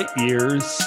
Light 0.00 0.16
years. 0.16 0.80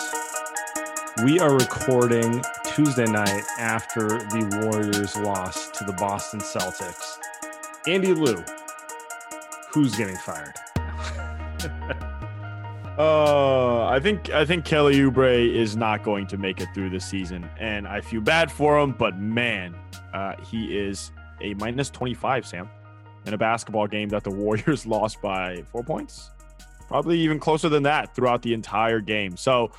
We 1.23 1.39
are 1.39 1.53
recording 1.53 2.43
Tuesday 2.65 3.05
night 3.05 3.43
after 3.59 4.07
the 4.07 4.65
Warriors 4.65 5.15
lost 5.17 5.75
to 5.75 5.83
the 5.83 5.93
Boston 5.93 6.39
Celtics. 6.39 7.19
Andy 7.85 8.15
Liu, 8.15 8.43
who's 9.69 9.95
getting 9.95 10.17
fired? 10.17 10.55
Uh, 12.95 13.87
I 13.87 13.99
think 13.99 14.29
I 14.29 14.45
think 14.45 14.65
Kelly 14.65 14.97
Oubre 14.97 15.51
is 15.51 15.75
not 15.75 16.03
going 16.03 16.27
to 16.27 16.37
make 16.37 16.61
it 16.61 16.67
through 16.75 16.91
the 16.91 16.99
season, 16.99 17.49
and 17.59 17.87
I 17.87 18.01
feel 18.01 18.21
bad 18.21 18.51
for 18.51 18.77
him. 18.77 18.91
But 18.91 19.17
man, 19.17 19.75
uh, 20.13 20.35
he 20.45 20.77
is 20.77 21.11
a 21.41 21.55
minus 21.55 21.89
twenty 21.89 22.13
five, 22.13 22.45
Sam, 22.45 22.69
in 23.25 23.33
a 23.33 23.37
basketball 23.39 23.87
game 23.87 24.09
that 24.09 24.23
the 24.23 24.29
Warriors 24.43 24.85
lost 24.85 25.23
by 25.23 25.63
four 25.71 25.83
points 25.83 26.29
probably 26.93 27.17
even 27.17 27.39
closer 27.39 27.69
than 27.69 27.81
that 27.81 28.13
throughout 28.13 28.43
the 28.43 28.53
entire 28.53 28.99
game. 28.99 29.35
So 29.35 29.71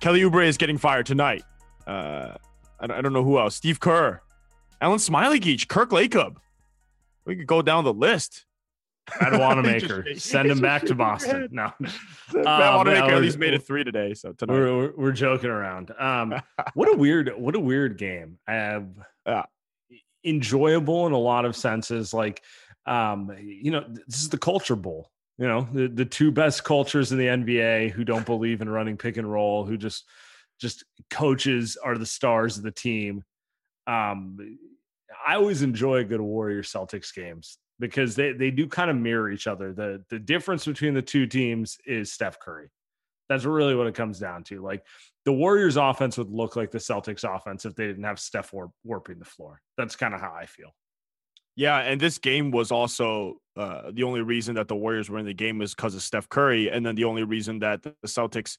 Kelly 0.00 0.22
Oubre 0.22 0.46
is 0.46 0.56
getting 0.56 0.78
fired 0.78 1.04
tonight. 1.04 1.42
Uh, 1.86 2.36
I, 2.80 2.84
I 2.84 3.02
don't 3.02 3.12
know 3.12 3.22
who 3.22 3.38
else. 3.38 3.54
Steve 3.54 3.78
Kerr, 3.78 4.22
Alen 4.80 4.96
Smailagic, 5.06 5.68
Kirk 5.68 5.90
Lacob. 5.90 6.36
We 7.26 7.36
could 7.36 7.46
go 7.46 7.60
down 7.60 7.84
the 7.84 7.92
list. 7.92 8.46
Matt 9.20 9.32
Wanamaker, 9.38 10.14
send 10.16 10.50
him 10.50 10.60
back 10.60 10.86
to 10.86 10.94
Boston. 10.94 11.50
No, 11.52 11.72
Matt 11.78 12.46
um, 12.46 12.76
Wanamaker 12.78 13.16
at 13.16 13.20
least 13.20 13.36
made 13.36 13.52
it 13.52 13.66
three 13.66 13.84
today. 13.84 14.14
So 14.14 14.32
tonight 14.32 14.54
we're, 14.54 14.74
we're, 14.74 14.92
we're 14.96 15.12
joking 15.12 15.50
around. 15.50 15.92
Um, 15.98 16.40
what 16.72 16.90
a 16.90 16.96
weird, 16.96 17.34
what 17.36 17.54
a 17.54 17.60
weird 17.60 17.98
game. 17.98 18.38
Uh, 18.48 18.80
yeah. 19.26 19.42
Enjoyable 20.24 21.06
in 21.06 21.12
a 21.12 21.18
lot 21.18 21.44
of 21.44 21.54
senses. 21.54 22.14
Like, 22.14 22.42
um, 22.86 23.30
you 23.38 23.72
know, 23.72 23.84
this 24.06 24.22
is 24.22 24.30
the 24.30 24.38
culture 24.38 24.76
bowl 24.76 25.11
you 25.38 25.48
know 25.48 25.66
the, 25.72 25.88
the 25.88 26.04
two 26.04 26.30
best 26.30 26.62
cultures 26.62 27.10
in 27.10 27.18
the 27.18 27.26
nba 27.26 27.90
who 27.90 28.04
don't 28.04 28.26
believe 28.26 28.60
in 28.60 28.68
running 28.68 28.96
pick 28.96 29.16
and 29.16 29.30
roll 29.30 29.64
who 29.64 29.76
just 29.76 30.04
just 30.62 30.84
coaches 31.10 31.76
are 31.82 31.98
the 31.98 32.06
stars 32.06 32.56
of 32.56 32.62
the 32.62 32.70
team. 32.70 33.24
Um 33.86 34.58
i 35.26 35.34
always 35.34 35.62
enjoy 35.62 36.04
good 36.04 36.20
warrior 36.20 36.62
celtics 36.62 37.14
games 37.14 37.58
because 37.80 38.14
they 38.14 38.32
they 38.32 38.50
do 38.50 38.66
kind 38.68 38.90
of 38.90 38.96
mirror 38.96 39.30
each 39.30 39.46
other. 39.48 39.72
The 39.72 40.04
the 40.08 40.20
difference 40.20 40.64
between 40.64 40.94
the 40.94 41.02
two 41.02 41.26
teams 41.26 41.78
is 41.84 42.12
steph 42.12 42.38
curry. 42.38 42.70
That's 43.28 43.44
really 43.44 43.74
what 43.74 43.88
it 43.88 43.94
comes 43.94 44.18
down 44.18 44.44
to. 44.44 44.62
Like 44.62 44.84
the 45.24 45.32
warriors 45.32 45.76
offense 45.76 46.16
would 46.18 46.30
look 46.30 46.54
like 46.54 46.70
the 46.70 46.78
celtics 46.78 47.24
offense 47.24 47.64
if 47.64 47.74
they 47.74 47.86
didn't 47.86 48.04
have 48.04 48.20
steph 48.20 48.52
warp, 48.52 48.70
warping 48.84 49.18
the 49.18 49.24
floor. 49.24 49.60
That's 49.76 49.96
kind 49.96 50.14
of 50.14 50.20
how 50.20 50.32
i 50.32 50.46
feel 50.46 50.74
yeah, 51.56 51.78
and 51.78 52.00
this 52.00 52.18
game 52.18 52.50
was 52.50 52.70
also 52.70 53.36
uh, 53.56 53.90
the 53.92 54.04
only 54.04 54.22
reason 54.22 54.54
that 54.54 54.68
the 54.68 54.76
Warriors 54.76 55.10
were 55.10 55.18
in 55.18 55.26
the 55.26 55.34
game 55.34 55.60
is 55.60 55.74
because 55.74 55.94
of 55.94 56.02
Steph 56.02 56.28
Curry, 56.28 56.70
and 56.70 56.84
then 56.84 56.94
the 56.94 57.04
only 57.04 57.24
reason 57.24 57.58
that 57.60 57.82
the 57.82 57.94
Celtics 58.06 58.56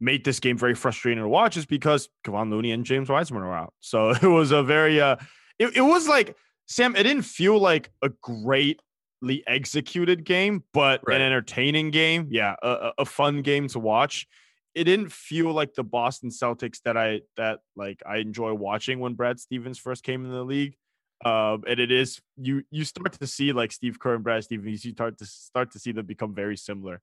made 0.00 0.24
this 0.24 0.40
game 0.40 0.58
very 0.58 0.74
frustrating 0.74 1.22
to 1.22 1.28
watch 1.28 1.56
is 1.56 1.64
because 1.64 2.08
Kevon 2.24 2.50
Looney 2.50 2.72
and 2.72 2.84
James 2.84 3.08
Wiseman 3.08 3.42
were 3.42 3.54
out. 3.54 3.72
So 3.80 4.10
it 4.22 4.22
was 4.22 4.50
a 4.50 4.62
very, 4.62 5.00
uh, 5.00 5.16
it, 5.58 5.76
it 5.76 5.82
was 5.82 6.08
like 6.08 6.36
Sam. 6.66 6.96
It 6.96 7.04
didn't 7.04 7.22
feel 7.22 7.58
like 7.58 7.90
a 8.02 8.08
greatly 8.08 9.44
executed 9.46 10.24
game, 10.24 10.64
but 10.72 11.00
right. 11.06 11.16
an 11.16 11.22
entertaining 11.22 11.92
game. 11.92 12.26
Yeah, 12.30 12.56
a, 12.62 12.92
a 12.98 13.04
fun 13.04 13.42
game 13.42 13.68
to 13.68 13.78
watch. 13.78 14.26
It 14.74 14.84
didn't 14.84 15.12
feel 15.12 15.52
like 15.52 15.74
the 15.74 15.84
Boston 15.84 16.30
Celtics 16.30 16.80
that 16.84 16.96
I 16.96 17.20
that 17.36 17.60
like 17.76 18.02
I 18.04 18.16
enjoy 18.16 18.54
watching 18.54 18.98
when 18.98 19.14
Brad 19.14 19.38
Stevens 19.38 19.78
first 19.78 20.02
came 20.02 20.24
in 20.24 20.32
the 20.32 20.42
league. 20.42 20.76
Um, 21.24 21.64
and 21.68 21.78
it 21.78 21.92
is 21.92 22.20
you 22.36 22.64
you 22.70 22.84
start 22.84 23.12
to 23.12 23.26
see 23.26 23.52
like 23.52 23.72
Steve 23.72 23.98
Kerr 23.98 24.14
and 24.14 24.24
Brad 24.24 24.44
Stevens, 24.44 24.84
you 24.84 24.92
start 24.92 25.18
to 25.18 25.26
start 25.26 25.70
to 25.72 25.78
see 25.78 25.92
them 25.92 26.06
become 26.06 26.34
very 26.34 26.56
similar 26.56 27.00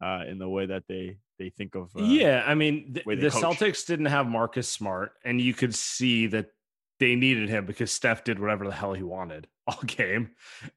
uh, 0.00 0.22
in 0.28 0.38
the 0.38 0.48
way 0.48 0.66
that 0.66 0.84
they 0.88 1.18
they 1.38 1.50
think 1.50 1.74
of. 1.74 1.90
Uh, 1.96 2.02
yeah, 2.02 2.44
I 2.46 2.54
mean 2.54 2.92
the, 2.92 3.02
Celtics 3.02 3.86
didn't 3.86 4.06
have 4.06 4.26
Marcus 4.26 4.68
Smart, 4.68 5.12
and 5.24 5.40
you 5.40 5.54
could 5.54 5.74
see 5.74 6.26
that 6.28 6.50
they 6.98 7.14
needed 7.14 7.48
him 7.48 7.66
because 7.66 7.92
Steph 7.92 8.24
did 8.24 8.38
whatever 8.38 8.64
the 8.64 8.72
hell 8.72 8.94
he 8.94 9.02
wanted 9.02 9.46
all 9.66 9.80
game, 9.84 10.30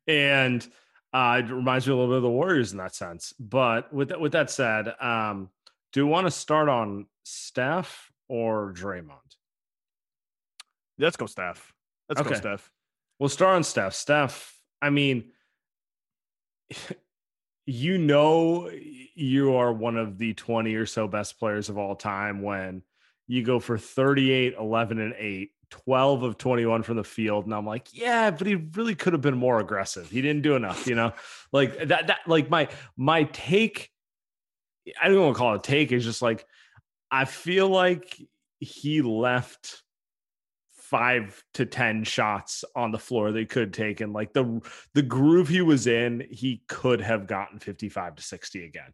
and 0.08 0.68
uh, 1.14 1.42
it 1.44 1.52
reminds 1.52 1.88
me 1.88 1.94
a 1.94 1.96
little 1.96 2.12
bit 2.12 2.18
of 2.18 2.24
the 2.24 2.30
Warriors 2.30 2.72
in 2.72 2.78
that 2.80 2.96
sense. 2.96 3.34
But 3.40 3.94
with 3.94 4.10
that, 4.10 4.20
with 4.20 4.32
that 4.34 4.50
said, 4.50 4.94
um, 5.00 5.50
do 5.92 6.02
you 6.02 6.08
want 6.08 6.28
to 6.28 6.32
start 6.32 6.70
on 6.70 7.08
Steph 7.24 8.12
or 8.28 8.74
Draymond? 8.74 9.18
Let's 10.98 11.18
go, 11.18 11.26
Steph. 11.26 11.74
Let's 12.09 12.22
okay. 12.22 12.32
go, 12.32 12.35
Steph. 12.35 12.72
We'll 13.20 13.30
start 13.30 13.58
on 13.58 13.64
Steph. 13.64 13.94
Steph, 13.94 14.56
I 14.82 14.90
mean, 14.90 15.32
you 17.66 17.98
know, 17.98 18.72
you 18.72 19.56
are 19.56 19.74
one 19.74 19.98
of 19.98 20.18
the 20.18 20.34
20 20.34 20.74
or 20.76 20.86
so 20.86 21.08
best 21.08 21.38
players 21.38 21.70
of 21.70 21.78
all 21.78 21.96
time 21.96 22.42
when 22.42 22.82
you 23.28 23.44
go 23.44 23.60
for 23.60 23.78
38, 23.78 24.56
11, 24.58 25.00
and 25.00 25.14
8, 25.18 25.52
12 25.70 26.24
of 26.24 26.38
21 26.38 26.84
from 26.84 26.96
the 26.98 27.04
field. 27.04 27.46
And 27.46 27.54
I'm 27.54 27.66
like, 27.66 27.90
yeah, 27.92 28.32
but 28.32 28.48
he 28.48 28.56
really 28.56 28.96
could 28.96 29.14
have 29.14 29.22
been 29.22 29.38
more 29.38 29.60
aggressive. 29.60 30.10
He 30.10 30.22
didn't 30.22 30.42
do 30.42 30.56
enough, 30.56 30.88
you 30.88 30.96
know, 30.96 31.14
like 31.52 31.78
that, 31.90 32.08
that, 32.08 32.20
like 32.26 32.50
my, 32.50 32.70
my 32.96 33.26
take, 33.26 33.92
I 35.00 35.10
don't 35.10 35.20
want 35.20 35.36
to 35.36 35.38
call 35.38 35.54
it 35.54 35.58
a 35.58 35.62
take, 35.62 35.92
is 35.92 36.06
just 36.06 36.22
like, 36.22 36.46
I 37.12 37.26
feel 37.26 37.68
like 37.68 38.18
he 38.60 39.02
left 39.02 39.84
five 40.90 41.44
to 41.53 41.66
ten 41.66 42.03
shots 42.03 42.64
on 42.76 42.91
the 42.91 42.97
floor 42.97 43.32
they 43.32 43.46
could 43.46 43.74
take. 43.74 44.02
And 44.02 44.14
like 44.14 44.34
the 44.34 44.62
the 44.94 45.02
groove 45.02 45.47
he 45.47 45.62
was 45.62 45.88
in 45.88 46.26
he 46.32 46.64
could 46.68 47.02
have 47.02 47.28
gotten 47.28 47.59
55 47.59 48.16
to 48.16 48.24
60 48.24 48.66
again. 48.66 48.94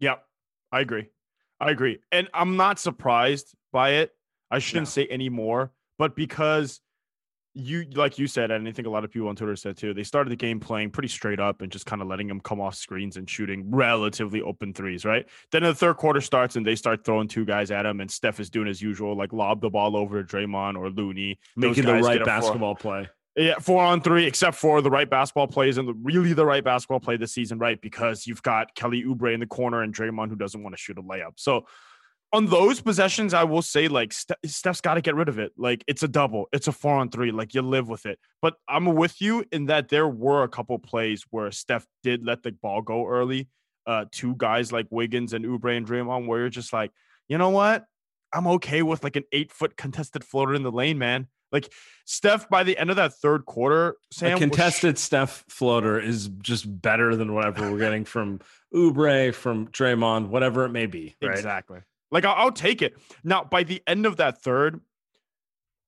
Yep. 0.00 0.24
I 0.70 0.80
agree. 0.80 1.08
I 1.60 1.70
agree. 1.70 1.98
And 2.10 2.28
i'm 2.32 2.56
not 2.56 2.78
surprised 2.78 3.54
by 3.72 3.90
it. 3.90 4.10
I 4.50 4.58
shouldn't 4.58 4.88
no. 4.88 4.90
say 4.90 5.06
any 5.06 5.28
more 5.28 5.72
but 5.98 6.16
because 6.16 6.80
you 7.54 7.84
like 7.94 8.18
you 8.18 8.26
said, 8.26 8.50
and 8.50 8.66
I 8.66 8.72
think 8.72 8.86
a 8.86 8.90
lot 8.90 9.04
of 9.04 9.10
people 9.10 9.28
on 9.28 9.36
Twitter 9.36 9.56
said 9.56 9.76
too, 9.76 9.92
they 9.92 10.04
started 10.04 10.30
the 10.30 10.36
game 10.36 10.58
playing 10.58 10.90
pretty 10.90 11.08
straight 11.08 11.38
up 11.38 11.60
and 11.60 11.70
just 11.70 11.84
kind 11.84 12.00
of 12.00 12.08
letting 12.08 12.26
them 12.26 12.40
come 12.40 12.60
off 12.60 12.74
screens 12.74 13.16
and 13.16 13.28
shooting 13.28 13.70
relatively 13.70 14.40
open 14.40 14.72
threes, 14.72 15.04
right? 15.04 15.26
Then 15.50 15.62
the 15.62 15.74
third 15.74 15.98
quarter 15.98 16.20
starts 16.20 16.56
and 16.56 16.66
they 16.66 16.76
start 16.76 17.04
throwing 17.04 17.28
two 17.28 17.44
guys 17.44 17.70
at 17.70 17.84
him, 17.84 18.00
and 18.00 18.10
Steph 18.10 18.40
is 18.40 18.48
doing 18.48 18.68
as 18.68 18.80
usual, 18.80 19.16
like 19.16 19.32
lob 19.32 19.60
the 19.60 19.68
ball 19.68 19.96
over 19.96 20.22
to 20.22 20.36
Draymond 20.36 20.78
or 20.78 20.88
Looney, 20.88 21.38
making 21.56 21.84
the 21.84 21.94
right 21.94 22.24
basketball 22.24 22.74
four, 22.74 23.02
play. 23.02 23.08
Yeah, 23.36 23.58
four 23.58 23.82
on 23.82 24.00
three, 24.00 24.26
except 24.26 24.56
for 24.56 24.80
the 24.80 24.90
right 24.90 25.08
basketball 25.08 25.46
plays 25.46 25.76
and 25.76 25.86
the 25.86 25.94
really 26.02 26.32
the 26.32 26.46
right 26.46 26.64
basketball 26.64 27.00
play 27.00 27.16
this 27.16 27.32
season, 27.32 27.58
right? 27.58 27.80
Because 27.80 28.26
you've 28.26 28.42
got 28.42 28.74
Kelly 28.74 29.04
Oubre 29.04 29.34
in 29.34 29.40
the 29.40 29.46
corner 29.46 29.82
and 29.82 29.94
Draymond 29.94 30.30
who 30.30 30.36
doesn't 30.36 30.62
want 30.62 30.74
to 30.74 30.80
shoot 30.80 30.98
a 30.98 31.02
layup. 31.02 31.32
So 31.36 31.66
on 32.32 32.46
those 32.46 32.80
possessions, 32.80 33.34
I 33.34 33.44
will 33.44 33.62
say 33.62 33.88
like 33.88 34.12
Steph's 34.12 34.80
got 34.80 34.94
to 34.94 35.00
get 35.02 35.14
rid 35.14 35.28
of 35.28 35.38
it. 35.38 35.52
Like 35.56 35.84
it's 35.86 36.02
a 36.02 36.08
double, 36.08 36.48
it's 36.52 36.66
a 36.66 36.72
four 36.72 36.94
on 36.94 37.10
three. 37.10 37.30
Like 37.30 37.54
you 37.54 37.62
live 37.62 37.88
with 37.88 38.06
it. 38.06 38.18
But 38.40 38.54
I'm 38.68 38.86
with 38.86 39.20
you 39.20 39.44
in 39.52 39.66
that 39.66 39.88
there 39.88 40.08
were 40.08 40.42
a 40.42 40.48
couple 40.48 40.78
plays 40.78 41.24
where 41.30 41.50
Steph 41.50 41.86
did 42.02 42.24
let 42.24 42.42
the 42.42 42.52
ball 42.52 42.80
go 42.80 43.06
early. 43.06 43.48
Uh, 43.86 44.06
two 44.10 44.34
guys 44.36 44.72
like 44.72 44.86
Wiggins 44.90 45.32
and 45.32 45.44
Oubre 45.44 45.76
and 45.76 45.86
Draymond, 45.86 46.26
where 46.26 46.40
you're 46.40 46.48
just 46.48 46.72
like, 46.72 46.92
you 47.28 47.36
know 47.36 47.50
what? 47.50 47.84
I'm 48.32 48.46
okay 48.46 48.82
with 48.82 49.04
like 49.04 49.16
an 49.16 49.24
eight 49.32 49.52
foot 49.52 49.76
contested 49.76 50.24
floater 50.24 50.54
in 50.54 50.62
the 50.62 50.72
lane, 50.72 50.98
man. 50.98 51.28
Like 51.50 51.70
Steph, 52.06 52.48
by 52.48 52.62
the 52.62 52.78
end 52.78 52.88
of 52.88 52.96
that 52.96 53.12
third 53.12 53.44
quarter, 53.44 53.96
Sam 54.10 54.38
a 54.38 54.40
contested 54.40 54.96
sh- 54.96 55.02
Steph 55.02 55.44
floater 55.48 56.00
is 56.00 56.28
just 56.40 56.64
better 56.80 57.14
than 57.14 57.34
whatever 57.34 57.70
we're 57.70 57.78
getting 57.78 58.06
from 58.06 58.40
Oubre, 58.74 59.34
from 59.34 59.68
Draymond, 59.68 60.28
whatever 60.28 60.64
it 60.64 60.70
may 60.70 60.86
be. 60.86 61.14
Right? 61.20 61.32
Exactly. 61.32 61.80
Like 62.12 62.24
I'll, 62.24 62.36
I'll 62.36 62.52
take 62.52 62.82
it. 62.82 62.94
Now, 63.24 63.42
by 63.42 63.64
the 63.64 63.82
end 63.86 64.06
of 64.06 64.18
that 64.18 64.42
third, 64.42 64.80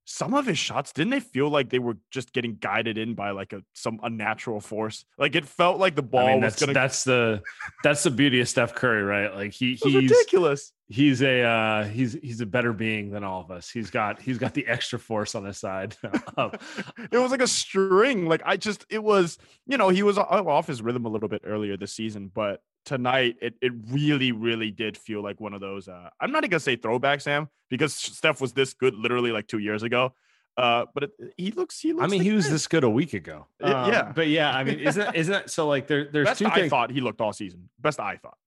some 0.07 0.35
of 0.35 0.47
his 0.47 0.59
shots 0.59 0.93
didn't 0.93 1.11
they 1.11 1.21
feel 1.21 1.49
like 1.49 1.71
they 1.71 1.79
were 1.79 1.97
just 2.11 2.33
getting 2.33 2.57
guided 2.57 2.99
in 2.99 3.15
by 3.15 3.31
like 3.31 3.53
a 3.53 3.63
some 3.73 4.01
unnatural 4.03 4.61
force? 4.61 5.05
Like 5.19 5.35
it 5.35 5.47
felt 5.47 5.79
like 5.79 5.95
the 5.95 6.03
ball 6.03 6.27
I 6.27 6.33
mean, 6.33 6.43
was 6.43 6.57
gonna 6.57 6.75
that's 6.75 7.05
the 7.05 7.43
that's 7.83 8.03
the 8.03 8.11
beauty 8.11 8.41
of 8.41 8.49
steph 8.49 8.75
curry 8.75 9.03
right? 9.03 9.35
Like 9.35 9.53
he 9.53 9.75
he's 9.75 9.95
ridiculous. 9.95 10.73
he's 10.89 11.23
a 11.23 11.43
uh 11.43 11.85
he's 11.85 12.13
he's 12.15 12.41
a 12.43 12.47
better 12.47 12.75
being 12.75 13.11
than 13.11 13.25
all 13.25 13.41
of 13.41 13.51
us. 13.51 13.71
He's 13.71 13.91
got 13.91 14.21
he's 14.21 14.37
got 14.37 14.53
the 14.53 14.67
extra 14.67 14.99
force 14.99 15.35
on 15.35 15.45
his 15.45 15.59
side 15.59 15.97
it 16.39 17.19
was 17.19 17.31
like 17.31 17.43
a 17.43 17.47
string. 17.47 18.27
Like 18.27 18.43
i 18.45 18.59
just 18.59 18.85
it 18.91 19.03
was 19.03 19.39
you 19.67 19.79
know 19.79 19.89
he 19.89 20.03
was 20.03 20.19
off 20.19 20.67
his 20.67 20.83
rhythm 20.83 21.07
a 21.07 21.11
little 21.11 21.29
bit 21.29 21.43
earlier 21.45 21.79
this 21.79 21.95
season 21.95 22.31
but 22.33 22.61
tonight 22.85 23.37
it, 23.41 23.55
it 23.61 23.73
really 23.91 24.33
really 24.33 24.71
did 24.71 24.97
feel 24.97 25.23
like 25.23 25.41
one 25.41 25.55
of 25.55 25.61
those 25.61 25.89
uh, 25.89 26.09
i'm 26.21 26.33
not 26.33 26.43
gonna 26.43 26.61
say 26.61 26.77
throwback 26.77 27.21
sam 27.21 27.49
because 27.71 27.95
steph 27.95 28.41
was 28.41 28.53
this 28.53 28.75
good 28.75 28.95
literally 28.95 29.33
like 29.33 29.47
two 29.47 29.59
years 29.59 29.83
ago 29.83 30.13
uh, 30.57 30.87
but 30.95 31.05
it, 31.05 31.11
he 31.37 31.51
looks 31.51 31.81
he 31.81 31.93
looks 31.93 32.05
i 32.05 32.07
mean 32.07 32.21
like 32.21 32.27
he 32.27 32.33
was 32.33 32.49
this 32.49 32.69
good 32.69 32.85
a 32.85 32.91
week 32.91 33.13
ago. 33.13 33.47
Um, 33.61 33.91
yeah. 33.91 34.13
But 34.15 34.29
yeah 34.29 34.55
i 34.55 34.63
mean 34.63 34.79
isn't 34.79 35.15
isn't 35.17 35.35
it 35.35 35.51
so 35.51 35.67
like 35.67 35.89
there 35.89 36.05
there's 36.05 36.27
best 36.27 36.39
two 36.39 36.47
i 36.47 36.55
things 36.55 36.71
thought 36.71 36.93
he 36.93 37.01
looked 37.01 37.21
all 37.21 37.33
season. 37.33 37.69
Best 37.81 37.99
i 37.99 38.17
thought 38.17 38.39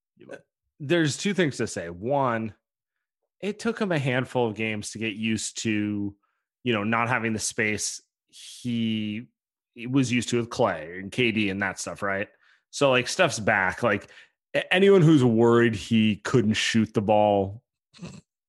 there's 0.79 1.17
two 1.17 1.33
things 1.33 1.57
to 1.57 1.67
say. 1.67 1.89
One 1.89 2.53
it 3.41 3.59
took 3.59 3.79
him 3.79 3.91
a 3.91 3.99
handful 3.99 4.47
of 4.47 4.55
games 4.55 4.91
to 4.91 4.99
get 4.99 5.13
used 5.13 5.61
to 5.63 6.15
you 6.63 6.73
know 6.73 6.83
not 6.83 7.09
having 7.09 7.33
the 7.33 7.39
space 7.39 8.01
he, 8.29 9.25
he 9.73 9.87
was 9.87 10.11
used 10.11 10.29
to 10.29 10.37
with 10.37 10.49
Klay 10.49 10.99
and 10.99 11.11
kd 11.11 11.51
and 11.51 11.61
that 11.61 11.79
stuff 11.79 12.01
right? 12.01 12.29
So 12.71 12.89
like 12.91 13.07
Steph's 13.07 13.39
back. 13.39 13.83
Like 13.83 14.07
anyone 14.71 15.01
who's 15.01 15.23
worried 15.23 15.75
he 15.75 16.17
couldn't 16.17 16.53
shoot 16.53 16.93
the 16.93 17.01
ball, 17.01 17.61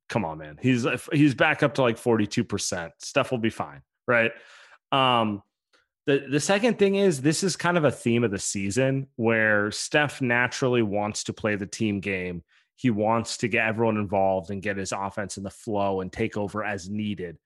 come 0.09 0.25
on, 0.25 0.39
man. 0.39 0.59
He's 0.61 0.87
he's 1.13 1.35
back 1.35 1.63
up 1.63 1.75
to 1.75 1.83
like 1.83 1.97
42%. 1.97 2.91
Steph 2.99 3.31
will 3.31 3.39
be 3.39 3.51
fine, 3.51 3.83
right? 4.07 4.33
Um 4.93 5.43
the 6.07 6.27
the 6.31 6.41
second 6.41 6.79
thing 6.79 6.95
is 6.95 7.21
this 7.21 7.43
is 7.43 7.57
kind 7.57 7.77
of 7.77 7.85
a 7.85 7.91
theme 7.91 8.25
of 8.25 8.31
the 8.31 8.39
season 8.39 9.09
where 9.17 9.71
Steph 9.71 10.23
naturally 10.23 10.83
wants 10.83 11.25
to 11.25 11.33
play 11.33 11.57
the 11.57 11.67
team 11.67 12.01
game. 12.01 12.43
He 12.77 12.91
wants 12.91 13.39
to 13.39 13.49
get 13.49 13.67
everyone 13.67 13.97
involved 13.97 14.51
and 14.51 14.63
get 14.63 14.77
his 14.77 14.93
offense 14.93 15.37
in 15.37 15.43
the 15.43 15.51
flow 15.51 16.01
and 16.01 16.13
take 16.13 16.37
over 16.37 16.65
as 16.65 16.89
needed, 16.89 17.37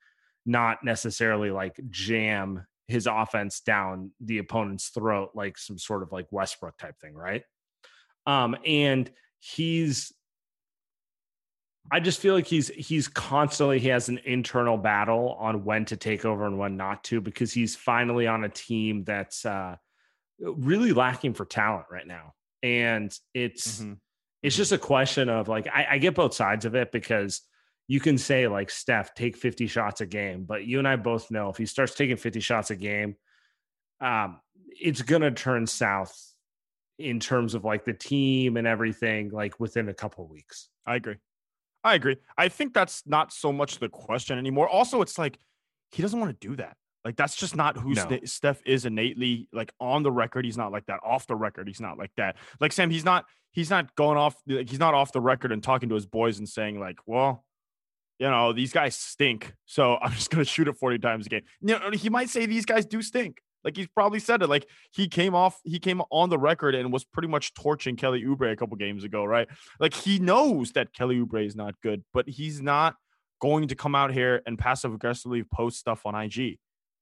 not 0.46 0.84
necessarily 0.84 1.50
like 1.50 1.80
jam 1.88 2.66
his 2.86 3.06
offense 3.06 3.60
down 3.60 4.10
the 4.20 4.38
opponent's 4.38 4.88
throat 4.88 5.30
like 5.34 5.56
some 5.56 5.78
sort 5.78 6.02
of 6.02 6.12
like 6.12 6.26
Westbrook 6.30 6.76
type 6.76 6.98
thing, 7.00 7.14
right? 7.14 7.42
Um, 8.26 8.56
and 8.64 9.10
he's 9.40 10.12
I 11.90 12.00
just 12.00 12.20
feel 12.20 12.34
like 12.34 12.46
he's 12.46 12.68
he's 12.68 13.06
constantly 13.06 13.78
he 13.78 13.88
has 13.88 14.08
an 14.08 14.18
internal 14.24 14.78
battle 14.78 15.36
on 15.38 15.62
when 15.62 15.84
to 15.86 15.96
take 15.96 16.24
over 16.24 16.46
and 16.46 16.58
when 16.58 16.78
not 16.78 17.04
to 17.04 17.20
because 17.20 17.52
he's 17.52 17.76
finally 17.76 18.26
on 18.26 18.44
a 18.44 18.48
team 18.48 19.04
that's 19.04 19.44
uh, 19.44 19.76
really 20.40 20.94
lacking 20.94 21.34
for 21.34 21.44
talent 21.44 21.86
right 21.90 22.06
now, 22.06 22.32
and 22.62 23.14
it's 23.34 23.80
mm-hmm. 23.80 23.92
it's 24.42 24.56
just 24.56 24.72
a 24.72 24.78
question 24.78 25.28
of 25.28 25.48
like 25.48 25.66
I, 25.66 25.86
I 25.90 25.98
get 25.98 26.14
both 26.14 26.32
sides 26.32 26.64
of 26.64 26.74
it 26.74 26.92
because 26.92 27.42
you 27.88 28.00
can 28.00 28.16
say 28.16 28.48
like 28.48 28.70
Steph 28.70 29.12
take 29.14 29.36
50 29.36 29.66
shots 29.66 30.00
a 30.00 30.06
game, 30.06 30.44
but 30.44 30.64
you 30.64 30.78
and 30.78 30.88
I 30.88 30.96
both 30.96 31.30
know 31.30 31.50
if 31.50 31.58
he 31.58 31.66
starts 31.66 31.94
taking 31.94 32.16
50 32.16 32.40
shots 32.40 32.70
a 32.70 32.76
game, 32.76 33.16
um, 34.00 34.40
it's 34.80 35.02
gonna 35.02 35.30
turn 35.30 35.66
south 35.66 36.31
in 36.98 37.20
terms 37.20 37.54
of 37.54 37.64
like 37.64 37.84
the 37.84 37.92
team 37.92 38.56
and 38.56 38.66
everything 38.66 39.30
like 39.30 39.58
within 39.58 39.88
a 39.88 39.94
couple 39.94 40.26
weeks. 40.28 40.68
I 40.86 40.96
agree. 40.96 41.16
I 41.84 41.94
agree. 41.94 42.16
I 42.38 42.48
think 42.48 42.74
that's 42.74 43.02
not 43.06 43.32
so 43.32 43.52
much 43.52 43.78
the 43.78 43.88
question 43.88 44.38
anymore. 44.38 44.68
Also, 44.68 45.02
it's 45.02 45.18
like 45.18 45.38
he 45.90 46.02
doesn't 46.02 46.18
want 46.18 46.38
to 46.38 46.48
do 46.48 46.56
that. 46.56 46.76
Like 47.04 47.16
that's 47.16 47.34
just 47.34 47.56
not 47.56 47.76
who 47.76 47.94
no. 47.94 48.18
Steph 48.24 48.62
is 48.64 48.86
innately. 48.86 49.48
Like 49.52 49.72
on 49.80 50.02
the 50.02 50.12
record, 50.12 50.44
he's 50.44 50.56
not 50.56 50.70
like 50.70 50.86
that. 50.86 51.00
Off 51.04 51.26
the 51.26 51.34
record, 51.34 51.66
he's 51.66 51.80
not 51.80 51.98
like 51.98 52.12
that. 52.16 52.36
Like 52.60 52.72
Sam, 52.72 52.90
he's 52.90 53.04
not. 53.04 53.24
He's 53.50 53.68
not 53.68 53.94
going 53.96 54.16
off. 54.16 54.34
Like, 54.46 54.70
he's 54.70 54.78
not 54.78 54.94
off 54.94 55.12
the 55.12 55.20
record 55.20 55.52
and 55.52 55.62
talking 55.62 55.90
to 55.90 55.94
his 55.94 56.06
boys 56.06 56.38
and 56.38 56.48
saying 56.48 56.80
like, 56.80 56.96
"Well, 57.04 57.44
you 58.18 58.30
know, 58.30 58.52
these 58.52 58.72
guys 58.72 58.94
stink, 58.94 59.52
so 59.66 59.98
I'm 60.02 60.12
just 60.12 60.30
gonna 60.30 60.44
shoot 60.44 60.68
it 60.68 60.76
40 60.76 60.98
times 61.00 61.26
a 61.26 61.28
game." 61.28 61.42
You 61.60 61.78
know, 61.78 61.90
he 61.90 62.08
might 62.08 62.30
say 62.30 62.46
these 62.46 62.64
guys 62.64 62.86
do 62.86 63.02
stink. 63.02 63.42
Like 63.64 63.76
he's 63.76 63.88
probably 63.88 64.18
said 64.18 64.42
it. 64.42 64.48
Like 64.48 64.68
he 64.92 65.08
came 65.08 65.34
off, 65.34 65.60
he 65.64 65.78
came 65.78 66.02
on 66.10 66.30
the 66.30 66.38
record 66.38 66.74
and 66.74 66.92
was 66.92 67.04
pretty 67.04 67.28
much 67.28 67.54
torching 67.54 67.96
Kelly 67.96 68.22
Oubre 68.22 68.52
a 68.52 68.56
couple 68.56 68.76
games 68.76 69.04
ago, 69.04 69.24
right? 69.24 69.48
Like 69.78 69.94
he 69.94 70.18
knows 70.18 70.72
that 70.72 70.92
Kelly 70.92 71.20
Oubre 71.20 71.46
is 71.46 71.56
not 71.56 71.74
good, 71.82 72.04
but 72.12 72.28
he's 72.28 72.60
not 72.60 72.96
going 73.40 73.68
to 73.68 73.74
come 73.74 73.94
out 73.94 74.12
here 74.12 74.42
and 74.46 74.58
passive 74.58 74.94
aggressively 74.94 75.42
post 75.42 75.78
stuff 75.78 76.06
on 76.06 76.14
IG 76.14 76.58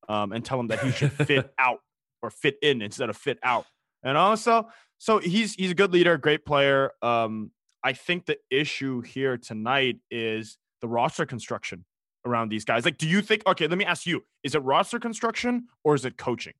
um, 0.08 0.32
and 0.32 0.44
tell 0.44 0.58
him 0.58 0.68
that 0.68 0.80
he 0.80 0.90
should 0.90 1.12
fit 1.12 1.52
out 1.58 1.80
or 2.22 2.30
fit 2.30 2.56
in 2.62 2.82
instead 2.82 3.10
of 3.10 3.16
fit 3.16 3.38
out. 3.42 3.66
And 4.02 4.16
also, 4.16 4.68
so 4.98 5.18
he's 5.18 5.54
he's 5.54 5.70
a 5.70 5.74
good 5.74 5.92
leader, 5.92 6.16
great 6.18 6.44
player. 6.44 6.92
Um, 7.02 7.50
I 7.82 7.92
think 7.92 8.26
the 8.26 8.38
issue 8.50 9.00
here 9.00 9.36
tonight 9.38 9.98
is 10.10 10.58
the 10.80 10.88
roster 10.88 11.26
construction 11.26 11.84
around 12.24 12.48
these 12.48 12.64
guys? 12.64 12.84
Like, 12.84 12.98
do 12.98 13.08
you 13.08 13.22
think, 13.22 13.42
okay, 13.46 13.66
let 13.66 13.78
me 13.78 13.84
ask 13.84 14.06
you, 14.06 14.24
is 14.42 14.54
it 14.54 14.62
roster 14.62 14.98
construction 14.98 15.68
or 15.84 15.94
is 15.94 16.04
it 16.04 16.16
coaching? 16.16 16.54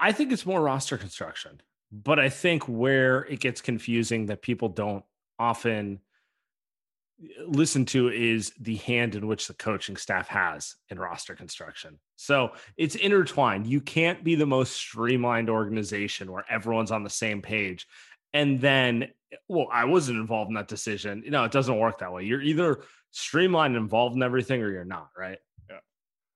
I 0.00 0.12
think 0.12 0.32
it's 0.32 0.46
more 0.46 0.60
roster 0.60 0.96
construction, 0.96 1.60
but 1.90 2.18
I 2.18 2.28
think 2.28 2.64
where 2.64 3.24
it 3.24 3.40
gets 3.40 3.60
confusing 3.60 4.26
that 4.26 4.42
people 4.42 4.68
don't 4.68 5.04
often 5.38 6.00
uh, 7.20 7.44
listen 7.46 7.84
to 7.86 8.08
is 8.08 8.52
the 8.60 8.76
hand 8.76 9.16
in 9.16 9.26
which 9.26 9.48
the 9.48 9.54
coaching 9.54 9.96
staff 9.96 10.28
has 10.28 10.76
in 10.88 11.00
roster 11.00 11.34
construction. 11.34 11.98
So 12.14 12.52
it's 12.76 12.94
intertwined. 12.94 13.66
You 13.66 13.80
can't 13.80 14.22
be 14.22 14.36
the 14.36 14.46
most 14.46 14.74
streamlined 14.74 15.50
organization 15.50 16.30
where 16.30 16.44
everyone's 16.48 16.92
on 16.92 17.02
the 17.02 17.10
same 17.10 17.42
page. 17.42 17.86
And 18.32 18.60
then, 18.60 19.08
well, 19.48 19.68
I 19.72 19.84
wasn't 19.84 20.18
involved 20.18 20.48
in 20.48 20.54
that 20.54 20.68
decision. 20.68 21.22
You 21.24 21.30
know, 21.30 21.44
it 21.44 21.52
doesn't 21.52 21.78
work 21.78 21.98
that 21.98 22.12
way. 22.12 22.24
You're 22.24 22.42
either 22.42 22.82
streamlined 23.10 23.76
involved 23.76 24.16
in 24.16 24.22
everything 24.22 24.62
or 24.62 24.70
you're 24.70 24.84
not, 24.84 25.08
right? 25.18 25.38
Yeah. 25.70 25.78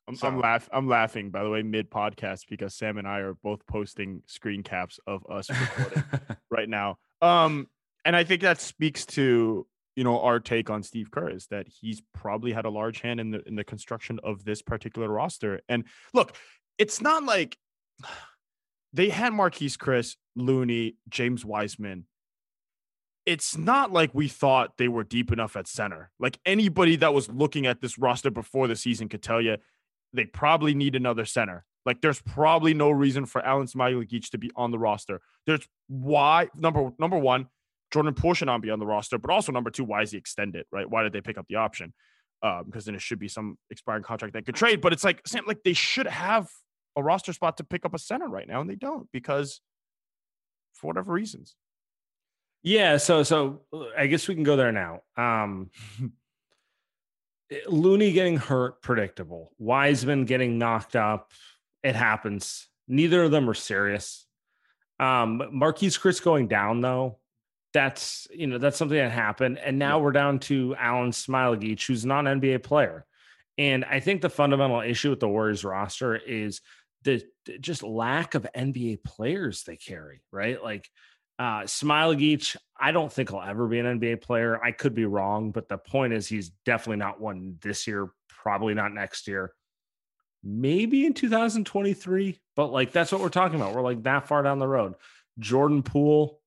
I'm, 0.08 0.16
so. 0.16 0.28
I'm 0.28 0.40
laugh 0.40 0.68
I'm 0.72 0.88
laughing 0.88 1.30
by 1.30 1.42
the 1.42 1.50
way 1.50 1.62
mid 1.62 1.90
podcast 1.90 2.48
because 2.48 2.74
Sam 2.74 2.98
and 2.98 3.06
I 3.06 3.18
are 3.18 3.34
both 3.34 3.66
posting 3.66 4.22
screen 4.26 4.62
caps 4.62 4.98
of 5.06 5.24
us 5.30 5.50
recording 5.50 6.04
right 6.50 6.68
now. 6.68 6.98
Um 7.20 7.68
and 8.04 8.16
I 8.16 8.24
think 8.24 8.42
that 8.42 8.60
speaks 8.60 9.06
to 9.06 9.66
you 9.94 10.04
know 10.04 10.20
our 10.20 10.40
take 10.40 10.70
on 10.70 10.82
Steve 10.82 11.10
Kerr 11.10 11.30
is 11.30 11.46
that 11.48 11.68
he's 11.68 12.02
probably 12.14 12.52
had 12.52 12.64
a 12.64 12.70
large 12.70 13.00
hand 13.00 13.20
in 13.20 13.30
the 13.30 13.46
in 13.46 13.54
the 13.54 13.64
construction 13.64 14.18
of 14.24 14.44
this 14.44 14.62
particular 14.62 15.08
roster. 15.08 15.60
And 15.68 15.84
look, 16.14 16.34
it's 16.78 17.00
not 17.00 17.24
like 17.24 17.58
they 18.92 19.08
had 19.08 19.32
Marquese 19.32 19.76
Chriss, 19.76 20.16
Looney, 20.36 20.96
James 21.08 21.44
Wiseman, 21.44 22.06
it's 23.24 23.56
not 23.56 23.92
like 23.92 24.10
we 24.14 24.28
thought 24.28 24.76
they 24.78 24.88
were 24.88 25.04
deep 25.04 25.32
enough 25.32 25.56
at 25.56 25.68
center. 25.68 26.10
Like 26.18 26.38
anybody 26.44 26.96
that 26.96 27.14
was 27.14 27.30
looking 27.30 27.66
at 27.66 27.80
this 27.80 27.98
roster 27.98 28.30
before 28.30 28.66
the 28.66 28.76
season 28.76 29.08
could 29.08 29.22
tell 29.22 29.40
you 29.40 29.58
they 30.12 30.26
probably 30.26 30.74
need 30.74 30.96
another 30.96 31.24
center. 31.24 31.64
Like 31.86 32.00
there's 32.00 32.20
probably 32.20 32.74
no 32.74 32.90
reason 32.90 33.26
for 33.26 33.40
Alen 33.42 33.72
Smailagic 33.72 34.30
to 34.30 34.38
be 34.38 34.50
on 34.56 34.70
the 34.70 34.78
roster. 34.78 35.20
There's 35.46 35.66
why 35.88 36.48
number 36.56 36.92
number 36.98 37.18
one, 37.18 37.48
Jordan 37.92 38.14
Poole 38.14 38.34
should 38.34 38.46
not 38.46 38.60
be 38.60 38.70
on 38.70 38.78
the 38.78 38.86
roster, 38.86 39.18
but 39.18 39.30
also 39.30 39.52
number 39.52 39.70
two, 39.70 39.84
why 39.84 40.02
is 40.02 40.10
he 40.10 40.18
extended? 40.18 40.66
Right? 40.72 40.88
Why 40.88 41.02
did 41.02 41.12
they 41.12 41.20
pick 41.20 41.38
up 41.38 41.46
the 41.48 41.56
option? 41.56 41.92
um, 42.42 42.64
because 42.66 42.84
then 42.84 42.94
it 42.94 43.00
should 43.00 43.18
be 43.18 43.28
some 43.28 43.56
expiring 43.70 44.02
contract 44.02 44.34
that 44.34 44.44
could 44.44 44.54
trade. 44.54 44.80
But 44.80 44.92
it's 44.92 45.04
like 45.04 45.22
Sam, 45.26 45.44
like 45.46 45.62
they 45.64 45.72
should 45.72 46.06
have 46.06 46.48
a 46.96 47.02
roster 47.02 47.32
spot 47.32 47.56
to 47.56 47.64
pick 47.64 47.84
up 47.84 47.94
a 47.94 47.98
center 47.98 48.28
right 48.28 48.48
now, 48.48 48.60
and 48.60 48.68
they 48.68 48.76
don't 48.76 49.08
because 49.12 49.60
for 50.74 50.88
whatever 50.88 51.12
reasons. 51.12 51.54
Yeah, 52.62 52.96
so 52.96 53.22
so 53.22 53.62
I 53.96 54.06
guess 54.06 54.28
we 54.28 54.34
can 54.34 54.44
go 54.44 54.56
there 54.56 54.72
now. 54.72 55.02
Um 55.16 55.70
Looney 57.66 58.12
getting 58.12 58.38
hurt, 58.38 58.80
predictable. 58.82 59.52
Wiseman 59.58 60.24
getting 60.24 60.58
knocked 60.58 60.96
up, 60.96 61.32
it 61.82 61.94
happens. 61.94 62.68
Neither 62.88 63.24
of 63.24 63.30
them 63.30 63.48
are 63.48 63.54
serious. 63.54 64.26
Um, 64.98 65.40
Marquese 65.52 65.98
Chriss 65.98 66.22
going 66.22 66.48
down 66.48 66.80
though, 66.80 67.18
that's 67.72 68.28
you 68.30 68.46
know 68.46 68.58
that's 68.58 68.76
something 68.76 68.98
that 68.98 69.10
happened, 69.10 69.58
and 69.58 69.78
now 69.78 69.98
yeah. 69.98 70.04
we're 70.04 70.12
down 70.12 70.38
to 70.40 70.74
Alen 70.78 71.12
Smailagic, 71.12 71.86
who's 71.86 72.04
not 72.04 72.26
an 72.26 72.40
NBA 72.40 72.62
player. 72.62 73.06
And 73.58 73.84
I 73.84 74.00
think 74.00 74.22
the 74.22 74.30
fundamental 74.30 74.80
issue 74.80 75.10
with 75.10 75.20
the 75.20 75.28
Warriors 75.28 75.64
roster 75.64 76.16
is 76.16 76.60
the 77.04 77.22
just 77.60 77.82
lack 77.82 78.34
of 78.34 78.46
NBA 78.56 79.04
players 79.04 79.64
they 79.64 79.76
carry, 79.76 80.22
right? 80.30 80.62
Like 80.62 80.88
uh 81.38 81.62
Smailagic, 81.62 82.56
I 82.78 82.92
don't 82.92 83.12
think 83.12 83.30
he'll 83.30 83.40
ever 83.40 83.66
be 83.66 83.78
an 83.78 84.00
NBA 84.00 84.22
player. 84.22 84.62
I 84.62 84.72
could 84.72 84.94
be 84.94 85.04
wrong, 85.04 85.50
but 85.50 85.68
the 85.68 85.78
point 85.78 86.12
is 86.12 86.26
he's 86.26 86.50
definitely 86.64 86.98
not 86.98 87.20
one 87.20 87.58
this 87.62 87.86
year, 87.86 88.10
probably 88.28 88.74
not 88.74 88.92
next 88.92 89.28
year. 89.28 89.52
Maybe 90.44 91.06
in 91.06 91.14
2023, 91.14 92.40
but 92.56 92.72
like 92.72 92.92
that's 92.92 93.12
what 93.12 93.20
we're 93.20 93.28
talking 93.28 93.60
about. 93.60 93.74
We're 93.74 93.82
like 93.82 94.02
that 94.04 94.26
far 94.26 94.42
down 94.42 94.58
the 94.58 94.68
road. 94.68 94.94
Jordan 95.38 95.82
Poole, 95.82 96.40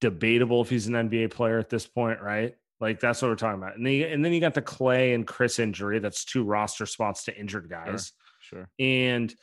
debatable 0.00 0.62
if 0.62 0.70
he's 0.70 0.86
an 0.86 0.94
NBA 0.94 1.30
player 1.30 1.58
at 1.58 1.68
this 1.68 1.86
point, 1.86 2.20
right? 2.20 2.54
Like 2.80 3.00
that's 3.00 3.20
what 3.20 3.28
we're 3.28 3.36
talking 3.36 3.60
about. 3.60 3.76
And 3.76 3.84
then, 3.84 3.92
you, 3.92 4.06
and 4.06 4.24
then 4.24 4.32
you 4.32 4.40
got 4.40 4.54
the 4.54 4.62
Klay 4.62 5.14
and 5.14 5.26
Chriss 5.26 5.58
injury. 5.58 5.98
That's 5.98 6.24
two 6.24 6.44
roster 6.44 6.86
spots 6.86 7.24
to 7.24 7.36
injured 7.36 7.68
guys. 7.68 8.12
Sure. 8.40 8.60
sure. 8.60 8.70
And 8.78 9.34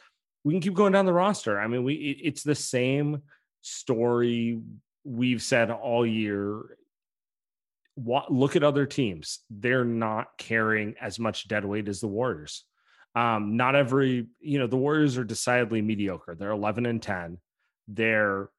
we 0.46 0.54
can 0.54 0.62
keep 0.62 0.76
going 0.76 0.94
down 0.94 1.06
the 1.06 1.12
roster. 1.12 1.60
I 1.60 1.68
mean, 1.68 1.84
we 1.84 1.96
it, 1.96 2.18
it's 2.24 2.44
the 2.44 2.56
same 2.56 3.24
story 3.62 4.62
we've 5.04 5.42
said 5.42 5.72
all 5.72 6.06
year. 6.06 6.78
What, 7.96 8.32
look 8.32 8.56
at 8.56 8.64
other 8.64 8.86
teams; 8.86 9.40
they're 9.50 9.84
not 9.84 10.38
carrying 10.38 10.96
as 11.02 11.20
much 11.20 11.50
dead 11.50 11.66
weight 11.66 11.90
as 11.90 12.00
the 12.00 12.08
Warriors. 12.08 12.64
Um, 13.16 13.58
not 13.58 13.76
every, 13.76 14.28
you 14.40 14.60
know, 14.60 14.68
the 14.68 14.78
Warriors 14.78 15.18
are 15.18 15.24
decidedly 15.24 15.82
mediocre. 15.82 16.36
They're 16.36 16.52
11 16.52 16.86
and 16.86 17.02
10. 17.02 17.38
They're 17.88 18.50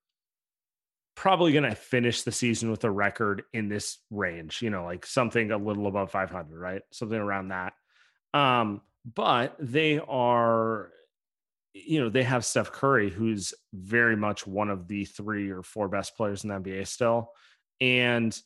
probably 1.15 1.53
going 1.53 1.69
to 1.69 1.75
finish 1.75 2.23
the 2.23 2.33
season 2.33 2.71
with 2.71 2.83
a 2.85 2.91
record 2.91 3.43
in 3.53 3.69
this 3.69 3.99
range, 4.11 4.63
you 4.63 4.71
know, 4.71 4.85
like 4.85 5.05
something 5.05 5.51
a 5.51 5.59
little 5.59 5.87
above 5.87 6.11
500, 6.11 6.59
right? 6.59 6.83
Something 6.91 7.19
around 7.19 7.49
that. 7.49 7.75
Um, 8.33 8.81
but 9.15 9.57
they 9.59 9.99
are, 9.99 10.91
you 11.87 12.01
know, 12.01 12.09
they 12.09 12.23
have 12.23 12.45
Steph 12.45 12.73
Curry, 12.73 13.11
who's 13.11 13.55
very 13.73 14.17
much 14.17 14.47
one 14.47 14.71
of 14.71 14.89
the 14.89 15.05
three 15.05 15.51
or 15.51 15.63
four 15.63 15.89
best 15.89 16.17
players 16.17 16.45
in 16.45 16.49
the 16.49 16.55
NBA 16.55 16.87
still. 16.87 17.33
And 17.81 18.39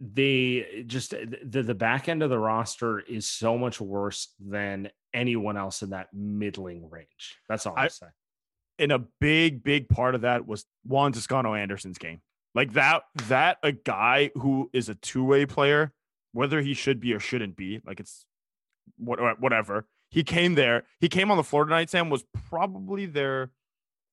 they 0.00 0.84
just 0.86 1.10
the, 1.10 1.62
the 1.62 1.74
back 1.74 2.08
end 2.08 2.22
of 2.22 2.30
the 2.30 2.38
roster 2.38 3.00
is 3.00 3.28
so 3.28 3.56
much 3.56 3.80
worse 3.80 4.28
than 4.38 4.90
anyone 5.14 5.56
else 5.56 5.82
in 5.82 5.90
that 5.90 6.08
middling 6.12 6.88
range. 6.90 7.38
That's 7.48 7.66
all 7.66 7.74
I, 7.76 7.84
I 7.84 7.88
say 7.88 8.06
and 8.78 8.92
a 8.92 8.98
big, 9.20 9.62
big 9.62 9.88
part 9.88 10.14
of 10.14 10.22
that 10.22 10.46
was 10.46 10.64
Juan 10.84 11.12
Toscano 11.12 11.54
Anderson's 11.54 11.98
game. 11.98 12.20
Like 12.54 12.72
that, 12.74 13.02
that 13.28 13.58
a 13.62 13.72
guy 13.72 14.30
who 14.34 14.70
is 14.72 14.88
a 14.88 14.94
two 14.94 15.24
way 15.24 15.46
player, 15.46 15.92
whether 16.32 16.60
he 16.60 16.74
should 16.74 17.00
be 17.00 17.12
or 17.12 17.20
shouldn't 17.20 17.56
be, 17.56 17.80
like 17.84 18.00
it's 18.00 18.24
whatever. 18.98 19.86
He 20.10 20.22
came 20.22 20.54
there. 20.54 20.84
He 21.00 21.08
came 21.08 21.30
on 21.30 21.36
the 21.36 21.44
floor 21.44 21.64
tonight. 21.64 21.90
Sam 21.90 22.10
was 22.10 22.24
probably 22.48 23.06
their 23.06 23.50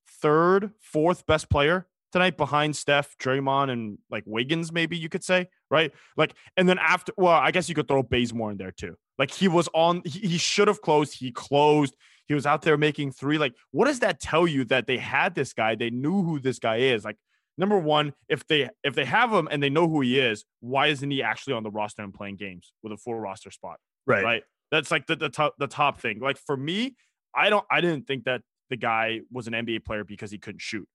third, 0.08 0.72
fourth 0.80 1.26
best 1.26 1.50
player 1.50 1.88
tonight 2.12 2.38
behind 2.38 2.76
Steph, 2.76 3.18
Draymond, 3.18 3.72
and 3.72 3.98
like 4.10 4.24
Wiggins, 4.26 4.72
maybe 4.72 4.96
you 4.96 5.10
could 5.10 5.24
say, 5.24 5.50
right? 5.70 5.92
Like, 6.16 6.36
and 6.56 6.70
then 6.70 6.78
after, 6.78 7.12
well, 7.18 7.34
I 7.34 7.52
guess 7.52 7.68
you 7.68 7.76
could 7.76 7.88
throw 7.88 8.04
Bazemore 8.04 8.52
in 8.52 8.58
there 8.58 8.72
too. 8.72 8.96
Like 9.18 9.32
he 9.32 9.48
was 9.48 9.68
on, 9.74 10.04
he, 10.06 10.20
he 10.20 10.38
should 10.38 10.68
have 10.68 10.82
closed. 10.82 11.18
He 11.18 11.32
closed. 11.32 11.96
He 12.28 12.34
was 12.34 12.46
out 12.46 12.62
there 12.62 12.78
making 12.78 13.12
three. 13.12 13.38
Like, 13.38 13.54
what 13.72 13.86
does 13.86 14.00
that 14.00 14.20
tell 14.20 14.48
you 14.48 14.64
that 14.66 14.88
they 14.88 14.98
had 14.98 15.36
this 15.36 15.54
guy? 15.54 15.76
They 15.76 15.90
knew 15.90 16.24
who 16.24 16.40
this 16.40 16.60
guy 16.60 16.78
is. 16.78 17.04
Like, 17.04 17.18
number 17.58 17.78
one, 17.78 18.14
if 18.30 18.48
they 18.48 18.70
if 18.84 18.96
they 18.96 19.06
have 19.06 19.32
him 19.32 19.48
and 19.52 19.62
they 19.62 19.70
know 19.70 19.88
who 19.88 20.02
he 20.02 20.20
is, 20.20 20.46
why 20.62 20.88
isn't 20.88 21.12
he 21.12 21.22
actually 21.22 21.54
on 21.54 21.64
the 21.64 21.72
roster 21.72 22.02
and 22.02 22.14
playing 22.14 22.38
games 22.38 22.72
with 22.82 22.94
a 22.94 22.98
full 22.98 23.16
roster 23.16 23.52
spot? 23.52 23.78
Right. 24.06 24.24
Right. 24.24 24.44
That's 24.74 24.90
like 24.90 25.06
the, 25.06 25.16
the 25.16 25.30
top 25.30 25.54
the 25.60 25.68
top 25.68 26.02
thing. 26.02 26.20
Like 26.20 26.40
for 26.40 26.58
me, 26.58 26.96
I 27.36 27.52
don't 27.52 27.64
I 27.70 27.80
didn't 27.80 28.08
think 28.08 28.24
that 28.24 28.42
the 28.72 28.76
guy 28.76 29.22
was 29.32 29.46
an 29.46 29.54
NBA 29.54 29.86
player 29.86 30.04
because 30.04 30.32
he 30.32 30.40
couldn't 30.40 30.62
shoot. 30.62 30.88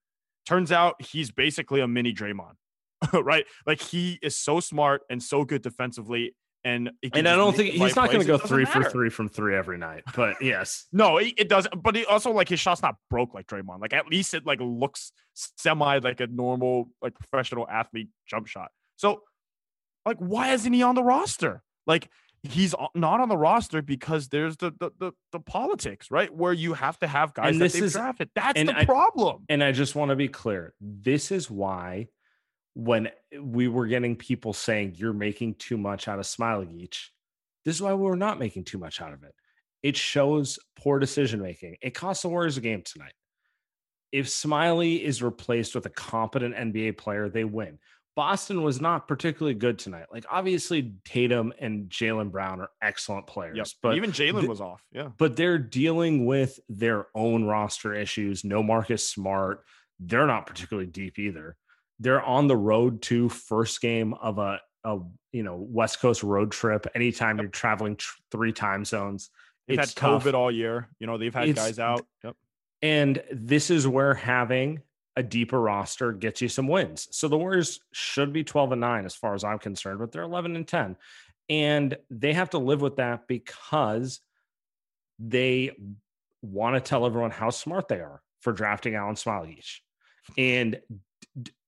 Turns 0.47 0.73
out 0.73 1.01
he's 1.01 1.31
basically 1.31 1.81
a 1.81 1.87
mini 1.87 2.13
Draymond. 2.13 2.55
right? 3.13 3.45
Like 3.65 3.81
he 3.81 4.19
is 4.21 4.37
so 4.37 4.59
smart 4.59 5.03
and 5.09 5.23
so 5.23 5.45
good 5.45 5.63
defensively 5.63 6.35
and 6.65 6.91
and 7.15 7.29
I 7.29 7.37
don't 7.37 7.55
think 7.55 7.75
he's 7.75 7.95
not 7.95 8.09
going 8.09 8.21
to 8.21 8.27
go 8.27 8.37
three 8.37 8.65
matter. 8.65 8.83
for 8.83 8.91
three 8.91 9.11
from 9.11 9.29
three 9.29 9.55
every 9.55 9.79
night. 9.79 10.03
But 10.17 10.39
yes, 10.43 10.87
no, 10.93 11.19
it, 11.19 11.35
it 11.39 11.49
doesn't. 11.49 11.81
But 11.81 11.95
he 11.95 12.05
also 12.05 12.33
like 12.33 12.49
his 12.49 12.59
shot's 12.59 12.83
not 12.83 12.97
broke 13.09 13.33
like 13.33 13.47
Draymond. 13.47 13.81
Like 13.81 13.93
at 13.93 14.09
least 14.09 14.35
it 14.35 14.45
like 14.45 14.59
looks 14.61 15.13
semi 15.35 15.99
like 15.99 16.19
a 16.19 16.27
normal 16.27 16.91
like 17.01 17.15
professional 17.15 17.69
athlete 17.69 18.09
jump 18.27 18.49
shot. 18.49 18.71
So 18.97 19.23
like 20.05 20.17
why 20.19 20.53
isn't 20.53 20.73
he 20.73 20.83
on 20.83 20.97
the 20.97 21.05
roster? 21.05 21.63
Like 21.87 22.11
he's 22.49 22.75
not 22.95 23.21
on 23.21 23.29
the 23.29 23.37
roster 23.37 23.83
because 23.83 24.29
there's 24.29 24.57
the 24.57 24.71
the 24.79 24.91
the, 24.99 25.13
the 25.33 25.41
politics 25.41 26.11
right 26.11 26.35
where 26.35 26.53
you 26.53 26.73
have 26.73 26.99
to 27.01 27.07
have 27.07 27.35
guys 27.35 27.53
and 27.53 27.61
that 27.61 27.73
they've 27.73 27.85
is, 27.85 27.93
drafted. 27.93 28.31
That's 28.35 28.61
the 28.61 28.77
I, 28.77 28.85
problem. 28.85 29.45
And 29.49 29.63
I 29.63 29.73
just 29.73 29.95
want 29.95 30.11
to 30.11 30.17
be 30.17 30.29
clear. 30.29 30.75
This 30.81 31.31
is 31.31 31.51
why 31.51 32.09
when 32.75 33.09
eh, 33.09 33.39
we 33.41 33.69
were 33.69 33.87
getting 33.87 34.17
people 34.17 34.53
saying 34.53 34.95
you're 34.97 35.13
making 35.13 35.55
too 35.57 35.77
much 35.77 36.09
out 36.09 36.19
of 36.19 36.25
Smailagic. 36.25 36.97
This 37.65 37.77
is 37.77 37.83
why 37.83 37.93
we're 37.93 38.17
not 38.17 38.39
making 38.39 38.65
too 38.65 38.79
much 38.79 39.03
out 39.03 39.13
of 39.13 39.23
it. 39.25 39.35
It 39.83 39.97
shows 39.97 40.59
poor 40.77 40.99
decision 40.99 41.43
making. 41.43 41.77
It 41.83 41.95
costs 41.95 42.23
the 42.23 42.29
Warriors 42.29 42.57
a 42.57 42.61
game 42.61 42.83
tonight. 42.83 43.13
If 44.11 44.29
Smiley 44.31 45.05
is 45.05 45.23
replaced 45.23 45.75
with 45.75 45.85
a 45.85 45.91
competent 45.91 46.55
NBA 46.55 46.97
player, 46.97 47.29
they 47.29 47.45
win. 47.45 47.79
Boston 48.19 48.63
was 48.63 48.81
not 48.81 49.07
particularly 49.07 49.55
good 49.55 49.79
tonight. 49.79 50.07
Like 50.13 50.27
obviously 50.29 50.95
Tatum 51.05 51.53
and 51.61 51.89
Jaylen 51.89 52.33
Brown 52.33 52.61
are 52.61 52.71
excellent 52.83 53.29
players, 53.29 53.57
yep. 53.57 53.69
but 53.81 53.97
even 53.97 54.11
Jaylen 54.11 54.41
th- 54.41 54.49
was 54.49 54.61
off. 54.61 54.83
Yeah, 54.93 55.11
but 55.17 55.37
they're 55.37 55.59
dealing 55.59 56.27
with 56.27 56.59
their 56.69 57.07
own 57.15 57.45
roster 57.45 57.95
issues. 57.95 58.45
No 58.45 58.63
Marcus 58.63 59.09
Smart. 59.09 59.65
They're 60.01 60.27
not 60.27 60.47
particularly 60.47 60.89
deep 60.89 61.19
either 61.19 61.57
they're 62.01 62.23
on 62.23 62.47
the 62.47 62.57
road 62.57 63.03
to 63.03 63.29
first 63.29 63.81
game 63.81 64.15
of 64.15 64.39
a, 64.39 64.61
a 64.85 64.99
you 65.33 65.43
know 65.43 65.57
West 65.57 66.01
Coast 66.01 66.23
road 66.23 66.53
trip. 66.53 66.87
Anytime 66.95 67.37
yep. 67.37 67.45
you're 67.45 67.51
traveling 67.51 67.97
tr- 67.97 68.17
three 68.31 68.53
time 68.53 68.85
zones, 68.85 69.31
they've 69.67 69.79
had 69.79 69.89
COVID 69.89 70.23
tough. 70.23 70.35
all 70.35 70.51
year. 70.51 70.89
You 70.99 71.07
know 71.07 71.19
they've 71.19 71.35
had 71.35 71.49
it's, 71.49 71.59
guys 71.59 71.79
out. 71.79 72.07
Yep. 72.25 72.37
And 72.83 73.23
this 73.33 73.71
is 73.71 73.89
where 73.89 74.15
having 74.15 74.83
a 75.19 75.23
deeper 75.23 75.61
roster 75.61 76.13
gets 76.13 76.41
you 76.41 76.49
some 76.49 76.69
wins. 76.69 77.09
So 77.11 77.27
the 77.27 77.37
Warriors 77.37 77.81
should 77.93 78.33
be 78.33 78.45
12 78.45 78.71
and 78.71 78.81
9 78.81 79.05
as 79.05 79.17
far 79.17 79.35
as 79.35 79.43
I'm 79.43 79.59
concerned, 79.59 79.99
but 79.99 80.13
they're 80.13 80.23
11 80.23 80.55
and 80.55 80.67
10. 80.67 80.97
And 81.49 81.97
they 82.09 82.35
have 82.35 82.51
to 82.51 82.59
live 82.59 82.81
with 82.81 82.97
that 82.97 83.27
because 83.27 84.21
they 85.19 85.73
want 86.41 86.77
to 86.77 86.81
tell 86.81 87.05
everyone 87.05 87.33
how 87.33 87.51
smart 87.51 87.89
they 87.89 87.99
are 87.99 88.23
for 88.43 88.53
drafting 88.53 88.93
Alen 88.93 89.21
Smailagic. 89.21 89.81
And 90.39 90.81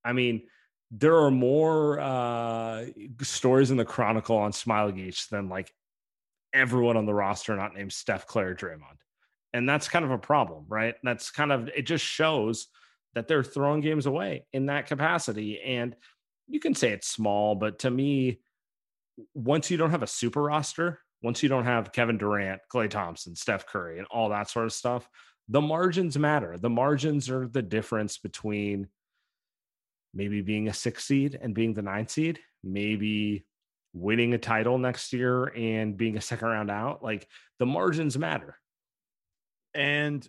I 0.05 0.13
mean, 0.13 0.43
there 0.89 1.17
are 1.17 1.31
more 1.31 1.99
uh, 1.99 2.85
stories 3.21 3.69
in 3.69 3.75
the 3.75 3.83
Chronicle 3.83 4.37
on 4.37 4.53
Smailagic 4.53 5.27
than 5.27 5.49
like 5.49 5.73
everyone 6.53 6.95
on 6.95 7.05
the 7.05 7.13
roster 7.13 7.53
not 7.57 7.75
named 7.75 7.91
Steph, 7.91 8.27
Klay, 8.27 8.57
Draymond. 8.57 8.99
And 9.51 9.67
that's 9.67 9.89
kind 9.89 10.05
of 10.05 10.11
a 10.11 10.17
problem, 10.17 10.63
right? 10.69 10.95
That's 11.03 11.31
kind 11.31 11.51
of, 11.51 11.67
it 11.75 11.81
just 11.81 12.05
shows 12.05 12.67
that 13.13 13.27
they're 13.27 13.43
throwing 13.43 13.81
games 13.81 14.05
away 14.05 14.45
in 14.53 14.67
that 14.67 14.87
capacity. 14.87 15.59
And 15.61 15.95
you 16.47 16.59
can 16.59 16.73
say 16.73 16.91
it's 16.91 17.07
small, 17.07 17.55
but 17.55 17.79
to 17.79 17.91
me, 17.91 18.39
once 19.33 19.69
you 19.69 19.77
don't 19.77 19.91
have 19.91 20.03
a 20.03 20.07
super 20.07 20.41
roster, 20.41 20.99
once 21.21 21.43
you 21.43 21.49
don't 21.49 21.65
have 21.65 21.91
Kevin 21.91 22.17
Durant, 22.17 22.61
Klay 22.73 22.89
Thompson, 22.89 23.35
Steph 23.35 23.67
Curry, 23.67 23.99
and 23.99 24.07
all 24.09 24.29
that 24.29 24.49
sort 24.49 24.65
of 24.65 24.73
stuff, 24.73 25.07
the 25.49 25.61
margins 25.61 26.17
matter. 26.17 26.57
The 26.57 26.69
margins 26.69 27.29
are 27.29 27.47
the 27.47 27.61
difference 27.61 28.17
between 28.17 28.87
maybe 30.13 30.41
being 30.41 30.67
a 30.67 30.73
six 30.73 31.05
seed 31.05 31.37
and 31.39 31.53
being 31.53 31.73
the 31.73 31.81
nine 31.81 32.07
seed, 32.07 32.39
maybe 32.63 33.45
winning 33.93 34.33
a 34.33 34.37
title 34.37 34.77
next 34.77 35.13
year 35.13 35.45
and 35.55 35.97
being 35.97 36.17
a 36.17 36.21
second 36.21 36.47
round 36.47 36.71
out. 36.71 37.03
Like 37.03 37.27
the 37.59 37.65
margins 37.65 38.17
matter. 38.17 38.57
And 39.73 40.27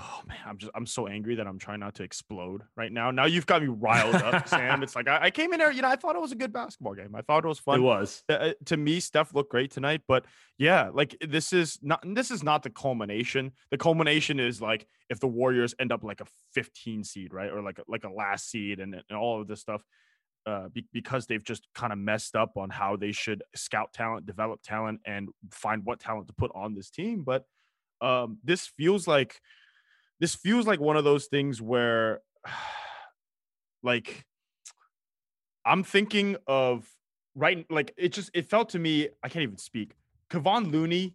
oh 0.00 0.20
man, 0.26 0.38
I'm 0.46 0.58
just 0.58 0.72
I'm 0.74 0.86
so 0.86 1.06
angry 1.06 1.34
that 1.36 1.46
I'm 1.46 1.58
trying 1.58 1.80
not 1.80 1.94
to 1.96 2.02
explode 2.02 2.62
right 2.76 2.92
now. 2.92 3.10
Now 3.10 3.26
you've 3.26 3.46
got 3.46 3.62
me 3.62 3.68
riled 3.68 4.14
up, 4.14 4.48
Sam. 4.48 4.82
It's 4.82 4.94
like 4.94 5.08
I, 5.08 5.24
I, 5.24 5.30
came 5.30 5.52
in 5.52 5.58
there, 5.58 5.70
you 5.70 5.82
know, 5.82 5.88
I 5.88 5.96
thought 5.96 6.16
it 6.16 6.20
was 6.20 6.32
a 6.32 6.36
good 6.36 6.52
basketball 6.52 6.94
game. 6.94 7.14
I 7.14 7.22
thought 7.22 7.44
it 7.44 7.48
was 7.48 7.58
fun. 7.58 7.80
It 7.80 7.82
was 7.82 8.22
uh, 8.28 8.52
to 8.66 8.76
me. 8.76 9.00
Steph 9.00 9.34
looked 9.34 9.50
great 9.50 9.70
tonight, 9.70 10.02
but 10.06 10.24
yeah, 10.58 10.90
like 10.92 11.16
this 11.20 11.52
is 11.52 11.78
not 11.82 12.02
this 12.04 12.30
is 12.30 12.42
not 12.42 12.62
the 12.62 12.70
culmination. 12.70 13.52
The 13.70 13.78
culmination 13.78 14.40
is 14.40 14.60
like 14.60 14.86
if 15.10 15.20
the 15.20 15.28
Warriors 15.28 15.74
end 15.78 15.92
up 15.92 16.04
like 16.04 16.20
a 16.20 16.26
15 16.54 17.04
seed, 17.04 17.32
right, 17.32 17.50
or 17.50 17.62
like 17.62 17.78
a, 17.78 17.82
like 17.88 18.04
a 18.04 18.10
last 18.10 18.50
seed, 18.50 18.80
and, 18.80 18.94
and 18.94 19.18
all 19.18 19.40
of 19.40 19.48
this 19.48 19.60
stuff. 19.60 19.82
Uh, 20.46 20.68
be, 20.70 20.86
because 20.94 21.26
they've 21.26 21.44
just 21.44 21.68
kind 21.74 21.92
of 21.92 21.98
messed 21.98 22.34
up 22.34 22.56
on 22.56 22.70
how 22.70 22.96
they 22.96 23.12
should 23.12 23.42
scout 23.54 23.92
talent, 23.92 24.24
develop 24.24 24.62
talent, 24.62 24.98
and 25.04 25.28
find 25.50 25.84
what 25.84 26.00
talent 26.00 26.26
to 26.26 26.32
put 26.32 26.50
on 26.54 26.74
this 26.74 26.88
team. 26.88 27.22
But 27.22 27.44
um, 28.00 28.38
this 28.44 28.66
feels 28.66 29.06
like 29.06 29.40
this 30.20 30.34
feels 30.34 30.66
like 30.66 30.80
one 30.80 30.96
of 30.96 31.04
those 31.04 31.26
things 31.26 31.60
where 31.60 32.20
like 33.82 34.24
I'm 35.64 35.84
thinking 35.84 36.36
of 36.46 36.88
right 37.34 37.66
like 37.70 37.94
it 37.96 38.12
just 38.12 38.30
it 38.34 38.48
felt 38.48 38.70
to 38.70 38.78
me 38.78 39.08
I 39.22 39.28
can't 39.28 39.42
even 39.42 39.58
speak. 39.58 39.92
Kevon 40.30 40.70
Looney, 40.70 41.14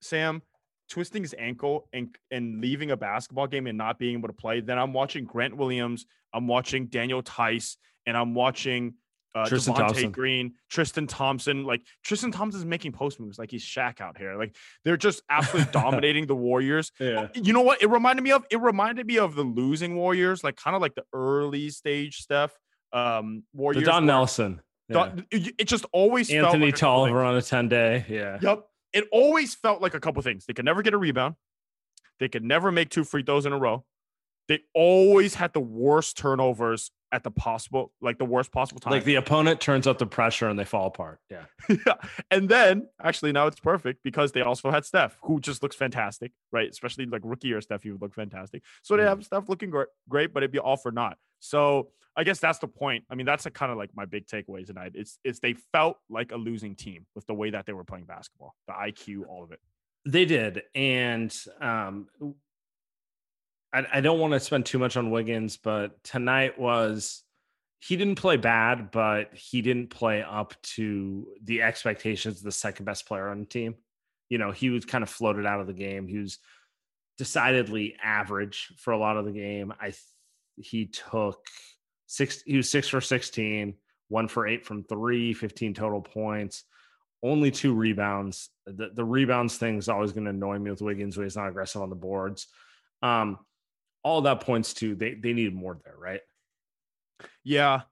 Sam, 0.00 0.42
twisting 0.88 1.22
his 1.22 1.34
ankle 1.38 1.88
and 1.92 2.16
and 2.30 2.60
leaving 2.60 2.90
a 2.90 2.96
basketball 2.96 3.46
game 3.46 3.66
and 3.66 3.78
not 3.78 3.98
being 3.98 4.18
able 4.18 4.28
to 4.28 4.34
play. 4.34 4.60
Then 4.60 4.78
I'm 4.78 4.92
watching 4.92 5.24
Grant 5.24 5.56
Williams, 5.56 6.06
I'm 6.32 6.46
watching 6.46 6.86
Daniel 6.86 7.22
Theis, 7.22 7.76
and 8.06 8.16
I'm 8.16 8.34
watching 8.34 8.94
uh, 9.34 9.46
Tristan 9.46 9.74
Javonte 9.74 10.12
Green, 10.12 10.54
Tristan 10.70 11.06
Thompson. 11.06 11.64
Like 11.64 11.82
Tristan 12.02 12.30
Thompson's 12.30 12.64
making 12.64 12.92
post 12.92 13.18
moves 13.18 13.38
like 13.38 13.50
he's 13.50 13.64
Shaq 13.64 14.00
out 14.00 14.16
here. 14.16 14.36
Like 14.36 14.56
they're 14.84 14.96
just 14.96 15.22
absolutely 15.28 15.72
dominating 15.80 16.26
the 16.26 16.36
Warriors. 16.36 16.92
Yeah. 17.00 17.28
You 17.34 17.52
know 17.52 17.62
what? 17.62 17.82
It 17.82 17.90
reminded 17.90 18.22
me 18.22 18.32
of. 18.32 18.44
It 18.50 18.60
reminded 18.60 19.06
me 19.06 19.18
of 19.18 19.34
the 19.34 19.42
losing 19.42 19.96
Warriors, 19.96 20.44
like 20.44 20.56
kind 20.56 20.76
of 20.76 20.82
like 20.82 20.94
the 20.94 21.04
early 21.12 21.70
stage 21.70 22.18
stuff. 22.18 22.52
Um, 22.92 23.42
Warriors. 23.52 23.84
The 23.84 23.90
Don 23.90 24.06
Nelson. 24.06 24.60
Yeah. 24.88 25.12
It, 25.30 25.54
it 25.58 25.64
just 25.64 25.86
always 25.92 26.30
Anthony 26.30 26.66
like 26.66 26.76
Tolliver 26.76 27.24
on 27.24 27.36
a 27.36 27.42
ten 27.42 27.68
day. 27.68 28.04
Yeah. 28.08 28.38
Yep. 28.40 28.66
It 28.92 29.04
always 29.10 29.54
felt 29.54 29.82
like 29.82 29.94
a 29.94 30.00
couple 30.00 30.22
things. 30.22 30.46
They 30.46 30.52
could 30.52 30.64
never 30.64 30.82
get 30.82 30.94
a 30.94 30.98
rebound. 30.98 31.34
They 32.20 32.28
could 32.28 32.44
never 32.44 32.70
make 32.70 32.90
two 32.90 33.02
free 33.02 33.24
throws 33.24 33.46
in 33.46 33.52
a 33.52 33.58
row. 33.58 33.84
They 34.46 34.60
always 34.74 35.34
had 35.34 35.52
the 35.52 35.60
worst 35.60 36.16
turnovers 36.16 36.90
at 37.14 37.22
the 37.22 37.30
possible, 37.30 37.92
like 38.00 38.18
the 38.18 38.24
worst 38.24 38.50
possible 38.50 38.80
time. 38.80 38.92
Like 38.92 39.04
the 39.04 39.14
opponent 39.14 39.60
turns 39.60 39.86
up 39.86 39.98
the 39.98 40.06
pressure 40.06 40.48
and 40.48 40.58
they 40.58 40.64
fall 40.64 40.88
apart. 40.88 41.20
Yeah. 41.30 41.44
yeah. 41.68 41.94
And 42.28 42.48
then 42.48 42.88
actually 43.00 43.30
now 43.30 43.46
it's 43.46 43.60
perfect 43.60 44.02
because 44.02 44.32
they 44.32 44.42
also 44.42 44.68
had 44.72 44.84
Steph, 44.84 45.16
who 45.22 45.38
just 45.38 45.62
looks 45.62 45.76
fantastic, 45.76 46.32
right? 46.50 46.68
Especially 46.68 47.06
like 47.06 47.20
rookie 47.24 47.46
year 47.48 47.60
Steph, 47.60 47.84
he 47.84 47.92
would 47.92 48.02
look 48.02 48.14
fantastic. 48.14 48.64
So 48.82 48.96
they 48.96 49.04
mm. 49.04 49.08
have 49.10 49.24
Steph 49.24 49.48
looking 49.48 49.70
great, 49.70 49.86
great, 50.08 50.34
but 50.34 50.42
it'd 50.42 50.50
be 50.50 50.58
all 50.58 50.76
for 50.76 50.90
not. 50.90 51.16
So 51.38 51.90
I 52.16 52.24
guess 52.24 52.40
that's 52.40 52.58
the 52.58 52.66
point. 52.66 53.04
I 53.08 53.14
mean, 53.14 53.26
that's 53.26 53.46
a 53.46 53.50
kind 53.50 53.70
of 53.70 53.78
like 53.78 53.90
my 53.94 54.06
big 54.06 54.26
takeaway 54.26 54.66
tonight. 54.66 54.92
It's 54.94 55.20
it's 55.22 55.38
they 55.38 55.54
felt 55.72 55.98
like 56.10 56.32
a 56.32 56.36
losing 56.36 56.74
team 56.74 57.06
with 57.14 57.26
the 57.26 57.34
way 57.34 57.50
that 57.50 57.64
they 57.64 57.72
were 57.72 57.84
playing 57.84 58.06
basketball, 58.06 58.56
the 58.66 58.72
IQ, 58.72 59.28
all 59.28 59.44
of 59.44 59.52
it. 59.52 59.60
They 60.04 60.24
did, 60.24 60.62
and 60.74 61.32
um, 61.60 62.08
I, 63.74 63.86
I 63.94 64.00
don't 64.00 64.20
want 64.20 64.32
to 64.32 64.40
spend 64.40 64.64
too 64.64 64.78
much 64.78 64.96
on 64.96 65.10
Wiggins, 65.10 65.56
but 65.56 66.02
tonight 66.04 66.58
was 66.58 67.22
he 67.80 67.96
didn't 67.96 68.14
play 68.14 68.36
bad, 68.36 68.90
but 68.92 69.34
he 69.34 69.60
didn't 69.60 69.90
play 69.90 70.22
up 70.22 70.54
to 70.62 71.26
the 71.42 71.62
expectations 71.62 72.38
of 72.38 72.44
the 72.44 72.52
second 72.52 72.86
best 72.86 73.06
player 73.06 73.28
on 73.28 73.40
the 73.40 73.46
team. 73.46 73.74
You 74.30 74.38
know, 74.38 74.52
he 74.52 74.70
was 74.70 74.84
kind 74.84 75.02
of 75.02 75.10
floated 75.10 75.44
out 75.44 75.60
of 75.60 75.66
the 75.66 75.74
game. 75.74 76.06
He 76.06 76.18
was 76.18 76.38
decidedly 77.18 77.96
average 78.02 78.72
for 78.78 78.92
a 78.92 78.98
lot 78.98 79.16
of 79.16 79.26
the 79.26 79.32
game. 79.32 79.72
I 79.78 79.86
th- 79.86 79.98
he 80.56 80.86
took 80.86 81.44
six 82.06 82.42
he 82.46 82.56
was 82.56 82.70
six 82.70 82.88
for 82.88 83.00
16, 83.00 83.74
one 84.08 84.28
for 84.28 84.46
eight 84.46 84.64
from 84.64 84.84
three, 84.84 85.34
15 85.34 85.74
total 85.74 86.00
points, 86.00 86.64
only 87.22 87.50
two 87.50 87.74
rebounds. 87.74 88.50
The, 88.66 88.90
the 88.94 89.04
rebounds 89.04 89.58
thing 89.58 89.78
is 89.78 89.88
always 89.88 90.12
going 90.12 90.24
to 90.24 90.30
annoy 90.30 90.58
me 90.58 90.70
with 90.70 90.80
Wiggins 90.80 91.16
when 91.16 91.26
he's 91.26 91.36
not 91.36 91.48
aggressive 91.48 91.82
on 91.82 91.90
the 91.90 91.96
boards. 91.96 92.46
Um, 93.02 93.38
all 94.04 94.20
that 94.22 94.40
points 94.40 94.74
to 94.74 94.94
they 94.94 95.14
they 95.14 95.32
need 95.32 95.54
more 95.54 95.78
there, 95.84 95.96
right? 95.98 96.20
Yeah. 97.42 97.82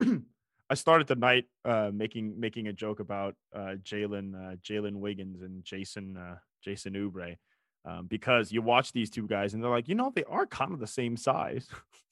I 0.70 0.74
started 0.74 1.06
the 1.06 1.16
night 1.16 1.44
uh, 1.64 1.90
making 1.92 2.38
making 2.38 2.68
a 2.68 2.72
joke 2.72 3.00
about 3.00 3.34
uh, 3.54 3.74
Jaylen 3.82 4.34
uh, 4.34 4.56
Jaylen 4.56 4.96
Wiggins 4.96 5.42
and 5.42 5.64
Jayson 5.64 6.16
uh, 6.16 6.36
Jayson 6.66 6.94
Oubre 6.94 7.36
um, 7.84 8.06
because 8.06 8.50
you 8.52 8.62
watch 8.62 8.92
these 8.92 9.10
two 9.10 9.26
guys 9.26 9.54
and 9.54 9.62
they're 9.62 9.70
like, 9.70 9.88
you 9.88 9.94
know, 9.94 10.12
they 10.14 10.24
are 10.24 10.46
kind 10.46 10.72
of 10.72 10.80
the 10.80 10.86
same 10.86 11.16
size. 11.16 11.68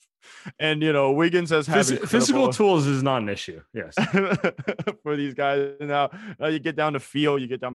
and 0.58 0.82
you 0.82 0.92
know, 0.92 1.12
Wiggins 1.12 1.50
has 1.50 1.66
had 1.66 1.86
Phys- 1.86 2.08
physical 2.08 2.52
tools 2.52 2.86
is 2.86 3.02
not 3.02 3.22
an 3.22 3.28
issue. 3.28 3.60
Yes, 3.72 3.94
for 5.02 5.16
these 5.16 5.34
guys. 5.34 5.72
Now, 5.80 6.10
now 6.38 6.48
you 6.48 6.58
get 6.58 6.76
down 6.76 6.92
to 6.92 7.00
feel, 7.00 7.38
you 7.38 7.46
get 7.46 7.60
down. 7.60 7.74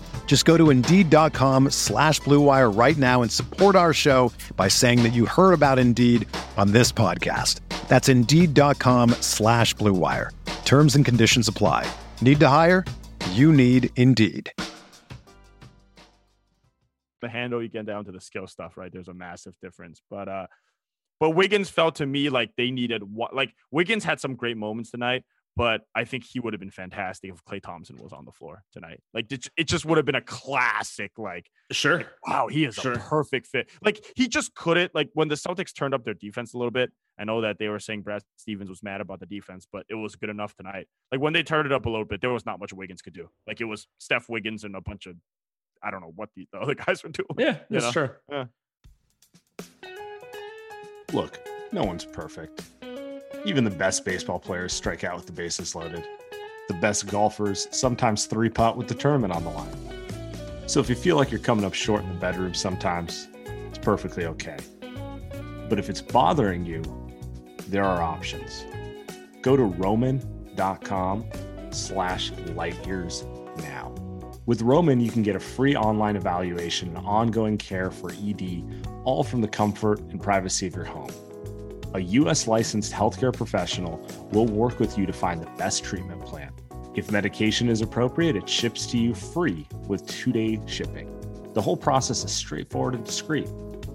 Just 0.25 0.45
go 0.45 0.55
to 0.55 0.69
Indeed.com 0.69 1.71
slash 1.71 2.21
BlueWire 2.21 2.73
right 2.73 2.95
now 2.95 3.21
and 3.21 3.29
support 3.29 3.75
our 3.75 3.91
show 3.91 4.31
by 4.55 4.69
saying 4.69 5.03
that 5.03 5.11
you 5.11 5.25
heard 5.25 5.51
about 5.51 5.77
Indeed 5.77 6.25
on 6.55 6.71
this 6.71 6.89
podcast. 6.93 7.59
That's 7.89 8.07
Indeed.com 8.07 9.09
slash 9.19 9.75
BlueWire. 9.75 10.29
Terms 10.63 10.95
and 10.95 11.03
conditions 11.03 11.49
apply. 11.49 11.85
Need 12.21 12.39
to 12.39 12.47
hire? 12.47 12.85
You 13.31 13.51
need 13.51 13.89
Indeed. 13.97 14.53
The 17.21 17.27
handle, 17.27 17.61
you 17.61 17.67
get 17.67 17.85
down 17.85 18.05
to 18.05 18.13
the 18.13 18.21
skill 18.21 18.47
stuff, 18.47 18.77
right? 18.77 18.89
There's 18.91 19.09
a 19.09 19.13
massive 19.13 19.55
difference. 19.61 20.01
But 20.09 20.29
uh 20.29 20.47
but 21.19 21.31
Wiggins 21.31 21.69
felt 21.69 21.95
to 21.95 22.05
me 22.05 22.29
like 22.29 22.51
they 22.55 22.71
needed 22.71 23.03
what 23.03 23.35
like 23.35 23.53
Wiggins 23.69 24.05
had 24.05 24.21
some 24.21 24.35
great 24.35 24.55
moments 24.55 24.91
tonight, 24.91 25.25
but 25.55 25.81
I 25.93 26.05
think 26.05 26.23
he 26.23 26.39
would 26.39 26.53
have 26.53 26.59
been 26.59 26.71
fantastic 26.71 27.31
if 27.31 27.43
Klay 27.43 27.61
Thompson 27.61 27.97
was 27.97 28.13
on 28.13 28.25
the 28.25 28.31
floor 28.31 28.63
tonight. 28.71 29.01
Like 29.13 29.31
it 29.31 29.67
just 29.67 29.85
would 29.85 29.97
have 29.97 30.05
been 30.05 30.15
a 30.15 30.21
classic. 30.21 31.11
Like 31.17 31.49
sure, 31.71 31.97
like, 31.97 32.07
wow, 32.25 32.47
he 32.47 32.65
is 32.65 32.75
sure. 32.75 32.93
a 32.93 32.99
perfect 32.99 33.47
fit. 33.47 33.69
Like 33.83 34.03
he 34.15 34.27
just 34.27 34.55
couldn't. 34.55 34.95
Like 34.95 35.09
when 35.13 35.27
the 35.27 35.35
Celtics 35.35 35.75
turned 35.75 35.93
up 35.93 36.05
their 36.05 36.13
defense 36.13 36.53
a 36.53 36.57
little 36.57 36.71
bit, 36.71 36.91
I 37.19 37.25
know 37.25 37.41
that 37.41 37.59
they 37.59 37.67
were 37.67 37.79
saying 37.79 38.01
Brad 38.01 38.23
Stevens 38.37 38.69
was 38.69 38.81
mad 38.81 39.01
about 39.01 39.19
the 39.19 39.25
defense, 39.25 39.67
but 39.71 39.85
it 39.89 39.95
was 39.95 40.15
good 40.15 40.29
enough 40.29 40.55
tonight. 40.55 40.87
Like 41.11 41.21
when 41.21 41.33
they 41.33 41.43
turned 41.43 41.65
it 41.65 41.73
up 41.73 41.85
a 41.85 41.89
little 41.89 42.05
bit, 42.05 42.21
there 42.21 42.31
was 42.31 42.45
not 42.45 42.59
much 42.59 42.73
Wiggins 42.73 43.01
could 43.01 43.13
do. 43.13 43.29
Like 43.45 43.61
it 43.61 43.65
was 43.65 43.87
Steph 43.97 44.29
Wiggins 44.29 44.63
and 44.63 44.75
a 44.75 44.81
bunch 44.81 45.05
of 45.05 45.15
I 45.83 45.91
don't 45.91 46.01
know 46.01 46.13
what 46.15 46.29
the, 46.35 46.47
the 46.53 46.59
other 46.59 46.75
guys 46.85 47.03
were 47.03 47.09
doing. 47.09 47.27
Yeah, 47.37 47.57
that's 47.69 47.85
know? 47.85 47.91
true. 47.91 48.09
Yeah. 48.31 48.45
Look, 51.13 51.39
no 51.73 51.83
one's 51.83 52.05
perfect. 52.05 52.63
Even 53.43 53.63
the 53.63 53.71
best 53.71 54.05
baseball 54.05 54.37
players 54.37 54.71
strike 54.71 55.03
out 55.03 55.15
with 55.15 55.25
the 55.25 55.31
bases 55.31 55.73
loaded. 55.73 56.07
The 56.67 56.75
best 56.75 57.07
golfers 57.07 57.67
sometimes 57.71 58.27
three 58.27 58.49
putt 58.49 58.77
with 58.77 58.87
the 58.87 58.93
tournament 58.93 59.33
on 59.33 59.43
the 59.43 59.49
line. 59.49 60.67
So 60.67 60.79
if 60.79 60.89
you 60.89 60.95
feel 60.95 61.15
like 61.15 61.31
you're 61.31 61.39
coming 61.39 61.65
up 61.65 61.73
short 61.73 62.03
in 62.03 62.09
the 62.09 62.19
bedroom 62.19 62.53
sometimes, 62.53 63.29
it's 63.67 63.79
perfectly 63.79 64.25
okay. 64.25 64.57
But 65.69 65.79
if 65.79 65.89
it's 65.89 66.01
bothering 66.01 66.67
you, 66.67 66.83
there 67.67 67.83
are 67.83 68.03
options. 68.03 68.63
Go 69.41 69.57
to 69.57 69.63
roman.com 69.63 71.25
slash 71.71 72.31
light 72.53 72.85
years 72.85 73.25
now. 73.57 73.95
With 74.45 74.61
Roman, 74.61 74.99
you 74.99 75.09
can 75.09 75.23
get 75.23 75.35
a 75.35 75.39
free 75.39 75.75
online 75.75 76.15
evaluation 76.15 76.89
and 76.89 77.07
ongoing 77.07 77.57
care 77.57 77.89
for 77.89 78.11
ED, 78.11 78.85
all 79.03 79.23
from 79.23 79.41
the 79.41 79.47
comfort 79.47 79.99
and 79.99 80.21
privacy 80.21 80.67
of 80.67 80.75
your 80.75 80.85
home 80.85 81.11
a 81.93 81.99
U.S. 81.99 82.47
licensed 82.47 82.91
healthcare 82.91 83.35
professional 83.35 84.03
will 84.31 84.47
work 84.47 84.79
with 84.79 84.97
you 84.97 85.05
to 85.05 85.13
find 85.13 85.39
the 85.41 85.49
best 85.57 85.83
treatment 85.83 86.25
plan. 86.25 86.51
If 86.95 87.11
medication 87.11 87.69
is 87.69 87.81
appropriate, 87.81 88.35
it 88.35 88.49
ships 88.49 88.87
to 88.87 88.97
you 88.97 89.13
free 89.13 89.67
with 89.87 90.07
two 90.07 90.31
day 90.31 90.59
shipping. 90.67 91.09
The 91.53 91.61
whole 91.61 91.77
process 91.77 92.23
is 92.23 92.31
straightforward 92.31 92.95
and 92.95 93.05
discreet. 93.05 93.47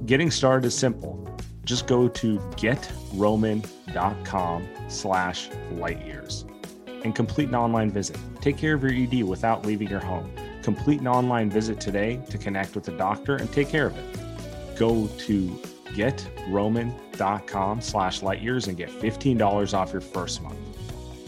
Getting 0.07 0.31
started 0.31 0.67
is 0.67 0.77
simple. 0.77 1.27
Just 1.65 1.87
go 1.87 2.09
to 2.09 2.39
getroman.com 2.57 4.69
slash 4.89 5.49
lightyears 5.73 6.45
and 7.05 7.15
complete 7.15 7.49
an 7.49 7.55
online 7.55 7.91
visit. 7.91 8.19
Take 8.41 8.57
care 8.57 8.75
of 8.75 8.83
your 8.83 8.93
ED 8.93 9.25
without 9.25 9.67
leaving 9.67 9.89
your 9.89 10.01
home. 10.01 10.31
Complete 10.63 11.01
an 11.01 11.09
online 11.09 11.51
visit 11.51 11.81
today 11.81 12.21
to 12.31 12.39
connect 12.39 12.75
with 12.75 12.89
a 12.89 12.97
doctor 12.97 13.37
and 13.37 13.53
take 13.53 13.69
care 13.69 13.87
of 13.87 13.97
it. 13.97 14.79
Go 14.79 15.07
to 15.07 15.61
getroman.com 15.94 17.81
slash 17.81 18.20
lightyears 18.20 18.68
and 18.68 18.77
get 18.77 18.90
$15 18.90 19.75
off 19.75 19.92
your 19.92 20.01
first 20.01 20.42
month. 20.42 20.59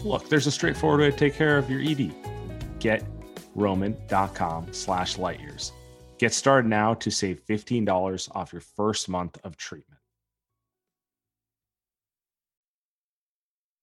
Look, 0.03 0.29
there's 0.29 0.47
a 0.47 0.51
straightforward 0.51 1.01
way 1.01 1.11
to 1.11 1.17
take 1.17 1.35
care 1.35 1.57
of 1.57 1.69
your 1.69 1.81
ED. 1.81 2.13
GetRoman.com 2.79 4.73
slash 4.73 5.17
lightyears. 5.17 5.71
Get 6.17 6.33
started 6.33 6.67
now 6.67 6.93
to 6.95 7.09
save 7.09 7.45
$15 7.45 8.35
off 8.35 8.53
your 8.53 8.61
first 8.61 9.09
month 9.09 9.37
of 9.43 9.57
treatment. 9.57 9.99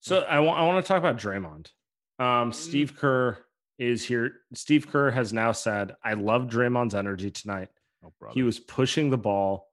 So 0.00 0.20
I 0.20 0.38
want 0.38 0.84
to 0.84 0.86
talk 0.86 0.98
about 0.98 1.16
Draymond. 1.16 1.70
Um, 2.18 2.52
Steve 2.52 2.96
Kerr 2.96 3.38
is 3.78 4.04
here. 4.04 4.34
Steve 4.54 4.88
Kerr 4.88 5.10
has 5.10 5.32
now 5.32 5.50
said, 5.50 5.96
"I 6.04 6.12
love 6.14 6.42
Draymond's 6.42 6.94
energy 6.94 7.30
tonight. 7.30 7.70
Oh. 8.04 8.12
He 8.32 8.44
was 8.44 8.60
pushing 8.60 9.10
the 9.10 9.18
ball. 9.18 9.65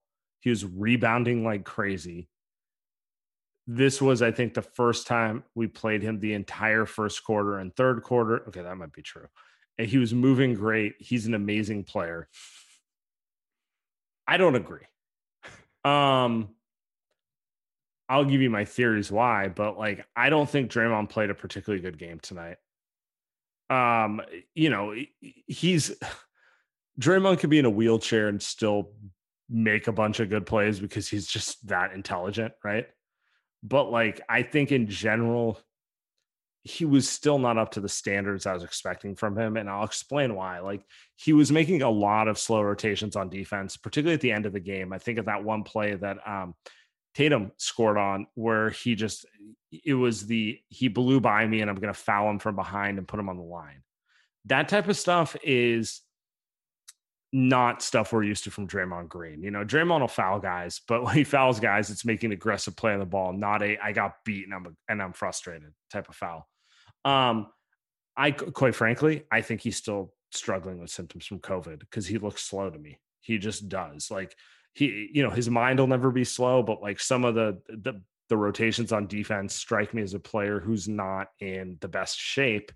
He 0.44 0.50
was 0.50 0.66
rebounding 0.66 1.46
like 1.46 1.64
crazy. 1.64 2.28
This 3.66 4.02
was, 4.02 4.22
I 4.22 4.32
think, 4.32 4.54
the 4.54 4.62
first 4.62 5.08
time 5.08 5.46
we 5.56 5.68
played 5.68 6.04
him 6.04 6.20
the 6.20 6.34
entire 6.34 6.86
first 6.86 7.24
quarter 7.24 7.60
and 7.60 7.74
third 7.74 8.04
quarter. 8.04 8.46
Okay, 8.50 8.62
that 8.62 8.76
might 8.76 8.92
be 8.92 9.02
true. 9.02 9.28
And 9.78 9.88
he 9.88 9.98
was 9.98 10.14
moving 10.14 10.54
great. 10.54 10.96
He's 11.00 11.28
an 11.28 11.34
amazing 11.34 11.86
player. 11.86 12.28
I 14.28 14.36
don't 14.36 14.56
agree. 14.56 14.86
Um, 15.86 16.50
I'll 18.10 18.26
give 18.26 18.42
you 18.42 18.50
my 18.50 18.66
theories 18.66 19.10
why, 19.10 19.48
but 19.48 19.78
like 19.78 20.06
I 20.14 20.30
don't 20.30 20.50
think 20.50 20.70
Draymond 20.70 21.10
played 21.10 21.30
a 21.30 21.34
particularly 21.34 21.82
good 21.82 21.98
game 21.98 22.20
tonight. 22.20 22.58
Um, 23.70 24.20
you 24.54 24.70
know, 24.70 24.94
he's 25.48 25.96
Draymond 27.00 27.40
could 27.40 27.50
be 27.50 27.60
in 27.60 27.66
a 27.66 27.70
wheelchair 27.70 28.28
and 28.28 28.42
still 28.42 28.92
make 29.50 29.88
a 29.88 29.92
bunch 29.92 30.20
of 30.20 30.30
good 30.30 30.46
plays 30.46 30.80
because 30.80 31.08
he's 31.08 31.28
just 31.28 31.66
that 31.68 31.94
intelligent, 31.94 32.54
right? 32.64 32.88
But 33.62 33.92
like 33.92 34.22
I 34.28 34.44
think 34.44 34.72
in 34.72 34.88
general, 34.88 35.60
he 36.64 36.86
was 36.86 37.10
still 37.10 37.40
not 37.40 37.58
up 37.58 37.72
to 37.72 37.82
the 37.82 37.90
standards 37.90 38.46
I 38.46 38.54
was 38.54 38.64
expecting 38.64 39.16
from 39.16 39.38
him. 39.38 39.58
And 39.58 39.70
I'll 39.70 39.84
explain 39.84 40.34
why. 40.34 40.60
Like 40.60 40.84
he 41.16 41.34
was 41.34 41.52
making 41.52 41.82
a 41.82 41.90
lot 41.90 42.28
of 42.28 42.40
slow 42.40 42.62
rotations 42.62 43.16
on 43.16 43.30
defense, 43.30 43.76
particularly 43.76 44.16
at 44.16 44.22
the 44.22 44.32
end 44.32 44.46
of 44.46 44.54
the 44.54 44.60
game. 44.62 44.94
I 44.94 44.98
think 44.98 45.20
of 45.20 45.26
that 45.26 45.44
one 45.44 45.64
play 45.64 45.96
that 45.96 46.18
um 46.26 46.56
Tatum 47.14 47.52
scored 47.58 47.98
on 47.98 48.28
where 48.34 48.70
he 48.70 48.96
just 48.96 49.26
it 49.72 49.94
was 49.94 50.26
the 50.26 50.60
he 50.70 50.88
blew 50.88 51.20
by 51.20 51.46
me 51.46 51.62
and 51.62 51.70
I'm 51.70 51.76
gonna 51.76 51.94
foul 51.94 52.30
him 52.30 52.40
from 52.40 52.56
behind 52.56 52.98
and 52.98 53.08
put 53.08 53.20
him 53.20 53.30
on 53.30 53.38
the 53.38 53.44
line. 53.44 53.84
That 54.46 54.68
type 54.68 54.88
of 54.88 54.98
stuff 54.98 55.36
is 55.44 56.02
not 57.36 57.82
stuff 57.82 58.14
we're 58.14 58.24
used 58.24 58.44
to 58.44 58.52
from 58.52 58.68
Draymond 58.68 59.10
Green. 59.10 59.42
You 59.42 59.50
know, 59.50 59.66
Draymond 59.66 60.02
will 60.02 60.08
foul 60.08 60.40
guys, 60.40 60.82
but 60.88 61.04
when 61.04 61.16
he 61.16 61.24
fouls 61.24 61.60
guys, 61.60 61.90
it's 61.90 62.06
making 62.06 62.32
aggressive 62.32 62.76
play 62.76 62.94
on 62.94 63.00
the 63.00 63.06
ball, 63.06 63.34
not 63.34 63.64
a 63.64 63.78
I 63.84 63.92
got 63.92 64.24
beat 64.24 64.46
and 64.46 64.54
I'm 64.54 64.78
and 64.88 65.02
I'm 65.02 65.14
frustrated 65.14 65.74
type 65.92 66.08
of 66.08 66.16
foul. 66.16 66.48
Um, 67.04 67.48
I 68.16 68.32
quite 68.32 68.76
frankly, 68.76 69.24
I 69.32 69.42
think 69.42 69.62
he's 69.62 69.78
still 69.78 70.14
struggling 70.32 70.80
with 70.80 70.92
symptoms 70.92 71.26
from 71.26 71.40
COVID 71.40 71.80
because 71.80 72.06
he 72.06 72.20
looks 72.20 72.44
slow 72.44 72.70
to 72.70 72.78
me. 72.78 73.00
He 73.22 73.40
just 73.40 73.68
does. 73.68 74.12
Like 74.12 74.36
he, 74.74 75.10
you 75.12 75.24
know, 75.24 75.32
his 75.32 75.50
mind 75.50 75.80
will 75.80 75.88
never 75.88 76.12
be 76.12 76.24
slow, 76.24 76.62
but 76.62 76.84
like 76.84 77.00
some 77.00 77.26
of 77.26 77.34
the 77.34 77.60
the 77.68 78.00
the 78.30 78.38
rotations 78.38 78.92
on 78.92 79.08
defense 79.08 79.56
strike 79.56 79.92
me 79.94 80.04
as 80.04 80.14
a 80.14 80.20
player 80.20 80.60
who's 80.60 80.88
not 80.88 81.30
in 81.40 81.78
the 81.82 81.88
best 81.88 82.20
shape. 82.20 82.72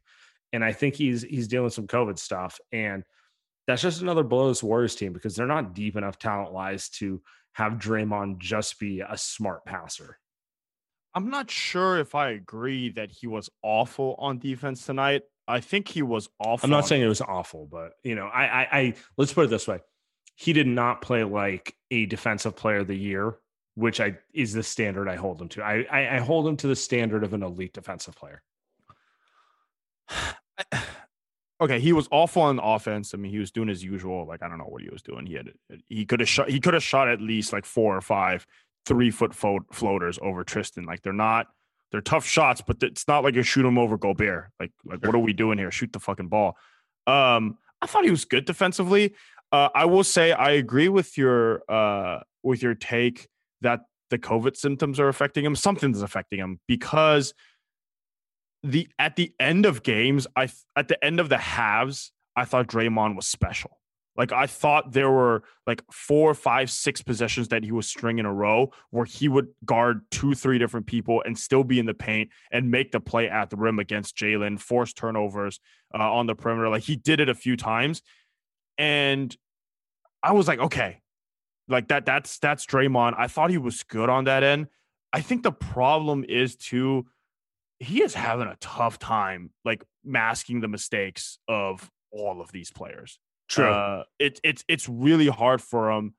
And 0.51 0.63
I 0.63 0.73
think 0.73 0.95
he's 0.95 1.21
he's 1.21 1.47
dealing 1.47 1.65
with 1.65 1.73
some 1.75 1.87
COVID 1.87 2.17
stuff. 2.17 2.59
And 2.71 3.03
that's 3.67 3.82
just 3.82 4.01
another 4.01 4.23
blow 4.23 4.45
to 4.45 4.51
this 4.51 4.63
Warriors 4.63 4.95
team 4.95 5.13
because 5.13 5.36
they're 5.36 5.45
not 5.45 5.75
deep 5.75 5.95
enough 5.97 6.17
talent 6.17 6.53
wise 6.53 6.89
to 6.89 7.21
have 7.53 7.73
Draymond 7.73 8.39
just 8.39 8.80
be 8.80 9.01
a 9.01 9.17
smart 9.17 9.65
passer. 9.65 10.17
I'm 11.13 11.30
not 11.30 11.51
sure 11.51 11.97
if 11.97 12.15
I 12.15 12.30
agree 12.30 12.89
that 12.91 13.12
he 13.12 13.27
was 13.27 13.49
awful 13.63 14.15
on 14.19 14.39
defense 14.39 14.86
tonight. 14.86 15.23
I 15.47 15.62
think 15.62 15.88
he 15.88 16.01
was 16.01 16.30
awful. 16.39 16.65
I'm 16.65 16.71
not 16.71 16.88
saying 16.88 17.01
it 17.01 17.08
was 17.08 17.21
awful, 17.21 17.65
but 17.65 17.93
you 18.03 18.15
know, 18.15 18.27
I, 18.27 18.45
I, 18.45 18.67
I 18.71 18.93
let's 19.17 19.34
put 19.34 19.45
it 19.45 19.49
this 19.49 19.67
way: 19.67 19.80
he 20.36 20.53
did 20.53 20.67
not 20.67 21.01
play 21.01 21.23
like 21.23 21.75
a 21.89 22.06
defensive 22.06 22.56
player 22.56 22.80
of 22.80 22.88
the 22.88 22.95
year, 22.95 23.38
which 23.75 23.99
I 23.99 24.17
is 24.34 24.53
the 24.53 24.63
standard 24.63 25.10
I 25.10 25.15
hold 25.15 25.41
him 25.41 25.49
to. 25.49 25.63
I, 25.63 25.86
I, 25.91 26.15
I 26.17 26.19
hold 26.19 26.47
him 26.47 26.58
to 26.58 26.67
the 26.67 26.75
standard 26.75 27.23
of 27.23 27.34
an 27.34 27.43
elite 27.43 27.73
defensive 27.73 28.15
player. 28.15 28.43
Okay, 31.59 31.79
he 31.79 31.93
was 31.93 32.07
awful 32.11 32.43
on 32.43 32.59
offense. 32.59 33.13
I 33.13 33.17
mean, 33.17 33.31
he 33.31 33.39
was 33.39 33.51
doing 33.51 33.67
his 33.67 33.83
usual. 33.83 34.25
Like 34.25 34.43
I 34.43 34.47
don't 34.47 34.57
know 34.57 34.65
what 34.65 34.81
he 34.81 34.89
was 34.89 35.01
doing. 35.01 35.25
He 35.25 35.35
had 35.35 35.51
he 35.89 36.05
could 36.05 36.19
have 36.19 36.29
shot. 36.29 36.49
He 36.49 36.59
could 36.59 36.73
have 36.73 36.83
shot 36.83 37.07
at 37.07 37.21
least 37.21 37.53
like 37.53 37.65
four 37.65 37.95
or 37.95 38.01
five 38.01 38.45
three 38.85 39.11
foot 39.11 39.33
fo- 39.33 39.65
floaters 39.71 40.17
over 40.21 40.43
Tristan. 40.43 40.85
Like 40.85 41.01
they're 41.01 41.13
not. 41.13 41.47
They're 41.91 42.01
tough 42.01 42.25
shots, 42.25 42.61
but 42.61 42.83
it's 42.83 43.07
not 43.07 43.23
like 43.23 43.35
you 43.35 43.43
shoot 43.43 43.65
him 43.65 43.77
over 43.77 43.97
Gobert. 43.97 44.49
Like 44.59 44.71
like 44.85 45.05
what 45.05 45.15
are 45.15 45.19
we 45.19 45.33
doing 45.33 45.57
here? 45.57 45.71
Shoot 45.71 45.93
the 45.93 45.99
fucking 45.99 46.27
ball. 46.27 46.57
Um, 47.05 47.57
I 47.81 47.85
thought 47.85 48.03
he 48.03 48.11
was 48.11 48.25
good 48.25 48.45
defensively. 48.45 49.13
Uh, 49.51 49.69
I 49.73 49.85
will 49.85 50.03
say 50.03 50.33
I 50.33 50.51
agree 50.51 50.89
with 50.89 51.17
your 51.17 51.61
uh 51.69 52.19
with 52.43 52.61
your 52.61 52.75
take 52.75 53.29
that 53.61 53.81
the 54.09 54.17
COVID 54.17 54.57
symptoms 54.57 54.99
are 54.99 55.07
affecting 55.07 55.45
him. 55.45 55.55
Something's 55.55 56.01
affecting 56.01 56.39
him 56.39 56.59
because 56.67 57.33
the 58.63 58.87
at 58.97 59.15
the 59.15 59.33
end 59.39 59.65
of 59.65 59.83
games, 59.83 60.27
I 60.35 60.49
at 60.75 60.87
the 60.87 61.03
end 61.03 61.19
of 61.19 61.29
the 61.29 61.37
halves, 61.37 62.11
I 62.35 62.45
thought 62.45 62.67
Draymond 62.67 63.15
was 63.15 63.27
special. 63.27 63.79
Like 64.15 64.31
I 64.31 64.47
thought 64.47 64.93
there 64.93 65.11
were 65.11 65.43
like 65.67 65.83
four, 65.91 66.33
five, 66.33 66.71
six 66.71 67.03
possessions 67.03 67.49
that 67.49 67.63
he 67.63 67.71
was 67.71 67.87
stringing 67.87 68.19
in 68.19 68.25
a 68.25 68.33
row 68.33 68.71
where 68.89 69.05
he 69.05 69.27
would 69.27 69.49
guard 69.63 70.01
two, 70.09 70.33
three 70.33 70.57
different 70.57 70.87
people 70.87 71.21
and 71.23 71.37
still 71.37 71.63
be 71.63 71.77
in 71.77 71.85
the 71.85 71.93
paint 71.93 72.31
and 72.51 72.71
make 72.71 72.91
the 72.91 72.99
play 72.99 73.29
at 73.29 73.51
the 73.51 73.57
rim 73.57 73.77
against 73.77 74.17
Jaylen, 74.17 74.59
force 74.59 74.91
turnovers 74.91 75.59
uh, 75.93 76.11
on 76.11 76.25
the 76.25 76.33
perimeter. 76.33 76.67
Like 76.67 76.81
he 76.81 76.95
did 76.95 77.19
it 77.19 77.29
a 77.29 77.35
few 77.35 77.55
times, 77.55 78.01
and 78.79 79.35
I 80.23 80.31
was 80.31 80.47
like, 80.47 80.59
okay, 80.59 81.01
like 81.67 81.89
that. 81.89 82.05
That's 82.05 82.39
that's 82.39 82.65
Draymond. 82.65 83.13
I 83.17 83.27
thought 83.27 83.51
he 83.51 83.59
was 83.59 83.83
good 83.83 84.09
on 84.09 84.23
that 84.23 84.43
end. 84.43 84.67
I 85.13 85.21
think 85.21 85.43
the 85.43 85.51
problem 85.51 86.25
is 86.27 86.55
too 86.55 87.05
he 87.79 88.01
is 88.01 88.13
having 88.13 88.47
a 88.47 88.57
tough 88.59 88.99
time 88.99 89.51
like 89.63 89.83
masking 90.03 90.61
the 90.61 90.67
mistakes 90.67 91.37
of 91.47 91.89
all 92.11 92.41
of 92.41 92.51
these 92.51 92.71
players. 92.71 93.19
True. 93.49 93.69
Uh, 93.69 94.03
it, 94.19 94.39
it's 94.43 94.63
it's 94.67 94.89
really 94.89 95.27
hard 95.27 95.61
for 95.61 95.91
him, 95.91 96.13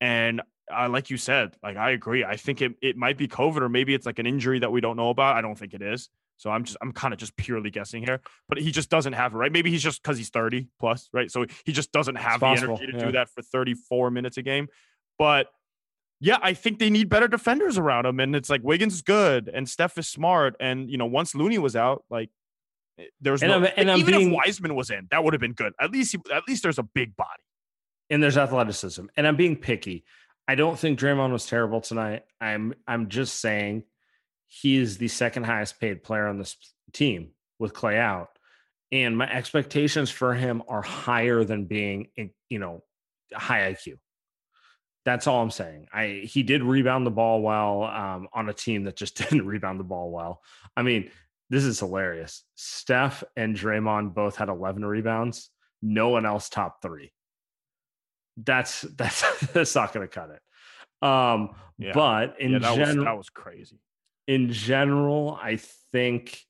and 0.00 0.42
uh, 0.72 0.88
like 0.88 1.10
you 1.10 1.16
said, 1.16 1.56
like 1.62 1.76
I 1.76 1.90
agree. 1.90 2.24
I 2.24 2.36
think 2.36 2.62
it 2.62 2.72
it 2.82 2.96
might 2.96 3.16
be 3.16 3.26
COVID 3.26 3.62
or 3.62 3.68
maybe 3.68 3.94
it's 3.94 4.06
like 4.06 4.18
an 4.18 4.26
injury 4.26 4.60
that 4.60 4.70
we 4.70 4.80
don't 4.80 4.96
know 4.96 5.10
about. 5.10 5.36
I 5.36 5.40
don't 5.40 5.58
think 5.58 5.74
it 5.74 5.82
is. 5.82 6.08
So 6.36 6.50
I'm 6.50 6.64
just 6.64 6.76
I'm 6.80 6.92
kind 6.92 7.12
of 7.12 7.18
just 7.18 7.36
purely 7.36 7.70
guessing 7.70 8.04
here, 8.04 8.20
but 8.48 8.58
he 8.58 8.70
just 8.70 8.90
doesn't 8.90 9.14
have 9.14 9.34
it 9.34 9.36
right. 9.36 9.50
Maybe 9.50 9.70
he's 9.70 9.82
just 9.82 10.02
because 10.02 10.16
he's 10.18 10.30
30 10.30 10.68
plus, 10.78 11.08
right? 11.12 11.30
So 11.30 11.46
he 11.64 11.72
just 11.72 11.90
doesn't 11.90 12.14
have 12.14 12.40
the 12.40 12.46
energy 12.46 12.86
to 12.86 12.92
yeah. 12.92 13.04
do 13.06 13.12
that 13.12 13.28
for 13.30 13.42
34 13.42 14.12
minutes 14.12 14.36
a 14.36 14.42
game. 14.42 14.68
But 15.18 15.48
yeah, 16.20 16.38
I 16.42 16.54
think 16.54 16.78
they 16.78 16.90
need 16.90 17.08
better 17.08 17.28
defenders 17.28 17.78
around 17.78 18.06
him. 18.06 18.18
And 18.20 18.34
it's 18.34 18.50
like 18.50 18.62
Wiggins 18.62 18.94
is 18.94 19.02
good 19.02 19.48
and 19.52 19.68
Steph 19.68 19.96
is 19.98 20.08
smart. 20.08 20.56
And, 20.58 20.90
you 20.90 20.98
know, 20.98 21.06
once 21.06 21.34
Looney 21.34 21.58
was 21.58 21.76
out, 21.76 22.04
like 22.10 22.30
eh, 22.98 23.04
there's 23.20 23.42
and 23.42 23.50
no, 23.50 23.58
I'm, 23.58 23.68
and 23.76 23.90
even 23.90 24.14
being, 24.14 24.28
if 24.28 24.34
Wiseman 24.34 24.74
was 24.74 24.90
in, 24.90 25.06
that 25.10 25.22
would 25.22 25.32
have 25.32 25.40
been 25.40 25.52
good. 25.52 25.72
At 25.80 25.92
least, 25.92 26.12
he, 26.12 26.18
at 26.34 26.42
least 26.48 26.62
there's 26.62 26.78
a 26.78 26.82
big 26.82 27.16
body. 27.16 27.42
And 28.10 28.22
there's 28.22 28.36
athleticism. 28.36 29.06
And 29.16 29.26
I'm 29.26 29.36
being 29.36 29.56
picky. 29.56 30.04
I 30.48 30.54
don't 30.54 30.78
think 30.78 30.98
Draymond 30.98 31.30
was 31.30 31.46
terrible 31.46 31.80
tonight. 31.80 32.24
I'm, 32.40 32.74
I'm 32.86 33.08
just 33.10 33.40
saying 33.40 33.84
he 34.46 34.76
is 34.76 34.96
the 34.98 35.08
second 35.08 35.44
highest 35.44 35.78
paid 35.78 36.02
player 36.02 36.26
on 36.26 36.38
this 36.38 36.56
team 36.92 37.32
with 37.58 37.74
Klay 37.74 37.98
out. 37.98 38.30
And 38.90 39.16
my 39.18 39.30
expectations 39.30 40.10
for 40.10 40.34
him 40.34 40.62
are 40.66 40.80
higher 40.80 41.44
than 41.44 41.66
being, 41.66 42.08
in, 42.16 42.30
you 42.48 42.58
know, 42.58 42.82
high 43.32 43.72
IQ. 43.74 43.98
That's 45.04 45.26
all 45.26 45.42
I'm 45.42 45.50
saying. 45.50 45.86
I 45.92 46.22
he 46.24 46.42
did 46.42 46.62
rebound 46.62 47.06
the 47.06 47.10
ball 47.10 47.40
well 47.40 47.84
um, 47.84 48.28
on 48.32 48.48
a 48.48 48.54
team 48.54 48.84
that 48.84 48.96
just 48.96 49.16
didn't 49.30 49.46
rebound 49.46 49.80
the 49.80 49.84
ball 49.84 50.10
well. 50.10 50.42
I 50.76 50.82
mean, 50.82 51.10
this 51.50 51.64
is 51.64 51.78
hilarious. 51.78 52.44
Steph 52.56 53.24
and 53.36 53.56
Draymond 53.56 54.14
both 54.14 54.36
had 54.36 54.48
11 54.48 54.84
rebounds. 54.84 55.50
No 55.80 56.10
one 56.10 56.26
else 56.26 56.48
top 56.48 56.82
three. 56.82 57.12
That's 58.36 58.82
that's 58.96 59.46
that's 59.52 59.74
not 59.74 59.92
going 59.92 60.06
to 60.06 60.12
cut 60.12 60.30
it. 60.30 61.06
Um, 61.06 61.50
yeah. 61.78 61.92
but 61.94 62.40
in 62.40 62.52
yeah, 62.52 62.74
general, 62.74 63.04
that 63.04 63.16
was 63.16 63.30
crazy. 63.30 63.78
In 64.26 64.52
general, 64.52 65.38
I 65.40 65.58
think 65.92 66.44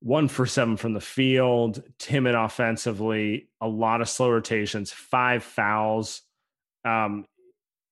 one 0.00 0.28
for 0.28 0.44
seven 0.44 0.76
from 0.76 0.92
the 0.92 1.00
field, 1.00 1.82
timid 1.98 2.34
offensively, 2.34 3.48
a 3.60 3.68
lot 3.68 4.00
of 4.00 4.08
slow 4.08 4.30
rotations, 4.30 4.90
five 4.90 5.42
fouls, 5.42 6.22
um, 6.84 7.26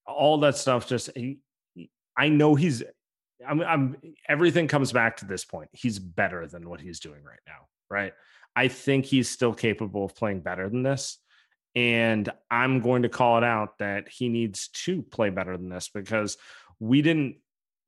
all 0.06 0.38
that 0.38 0.56
stuff. 0.56 0.88
Just 0.88 1.10
I 2.16 2.28
know 2.28 2.54
he's. 2.54 2.82
I'm, 3.46 3.60
I'm. 3.60 3.96
Everything 4.28 4.68
comes 4.68 4.92
back 4.92 5.18
to 5.18 5.24
this 5.24 5.44
point. 5.44 5.70
He's 5.72 5.98
better 5.98 6.46
than 6.46 6.68
what 6.68 6.80
he's 6.80 7.00
doing 7.00 7.22
right 7.24 7.40
now, 7.46 7.66
right? 7.90 8.12
I 8.54 8.68
think 8.68 9.06
he's 9.06 9.28
still 9.28 9.54
capable 9.54 10.04
of 10.04 10.14
playing 10.14 10.40
better 10.40 10.68
than 10.68 10.82
this. 10.82 11.18
And 11.74 12.28
I'm 12.50 12.80
going 12.80 13.02
to 13.02 13.08
call 13.08 13.38
it 13.38 13.44
out 13.44 13.78
that 13.78 14.08
he 14.10 14.28
needs 14.28 14.68
to 14.84 15.02
play 15.02 15.30
better 15.30 15.56
than 15.56 15.70
this 15.70 15.88
because 15.88 16.36
we 16.78 17.00
didn't, 17.00 17.36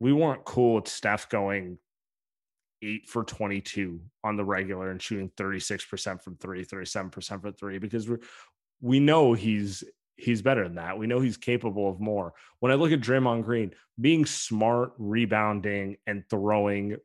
we 0.00 0.12
weren't 0.12 0.44
cool 0.44 0.76
with 0.76 0.88
Steph 0.88 1.28
going 1.28 1.78
eight 2.80 3.06
for 3.08 3.24
22 3.24 4.00
on 4.22 4.36
the 4.36 4.44
regular 4.44 4.90
and 4.90 5.02
shooting 5.02 5.30
36% 5.36 6.22
from 6.22 6.36
three, 6.36 6.64
37% 6.64 7.42
from 7.42 7.52
three, 7.52 7.78
because 7.78 8.08
we're 8.08 8.20
we 8.80 9.00
know 9.00 9.32
he's 9.32 9.82
he's 10.16 10.42
better 10.42 10.64
than 10.64 10.76
that. 10.76 10.98
We 10.98 11.06
know 11.06 11.20
he's 11.20 11.36
capable 11.36 11.88
of 11.88 12.00
more. 12.00 12.32
When 12.60 12.72
I 12.72 12.76
look 12.76 12.92
at 12.92 13.00
Draymond 13.00 13.44
Green, 13.44 13.74
being 14.00 14.26
smart, 14.26 14.92
rebounding, 14.98 15.96
and 16.06 16.24
throwing 16.28 16.96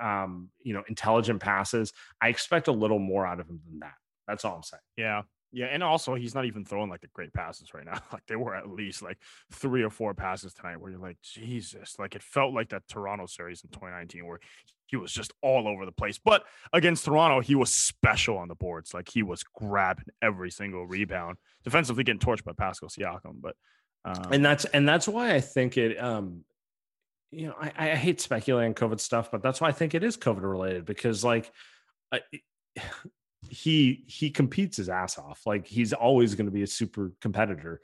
um, 0.00 0.50
you 0.62 0.74
know, 0.74 0.82
intelligent 0.88 1.40
passes, 1.40 1.92
I 2.20 2.28
expect 2.28 2.68
a 2.68 2.72
little 2.72 2.98
more 2.98 3.26
out 3.26 3.40
of 3.40 3.48
him 3.48 3.60
than 3.68 3.80
that. 3.80 3.94
That's 4.26 4.44
all 4.44 4.56
I'm 4.56 4.62
saying. 4.62 4.80
Yeah. 4.96 5.22
Yeah, 5.52 5.66
and 5.66 5.84
also 5.84 6.16
he's 6.16 6.34
not 6.34 6.46
even 6.46 6.64
throwing 6.64 6.90
like 6.90 7.02
the 7.02 7.06
great 7.14 7.32
passes 7.32 7.72
right 7.72 7.84
now. 7.84 8.00
Like 8.12 8.26
they 8.26 8.34
were 8.34 8.56
at 8.56 8.68
least 8.68 9.02
like 9.02 9.18
three 9.52 9.84
or 9.84 9.90
four 9.90 10.12
passes 10.12 10.52
tonight 10.52 10.80
where 10.80 10.90
you're 10.90 11.00
like, 11.00 11.18
Jesus, 11.22 11.96
like 11.96 12.16
it 12.16 12.24
felt 12.24 12.52
like 12.52 12.70
that 12.70 12.88
Toronto 12.88 13.26
series 13.26 13.62
in 13.62 13.70
2019 13.70 14.26
where 14.26 14.40
he 14.86 14.96
was 14.96 15.12
just 15.12 15.32
all 15.42 15.66
over 15.66 15.86
the 15.86 15.92
place. 15.92 16.18
But 16.18 16.44
against 16.72 17.04
Toronto, 17.04 17.40
he 17.40 17.54
was 17.54 17.72
special 17.72 18.38
on 18.38 18.48
the 18.48 18.54
boards. 18.54 18.94
Like 18.94 19.08
he 19.08 19.22
was 19.22 19.42
grabbing 19.42 20.06
every 20.22 20.50
single 20.50 20.86
rebound, 20.86 21.38
defensively 21.62 22.04
getting 22.04 22.20
torched 22.20 22.44
by 22.44 22.52
Pascal 22.52 22.88
Siakam. 22.88 23.40
But 23.40 23.56
um, 24.04 24.32
and 24.32 24.44
that's 24.44 24.64
and 24.66 24.88
that's 24.88 25.08
why 25.08 25.34
I 25.34 25.40
think 25.40 25.76
it. 25.76 26.02
Um, 26.02 26.44
you 27.30 27.48
know, 27.48 27.54
I, 27.60 27.72
I 27.76 27.94
hate 27.96 28.20
speculating 28.20 28.74
COVID 28.74 29.00
stuff, 29.00 29.30
but 29.32 29.42
that's 29.42 29.60
why 29.60 29.68
I 29.68 29.72
think 29.72 29.94
it 29.94 30.04
is 30.04 30.16
COVID 30.16 30.42
related 30.42 30.84
because 30.84 31.24
like. 31.24 31.50
I, 32.12 32.20
he 33.50 34.04
he 34.06 34.30
competes 34.30 34.76
his 34.76 34.88
ass 34.88 35.18
off. 35.18 35.42
Like 35.46 35.66
he's 35.66 35.92
always 35.92 36.34
going 36.34 36.46
to 36.46 36.52
be 36.52 36.62
a 36.62 36.66
super 36.66 37.12
competitor. 37.20 37.80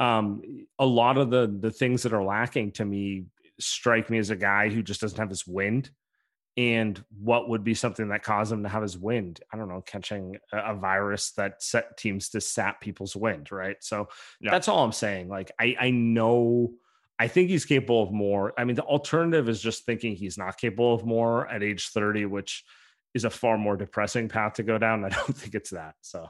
Um, 0.00 0.66
a 0.78 0.86
lot 0.86 1.18
of 1.18 1.30
the 1.30 1.54
the 1.60 1.70
things 1.70 2.02
that 2.02 2.12
are 2.12 2.24
lacking 2.24 2.72
to 2.72 2.84
me 2.84 3.26
strike 3.60 4.10
me 4.10 4.18
as 4.18 4.30
a 4.30 4.36
guy 4.36 4.68
who 4.68 4.82
just 4.82 5.00
doesn't 5.00 5.18
have 5.18 5.30
his 5.30 5.46
wind. 5.46 5.90
And 6.56 7.02
what 7.20 7.48
would 7.48 7.64
be 7.64 7.74
something 7.74 8.08
that 8.08 8.22
caused 8.22 8.52
him 8.52 8.62
to 8.62 8.68
have 8.68 8.82
his 8.82 8.96
wind? 8.96 9.40
I 9.52 9.56
don't 9.56 9.68
know, 9.68 9.80
catching 9.80 10.38
a, 10.52 10.74
virus 10.74 11.32
that 11.32 11.62
set 11.62 11.96
teams 11.96 12.28
to 12.30 12.40
sap 12.40 12.80
people's 12.80 13.16
wind, 13.16 13.50
right? 13.50 13.76
So 13.80 14.08
yeah. 14.40 14.52
that's 14.52 14.68
all 14.68 14.84
I'm 14.84 14.92
saying. 14.92 15.28
Like 15.28 15.50
I 15.58 15.76
I 15.80 15.90
know 15.90 16.74
I 17.18 17.28
think 17.28 17.48
he's 17.48 17.64
capable 17.64 18.02
of 18.02 18.12
more. 18.12 18.52
I 18.58 18.64
mean, 18.64 18.76
the 18.76 18.82
alternative 18.82 19.48
is 19.48 19.60
just 19.60 19.84
thinking 19.84 20.16
he's 20.16 20.36
not 20.36 20.58
capable 20.58 20.94
of 20.94 21.04
more 21.04 21.46
at 21.48 21.62
age 21.62 21.88
30, 21.88 22.26
which 22.26 22.64
is 23.14 23.24
a 23.24 23.30
far 23.30 23.56
more 23.56 23.76
depressing 23.76 24.28
path 24.28 24.54
to 24.54 24.62
go 24.62 24.78
down. 24.78 25.04
I 25.04 25.10
don't 25.10 25.36
think 25.36 25.54
it's 25.54 25.70
that. 25.70 25.94
So, 26.00 26.28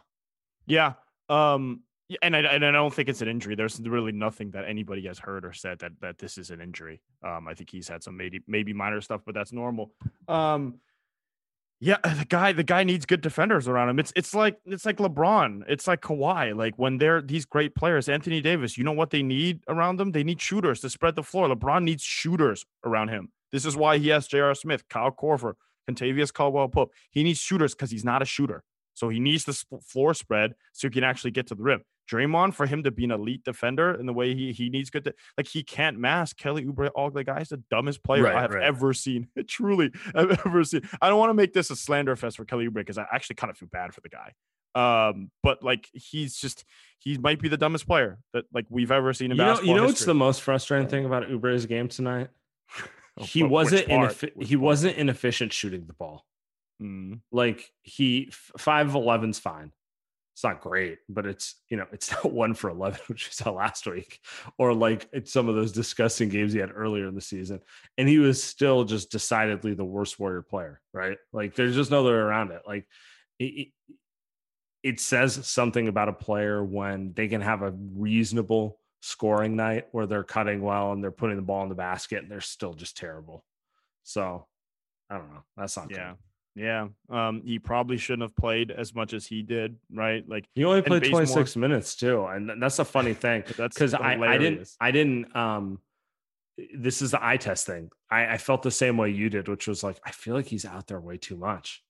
yeah. 0.67 0.95
Um, 1.29 1.83
and 2.23 2.37
I, 2.37 2.41
and 2.41 2.65
I 2.65 2.71
don't 2.71 2.93
think 2.93 3.09
it's 3.09 3.23
an 3.23 3.29
injury. 3.29 3.55
There's 3.55 3.81
really 3.81 4.13
nothing 4.13 4.51
that 4.53 4.65
anybody 4.67 5.07
has 5.07 5.19
heard 5.19 5.45
or 5.45 5.53
said 5.53 5.79
that 5.81 5.93
that 6.01 6.19
this 6.19 6.39
is 6.39 6.51
an 6.51 6.61
injury. 6.61 7.01
Um, 7.23 7.49
I 7.49 7.55
think 7.55 7.71
he's 7.71 7.89
had 7.89 8.03
some 8.03 8.17
maybe 8.17 8.43
maybe 8.47 8.73
minor 8.73 9.01
stuff, 9.01 9.23
but 9.25 9.35
that's 9.35 9.53
normal. 9.53 9.93
Um, 10.29 10.81
yeah, 11.81 11.99
the 12.03 12.27
guy 12.29 12.53
the 12.53 12.63
guy 12.63 12.85
needs 12.85 13.05
good 13.07 13.21
defenders 13.21 13.69
around 13.69 13.91
him. 13.91 13.99
It's 13.99 14.13
it's 14.17 14.35
like 14.35 14.59
it's 14.65 14.87
like 14.87 14.97
LeBron, 14.97 15.65
it's 15.69 15.87
like 15.87 16.01
Kawhi. 16.01 16.57
Like 16.57 16.75
when 16.79 16.99
they're 16.99 17.21
these 17.21 17.45
great 17.45 17.75
players, 17.75 18.09
Anthony 18.09 18.41
Davis. 18.41 18.79
You 18.79 18.85
know 18.85 18.93
what 18.93 19.11
they 19.11 19.23
need 19.23 19.61
around 19.69 19.99
them? 19.99 20.13
They 20.13 20.25
need 20.25 20.41
shooters 20.41 20.81
to 20.81 20.91
spread 20.91 21.17
the 21.17 21.23
floor. 21.23 21.49
LeBron 21.49 21.83
needs 21.83 22.03
shooters 22.03 22.65
around 22.85 23.09
him. 23.09 23.31
This 23.53 23.67
is 23.67 23.77
why 23.77 23.99
he 23.99 24.09
has 24.09 24.27
J.R. 24.27 24.55
Smith, 24.55 24.89
Kyle 24.89 25.11
Korver, 25.11 25.55
Kentavious 25.89 26.33
Caldwell 26.33 26.69
Pope. 26.69 26.93
He 27.11 27.23
needs 27.23 27.39
shooters 27.39 27.75
because 27.75 27.91
he's 27.91 28.05
not 28.05 28.23
a 28.23 28.25
shooter. 28.25 28.65
So 28.95 29.09
he 29.09 29.21
needs 29.21 29.45
the 29.45 29.53
floor 29.83 30.15
spread 30.15 30.55
so 30.73 30.89
he 30.89 30.93
can 30.93 31.05
actually 31.05 31.33
get 31.33 31.49
to 31.49 31.55
the 31.55 31.63
rim. 31.63 31.83
Draymond, 32.11 32.55
for 32.55 32.67
him 32.67 32.83
to 32.85 32.91
be 32.91 33.05
an 33.05 33.11
elite 33.11 33.45
defender 33.45 33.95
in 33.95 34.07
the 34.07 34.13
way 34.13 34.35
he 34.35 34.53
he 34.53 34.69
needs 34.69 34.91
good, 34.91 35.05
to, 35.05 35.15
like 35.37 35.49
he 35.49 35.63
can't 35.63 35.99
mask 35.99 36.37
Kelly 36.37 36.65
Oubre. 36.65 36.91
All 36.95 37.11
the 37.11 37.25
guy's 37.25 37.49
the 37.49 37.63
dumbest 37.71 38.03
player 38.05 38.25
right, 38.25 38.37
I 38.37 38.41
have 38.43 38.53
right. 38.53 38.63
ever 38.63 38.93
seen. 38.93 39.29
Truly, 39.49 39.91
I've 40.15 40.39
ever 40.47 40.65
seen. 40.65 40.83
I 41.01 41.09
don't 41.09 41.19
want 41.19 41.31
to 41.31 41.35
make 41.35 41.53
this 41.53 41.71
a 41.71 41.77
slander 41.77 42.17
fest 42.17 42.37
for 42.37 42.45
Kelly 42.45 42.67
Oubre 42.69 42.75
because 42.75 42.99
I 42.99 43.07
actually 43.13 43.37
kind 43.37 43.51
of 43.51 43.57
feel 43.57 43.69
bad 43.71 43.95
for 43.95 44.01
the 44.01 44.09
guy. 44.09 44.33
Um, 44.75 45.31
but 45.43 45.63
like 45.63 45.89
he's 45.93 46.37
just 46.37 46.65
he 46.99 47.17
might 47.17 47.41
be 47.41 47.49
the 47.49 47.57
dumbest 47.57 47.87
player 47.87 48.19
that 48.33 48.45
like 48.53 48.67
we've 48.69 48.91
ever 48.91 49.13
seen 49.13 49.31
in 49.31 49.37
you 49.37 49.43
basketball. 49.43 49.67
Know, 49.67 49.75
you 49.75 49.81
know 49.81 49.87
what's 49.87 50.05
the 50.05 50.15
most 50.15 50.43
frustrating 50.43 50.89
thing 50.89 51.05
about 51.05 51.29
Oubre's 51.29 51.67
game 51.67 51.89
tonight? 51.89 52.29
he 53.21 53.43
wasn't 53.43 53.89
he 54.41 54.57
wasn't 54.57 54.97
inefficient 54.97 55.53
shooting 55.53 55.87
the 55.87 55.93
ball. 55.93 56.25
Mm. 56.83 57.21
Like 57.31 57.73
he 57.83 58.31
five 58.59 58.89
of 58.89 58.95
eleven's 58.95 59.39
fine. 59.39 59.73
It's 60.35 60.43
not 60.43 60.61
great, 60.61 60.99
but 61.09 61.27
it's 61.27 61.55
you 61.69 61.77
know 61.77 61.87
it's 61.93 62.11
not 62.25 62.33
one 62.33 62.55
for 62.55 62.69
eleven, 62.69 63.01
which 63.07 63.29
we 63.29 63.33
saw 63.33 63.53
last 63.53 63.87
week, 63.87 64.21
or 64.59 64.75
like 64.75 65.09
it's 65.13 65.33
some 65.33 65.49
of 65.49 65.55
those 65.55 65.73
disgusting 65.73 66.29
games 66.29 66.53
he 66.53 66.59
had 66.59 66.73
earlier 66.75 67.07
in 67.07 67.15
the 67.15 67.21
season, 67.21 67.61
and 67.97 68.09
he 68.09 68.19
was 68.19 68.43
still 68.43 68.85
just 68.85 69.13
decidedly 69.13 69.75
the 69.75 69.85
worst 69.85 70.19
Warrior 70.19 70.43
player, 70.43 70.81
right? 70.93 71.19
Like 71.33 71.55
there's 71.55 71.77
just 71.77 71.93
no 71.93 72.03
way 72.03 72.11
around 72.11 72.51
it. 72.51 72.63
Like 72.67 72.87
it, 73.39 73.69
it 74.83 75.01
says 75.01 75.47
something 75.47 75.87
about 75.87 76.09
a 76.09 76.13
player 76.13 76.63
when 76.63 77.13
they 77.15 77.29
can 77.29 77.41
have 77.41 77.63
a 77.63 77.73
reasonable 77.95 78.81
scoring 79.03 79.55
night 79.55 79.87
where 79.93 80.07
they're 80.07 80.25
cutting 80.25 80.63
well 80.63 80.93
and 80.93 81.03
they're 81.03 81.11
putting 81.11 81.37
the 81.37 81.43
ball 81.43 81.63
in 81.63 81.69
the 81.69 81.75
basket 81.75 82.23
and 82.23 82.31
they're 82.31 82.41
still 82.41 82.75
just 82.75 82.97
terrible. 82.97 83.45
So 84.03 84.47
I 85.09 85.19
don't 85.19 85.33
know. 85.33 85.45
That's 85.57 85.77
not 85.77 85.91
yeah. 85.91 86.11
Good. 86.11 86.17
Yeah. 86.55 86.89
Um, 87.11 87.43
he 87.45 87.59
probably 87.59 87.97
shouldn't 87.97 88.23
have 88.23 88.37
played 88.37 88.71
as 88.71 88.95
much 88.95 89.13
as 89.13 89.27
he 89.27 89.43
did, 89.43 89.77
right? 89.93 90.29
Like 90.29 90.47
he 90.55 90.65
only 90.65 90.83
played 90.83 91.05
26 91.05 91.57
minutes 91.57 91.97
too. 91.97 92.25
And 92.25 92.63
that's 92.63 92.79
a 92.79 92.85
funny 92.85 93.15
thing. 93.15 93.43
that's 93.57 93.75
because 93.75 93.95
I, 93.95 94.15
I 94.15 94.39
didn't 94.39 94.69
I 94.81 94.91
didn't 94.91 95.35
um 95.35 95.81
this 96.73 97.03
is 97.03 97.11
the 97.11 97.25
eye 97.25 97.37
test 97.37 97.67
thing. 97.67 97.91
I, 98.11 98.35
I 98.35 98.39
felt 98.39 98.63
the 98.63 98.71
same 98.71 98.97
way 98.97 99.11
you 99.11 99.29
did, 99.29 99.49
which 99.49 99.67
was 99.67 99.83
like, 99.83 99.99
I 100.05 100.13
feel 100.13 100.35
like 100.35 100.47
he's 100.47 100.65
out 100.65 100.87
there 100.87 101.01
way 101.01 101.17
too 101.17 101.37
much. 101.37 101.83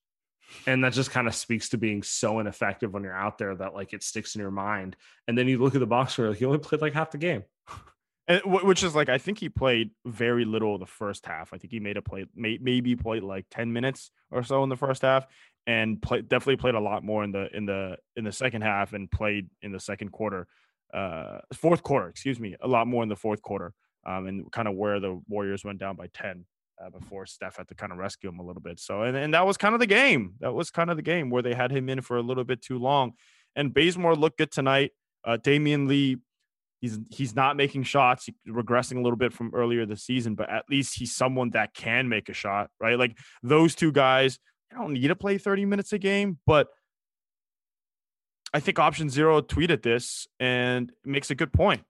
And 0.65 0.83
that 0.83 0.93
just 0.93 1.11
kind 1.11 1.27
of 1.27 1.35
speaks 1.35 1.69
to 1.69 1.77
being 1.77 2.03
so 2.03 2.39
ineffective 2.39 2.93
when 2.93 3.03
you're 3.03 3.15
out 3.15 3.37
there 3.37 3.55
that 3.55 3.73
like 3.75 3.93
it 3.93 4.03
sticks 4.03 4.35
in 4.35 4.41
your 4.41 4.51
mind. 4.51 4.95
And 5.27 5.37
then 5.37 5.47
you 5.47 5.59
look 5.59 5.75
at 5.75 5.79
the 5.79 5.87
box 5.87 6.13
score, 6.13 6.29
like 6.29 6.37
he 6.37 6.45
only 6.45 6.57
played 6.59 6.81
like 6.81 6.93
half 6.93 7.11
the 7.11 7.17
game. 7.17 7.43
And, 8.27 8.41
which 8.45 8.83
is 8.83 8.95
like 8.95 9.09
I 9.09 9.19
think 9.19 9.39
he 9.39 9.49
played 9.49 9.91
very 10.05 10.45
little 10.45 10.79
the 10.79 10.87
first 10.87 11.25
half. 11.25 11.53
I 11.53 11.57
think 11.57 11.71
he 11.71 11.79
made 11.79 11.95
a 11.95 12.01
play, 12.01 12.25
may, 12.35 12.57
maybe 12.59 12.95
played 12.95 13.23
like 13.23 13.45
ten 13.51 13.71
minutes 13.71 14.09
or 14.31 14.41
so 14.43 14.63
in 14.63 14.69
the 14.69 14.75
first 14.75 15.03
half, 15.03 15.27
and 15.67 16.01
play, 16.01 16.21
definitely 16.21 16.57
played 16.57 16.75
a 16.75 16.79
lot 16.79 17.03
more 17.03 17.23
in 17.23 17.31
the 17.31 17.55
in 17.55 17.65
the 17.67 17.97
in 18.15 18.23
the 18.23 18.31
second 18.31 18.63
half, 18.63 18.93
and 18.93 19.11
played 19.11 19.47
in 19.61 19.71
the 19.71 19.79
second 19.79 20.11
quarter, 20.11 20.47
uh, 20.93 21.39
fourth 21.53 21.83
quarter, 21.83 22.07
excuse 22.07 22.39
me, 22.39 22.55
a 22.61 22.67
lot 22.67 22.87
more 22.87 23.03
in 23.03 23.09
the 23.09 23.15
fourth 23.15 23.43
quarter, 23.43 23.73
um, 24.07 24.25
and 24.25 24.51
kind 24.51 24.67
of 24.67 24.73
where 24.75 24.99
the 24.99 25.21
Warriors 25.27 25.63
went 25.63 25.79
down 25.79 25.95
by 25.95 26.07
ten 26.07 26.45
uh, 26.83 26.89
before 26.89 27.25
Steph 27.25 27.57
had 27.57 27.67
to 27.67 27.75
kind 27.75 27.91
of 27.91 27.97
rescue 27.97 28.29
him 28.29 28.39
a 28.39 28.43
little 28.43 28.61
bit. 28.61 28.79
So, 28.79 29.03
and, 29.03 29.15
and 29.15 29.33
that 29.33 29.45
was 29.45 29.57
kind 29.57 29.73
of 29.73 29.79
the 29.79 29.87
game. 29.87 30.33
That 30.39 30.53
was 30.53 30.71
kind 30.71 30.89
of 30.89 30.97
the 30.97 31.03
game 31.03 31.29
where 31.29 31.43
they 31.43 31.53
had 31.53 31.71
him 31.71 31.89
in 31.89 32.01
for 32.01 32.17
a 32.17 32.23
little 32.23 32.43
bit 32.43 32.61
too 32.61 32.79
long. 32.79 33.13
And 33.55 33.73
Bazemore 33.73 34.15
looked 34.15 34.37
good 34.37 34.51
tonight. 34.51 34.91
Uh, 35.23 35.37
Damion 35.37 35.87
Lee, 35.87 36.17
he's 36.85 36.99
he's 37.09 37.35
not 37.35 37.57
making 37.57 37.83
shots, 37.83 38.29
regressing 38.47 38.97
a 38.97 39.01
little 39.01 39.17
bit 39.17 39.33
from 39.33 39.51
earlier 39.53 39.85
this 39.85 40.03
season, 40.03 40.35
but 40.35 40.49
at 40.49 40.65
least 40.69 40.97
he's 40.97 41.15
someone 41.15 41.49
that 41.51 41.73
can 41.73 42.07
make 42.07 42.29
a 42.29 42.33
shot, 42.33 42.69
right? 42.79 42.97
Like 42.97 43.17
those 43.43 43.75
two 43.75 43.91
guys, 43.91 44.39
I 44.71 44.77
don't 44.77 44.93
need 44.93 45.07
to 45.07 45.15
play 45.15 45.37
30 45.37 45.65
minutes 45.65 45.93
a 45.93 45.97
game, 45.97 46.39
but 46.45 46.67
I 48.53 48.59
think 48.59 48.79
option 48.79 49.09
zero 49.09 49.41
tweeted 49.41 49.81
this 49.81 50.27
and 50.39 50.91
makes 51.03 51.29
a 51.29 51.35
good 51.35 51.51
point 51.51 51.83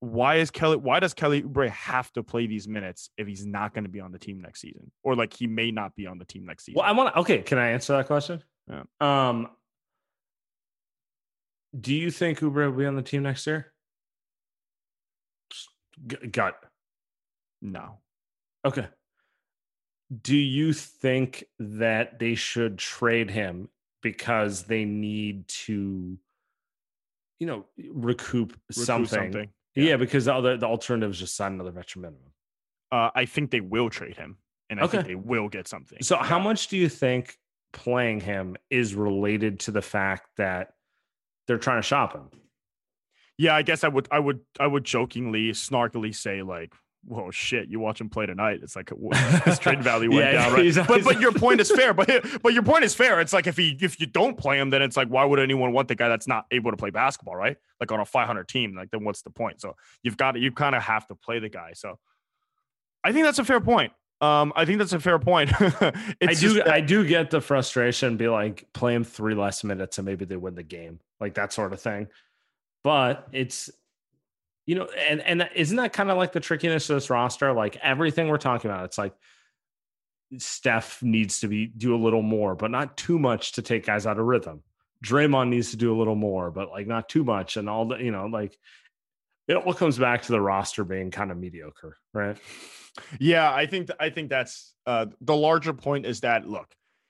why 0.00 0.36
is 0.36 0.50
Kelly 0.50 0.76
why 0.76 1.00
does 1.00 1.14
Kelly 1.14 1.42
Oubre 1.42 1.70
have 1.70 2.12
to 2.12 2.22
play 2.22 2.46
these 2.46 2.68
minutes 2.68 3.10
if 3.16 3.26
he's 3.26 3.46
not 3.46 3.72
going 3.72 3.84
to 3.84 3.90
be 3.90 4.00
on 4.00 4.12
the 4.12 4.18
team 4.18 4.40
next 4.40 4.60
season 4.60 4.90
or 5.02 5.14
like 5.14 5.32
he 5.32 5.46
may 5.46 5.70
not 5.70 5.94
be 5.94 6.06
on 6.06 6.18
the 6.18 6.24
team 6.24 6.44
next 6.44 6.66
season? 6.66 6.78
Well, 6.78 6.86
I 6.86 6.92
want 6.92 7.14
to 7.14 7.20
okay, 7.20 7.38
can 7.38 7.58
I 7.58 7.70
answer 7.70 7.96
that 7.96 8.06
question? 8.06 8.42
Yeah. 8.68 8.82
Um 9.00 9.48
do 11.78 11.94
you 11.94 12.10
think 12.10 12.40
Oubre 12.40 12.70
will 12.70 12.78
be 12.78 12.86
on 12.86 12.96
the 12.96 13.02
team 13.02 13.22
next 13.22 13.46
year? 13.46 13.72
G- 16.06 16.26
gut. 16.28 16.58
No. 17.62 17.98
Okay. 18.64 18.86
Do 20.22 20.36
you 20.36 20.72
think 20.72 21.44
that 21.58 22.18
they 22.18 22.34
should 22.34 22.78
trade 22.78 23.30
him 23.30 23.68
because 24.02 24.64
they 24.64 24.84
need 24.84 25.48
to 25.48 26.18
you 27.40 27.46
know 27.46 27.64
recoup, 27.92 28.50
recoup 28.52 28.56
something, 28.70 29.06
something. 29.32 29.50
Yeah, 29.74 29.84
yeah 29.84 29.96
because 29.96 30.26
the 30.26 30.34
other 30.34 30.56
the 30.56 30.66
alternative 30.66 31.10
is 31.10 31.18
just 31.18 31.36
sign 31.36 31.54
another 31.54 31.70
veteran 31.72 32.02
minimum. 32.02 32.32
Uh, 32.92 33.10
I 33.14 33.24
think 33.26 33.50
they 33.50 33.60
will 33.60 33.90
trade 33.90 34.16
him. 34.16 34.38
and 34.70 34.78
I 34.80 34.84
Okay. 34.84 34.98
think 34.98 35.06
they 35.08 35.14
will 35.16 35.48
get 35.48 35.66
something. 35.68 35.98
So, 36.02 36.16
how 36.16 36.38
much 36.38 36.68
do 36.68 36.76
you 36.76 36.88
think 36.88 37.36
playing 37.72 38.20
him 38.20 38.56
is 38.70 38.94
related 38.94 39.60
to 39.60 39.70
the 39.72 39.82
fact 39.82 40.30
that 40.36 40.74
they're 41.46 41.58
trying 41.58 41.78
to 41.78 41.86
shop 41.86 42.14
him? 42.14 42.30
Yeah, 43.38 43.54
I 43.54 43.62
guess 43.62 43.84
I 43.84 43.88
would, 43.88 44.08
I 44.10 44.18
would, 44.18 44.40
I 44.58 44.66
would 44.66 44.84
jokingly, 44.84 45.50
snarkily 45.52 46.14
say 46.14 46.40
like, 46.42 46.72
"Whoa, 47.04 47.30
shit! 47.30 47.68
You 47.68 47.78
watch 47.80 48.00
him 48.00 48.08
play 48.08 48.24
tonight. 48.24 48.60
It's 48.62 48.74
like 48.74 48.90
his 49.44 49.58
trade 49.58 49.82
value 49.82 50.10
went 50.10 50.32
Yeah, 50.32 50.32
down, 50.44 50.52
right?" 50.54 50.64
he's- 50.64 50.78
But 50.86 51.04
but 51.04 51.20
your 51.20 51.32
point 51.32 51.60
is 51.60 51.70
fair. 51.70 51.92
But 52.00 52.08
but 52.42 52.54
your 52.54 52.62
point 52.62 52.84
is 52.84 52.94
fair. 52.94 53.20
It's 53.20 53.32
like 53.34 53.46
if 53.46 53.56
he 53.58 53.76
if 53.80 54.00
you 54.00 54.06
don't 54.06 54.38
play 54.38 54.58
him, 54.58 54.70
then 54.70 54.80
it's 54.80 54.96
like 54.96 55.08
why 55.08 55.24
would 55.24 55.38
anyone 55.38 55.72
want 55.72 55.88
the 55.88 55.94
guy 55.94 56.08
that's 56.08 56.26
not 56.26 56.46
able 56.50 56.70
to 56.70 56.76
play 56.78 56.90
basketball, 56.90 57.36
right? 57.36 57.56
Like 57.78 57.92
on 57.92 58.00
a 58.00 58.06
500 58.06 58.48
team, 58.48 58.74
like 58.74 58.90
then 58.90 59.04
what's 59.04 59.20
the 59.22 59.30
point? 59.30 59.60
So 59.60 59.76
you've 60.02 60.16
got 60.16 60.32
to 60.32 60.38
you 60.40 60.50
kind 60.50 60.74
of 60.74 60.82
have 60.82 61.06
to 61.08 61.14
play 61.14 61.38
the 61.38 61.50
guy. 61.50 61.72
So 61.74 61.98
I 63.04 63.12
think 63.12 63.24
that's 63.26 63.38
a 63.38 63.44
fair 63.44 63.60
point. 63.60 63.92
Um, 64.22 64.54
I 64.56 64.64
think 64.64 64.78
that's 64.78 64.94
a 64.94 64.98
fair 65.00 65.18
point. 65.18 65.50
I 65.60 65.92
do, 66.32 66.54
that- 66.54 66.68
I 66.68 66.80
do 66.80 67.06
get 67.06 67.30
the 67.30 67.42
frustration. 67.42 68.16
Be 68.16 68.28
like, 68.28 68.66
play 68.72 68.94
him 68.94 69.04
three 69.04 69.34
less 69.34 69.62
minutes, 69.62 69.98
and 69.98 70.06
maybe 70.06 70.24
they 70.24 70.36
win 70.38 70.54
the 70.54 70.62
game, 70.62 71.00
like 71.20 71.34
that 71.34 71.52
sort 71.52 71.74
of 71.74 71.80
thing. 71.82 72.08
But 72.86 73.26
it's, 73.32 73.68
you 74.64 74.76
know, 74.76 74.84
and 74.84 75.20
and 75.20 75.50
isn't 75.56 75.76
that 75.76 75.92
kind 75.92 76.08
of 76.08 76.16
like 76.16 76.30
the 76.30 76.38
trickiness 76.38 76.88
of 76.88 76.94
this 76.94 77.10
roster? 77.10 77.52
Like 77.52 77.76
everything 77.82 78.28
we're 78.28 78.38
talking 78.38 78.70
about, 78.70 78.84
it's 78.84 78.96
like 78.96 79.12
Steph 80.38 81.02
needs 81.02 81.40
to 81.40 81.48
be 81.48 81.66
do 81.66 81.96
a 81.96 81.98
little 81.98 82.22
more, 82.22 82.54
but 82.54 82.70
not 82.70 82.96
too 82.96 83.18
much 83.18 83.54
to 83.54 83.62
take 83.62 83.86
guys 83.86 84.06
out 84.06 84.20
of 84.20 84.26
rhythm. 84.26 84.62
Draymond 85.04 85.48
needs 85.48 85.72
to 85.72 85.76
do 85.76 85.92
a 85.92 85.98
little 85.98 86.14
more, 86.14 86.52
but 86.52 86.70
like 86.70 86.86
not 86.86 87.08
too 87.08 87.24
much, 87.24 87.56
and 87.56 87.68
all 87.68 87.88
the 87.88 87.96
you 87.96 88.12
know, 88.12 88.26
like 88.26 88.56
it 89.48 89.56
all 89.56 89.74
comes 89.74 89.98
back 89.98 90.22
to 90.22 90.30
the 90.30 90.40
roster 90.40 90.84
being 90.84 91.10
kind 91.10 91.32
of 91.32 91.38
mediocre, 91.38 91.96
right? 92.14 92.36
Yeah, 93.18 93.52
I 93.52 93.66
think 93.66 93.88
th- 93.88 93.96
I 93.98 94.10
think 94.10 94.30
that's 94.30 94.76
uh, 94.86 95.06
the 95.20 95.34
larger 95.34 95.72
point 95.72 96.06
is 96.06 96.20
that 96.20 96.48
look, 96.48 96.68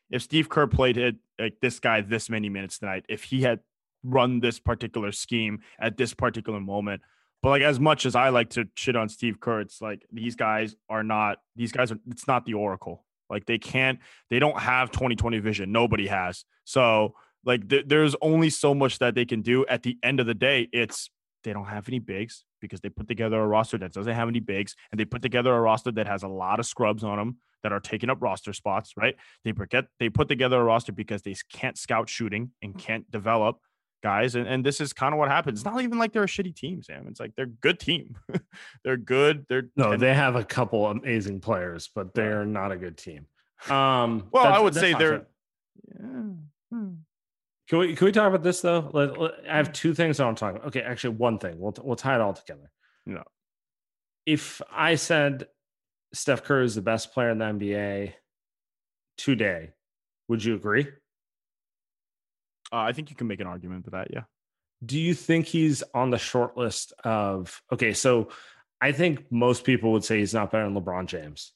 if 0.09 0.23
Steve 0.23 0.49
Kerr 0.49 0.69
played 0.69 0.97
it 0.97 1.17
like 1.39 1.61
this 1.61 1.81
guy 1.81 2.01
this 2.01 2.31
many 2.31 2.49
minutes 2.49 2.79
tonight, 2.79 3.05
if 3.11 3.25
he 3.25 3.43
had 3.43 3.61
run 4.07 4.41
this 4.41 4.59
particular 4.59 5.13
scheme 5.13 5.61
at 5.79 5.97
this 5.97 6.15
particular 6.15 6.61
moment, 6.61 7.03
but 7.43 7.51
like 7.51 7.63
as 7.63 7.79
much 7.79 8.07
as 8.07 8.17
I 8.17 8.31
like 8.31 8.51
to 8.51 8.67
shit 8.75 8.97
on 8.97 9.09
Steve 9.09 9.41
Kerr, 9.41 9.61
it's 9.61 9.81
like 9.81 10.05
these 10.13 10.37
guys 10.37 10.75
are 10.89 11.03
not 11.03 11.39
these 11.55 11.73
guys 11.73 11.93
are 11.93 11.99
it's 12.09 12.27
not 12.27 12.45
the 12.45 12.55
Oracle. 12.55 13.05
Like 13.29 13.47
they 13.47 13.59
can't 13.59 13.99
they 14.31 14.39
don't 14.39 14.59
have 14.59 14.91
2020 14.91 15.39
vision. 15.41 15.73
Nobody 15.73 16.07
has. 16.07 16.45
So 16.65 17.15
like 17.45 17.69
th- 17.69 17.85
there's 17.87 18.17
only 18.21 18.51
so 18.51 18.75
much 18.75 18.99
that 18.99 19.15
they 19.15 19.25
can 19.25 19.43
do. 19.43 19.67
At 19.67 19.83
the 19.83 19.99
end 20.03 20.21
of 20.21 20.27
the 20.27 20.35
day, 20.35 20.69
it's 20.73 21.11
they 21.45 21.53
don't 21.53 21.67
have 21.67 21.89
any 21.89 21.99
bigs 21.99 22.45
because 22.61 22.81
they 22.81 22.89
put 22.89 23.07
together 23.07 23.41
a 23.41 23.47
roster 23.47 23.79
that 23.79 23.93
doesn't 23.93 24.15
have 24.15 24.29
any 24.29 24.41
bigs 24.41 24.75
and 24.91 24.99
they 24.99 25.05
put 25.05 25.23
together 25.23 25.55
a 25.55 25.61
roster 25.61 25.93
that 25.93 26.07
has 26.09 26.25
a 26.25 26.29
lot 26.29 26.59
of 26.59 26.67
scrubs 26.67 27.05
on 27.05 27.19
them 27.19 27.37
that 27.63 27.73
are 27.73 27.81
taking 27.81 28.11
up 28.11 28.21
roster 28.21 28.53
spots, 28.53 28.93
right? 28.97 29.15
They 29.45 29.53
forget 29.53 29.87
they 30.01 30.09
put 30.09 30.29
together 30.29 30.61
a 30.61 30.65
roster 30.65 30.93
because 30.93 31.23
they 31.23 31.37
can't 31.53 31.79
scout 31.79 32.09
shooting 32.09 32.51
and 32.63 32.77
can't 32.77 33.09
develop 33.11 33.61
guys. 34.03 34.35
And, 34.35 34.47
and 34.47 34.65
this 34.65 34.81
is 34.81 34.93
kind 34.93 35.13
of 35.13 35.19
what 35.19 35.29
happens. 35.29 35.61
It's 35.61 35.65
not 35.65 35.81
even 35.83 35.99
like 35.99 36.13
they're 36.13 36.25
a 36.25 36.27
shitty 36.29 36.55
team, 36.55 36.83
Sam. 36.83 37.07
It's 37.09 37.21
like 37.21 37.35
they're 37.35 37.47
a 37.47 37.49
good 37.49 37.81
team. 37.81 38.17
they're 38.85 38.97
good. 38.97 39.47
They're 39.49 39.69
No, 39.77 39.93
and- 39.93 40.03
they 40.03 40.15
have 40.15 40.37
a 40.37 40.45
couple 40.45 40.87
amazing 40.87 41.41
players, 41.41 41.91
but 41.95 42.15
they're 42.15 42.45
not 42.45 42.73
a 42.73 42.77
good 42.77 42.97
team. 42.97 43.27
Um, 43.69 44.29
well, 44.33 44.47
I 44.47 44.59
would 44.59 44.75
say 44.75 44.93
they're 44.95 45.27
yeah. 45.99 46.07
Hmm. 46.71 46.91
Can 47.69 47.79
we 47.79 47.97
can 47.97 48.05
we 48.05 48.13
talk 48.13 48.29
about 48.29 48.43
this 48.43 48.61
though? 48.61 48.91
Let, 48.93 49.19
let- 49.19 49.35
I 49.49 49.57
have 49.57 49.73
two 49.73 49.95
things 49.95 50.21
I 50.21 50.25
want 50.25 50.37
to 50.39 50.41
talk 50.41 50.55
about. 50.57 50.67
Okay, 50.69 50.83
actually, 50.83 51.17
one 51.17 51.39
thing. 51.39 51.59
We'll 51.59 51.75
we'll 51.83 51.97
tie 51.97 52.15
it 52.15 52.21
all 52.21 52.33
together. 52.35 52.71
No. 53.07 53.23
If 54.25 54.61
I 54.71 54.97
said 54.97 55.47
Steph 56.13 56.45
Curry 56.45 56.65
is 56.65 56.75
the 56.75 56.83
best 56.83 57.13
player 57.13 57.31
in 57.31 57.39
the 57.39 57.45
NBA 57.47 58.13
today, 59.17 59.71
would 60.29 60.45
you 60.45 60.55
agree? 60.55 60.87
Uh, 62.73 62.79
I 62.79 62.93
think 62.93 63.11
you 63.11 63.17
can 63.17 63.27
make 63.27 63.41
an 63.41 63.47
argument 63.47 63.85
for 63.85 63.93
that. 63.93 64.09
Yeah. 64.13 64.23
Do 64.85 64.99
you 64.99 65.15
think 65.15 65.47
he's 65.47 65.83
on 65.95 66.11
the 66.11 66.19
short 66.19 66.57
list 66.57 66.93
of? 67.05 67.63
Okay, 67.73 67.93
so 67.93 68.29
I 68.81 68.93
think 68.93 69.31
most 69.31 69.65
people 69.65 69.93
would 69.93 70.05
say 70.05 70.19
he's 70.19 70.35
not 70.35 70.51
better 70.51 70.65
than 70.65 70.75
LeBron 70.75 71.07
James, 71.07 71.53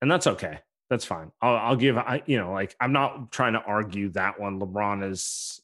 and 0.00 0.10
that's 0.10 0.26
okay. 0.26 0.60
That's 0.88 1.04
fine. 1.04 1.32
I'll, 1.42 1.56
I'll 1.56 1.76
give. 1.76 1.98
I 1.98 2.22
you 2.26 2.38
know 2.38 2.52
like 2.52 2.76
I'm 2.80 2.92
not 2.92 3.32
trying 3.32 3.54
to 3.54 3.60
argue 3.60 4.10
that 4.10 4.38
one. 4.38 4.60
LeBron 4.60 5.10
is 5.10 5.60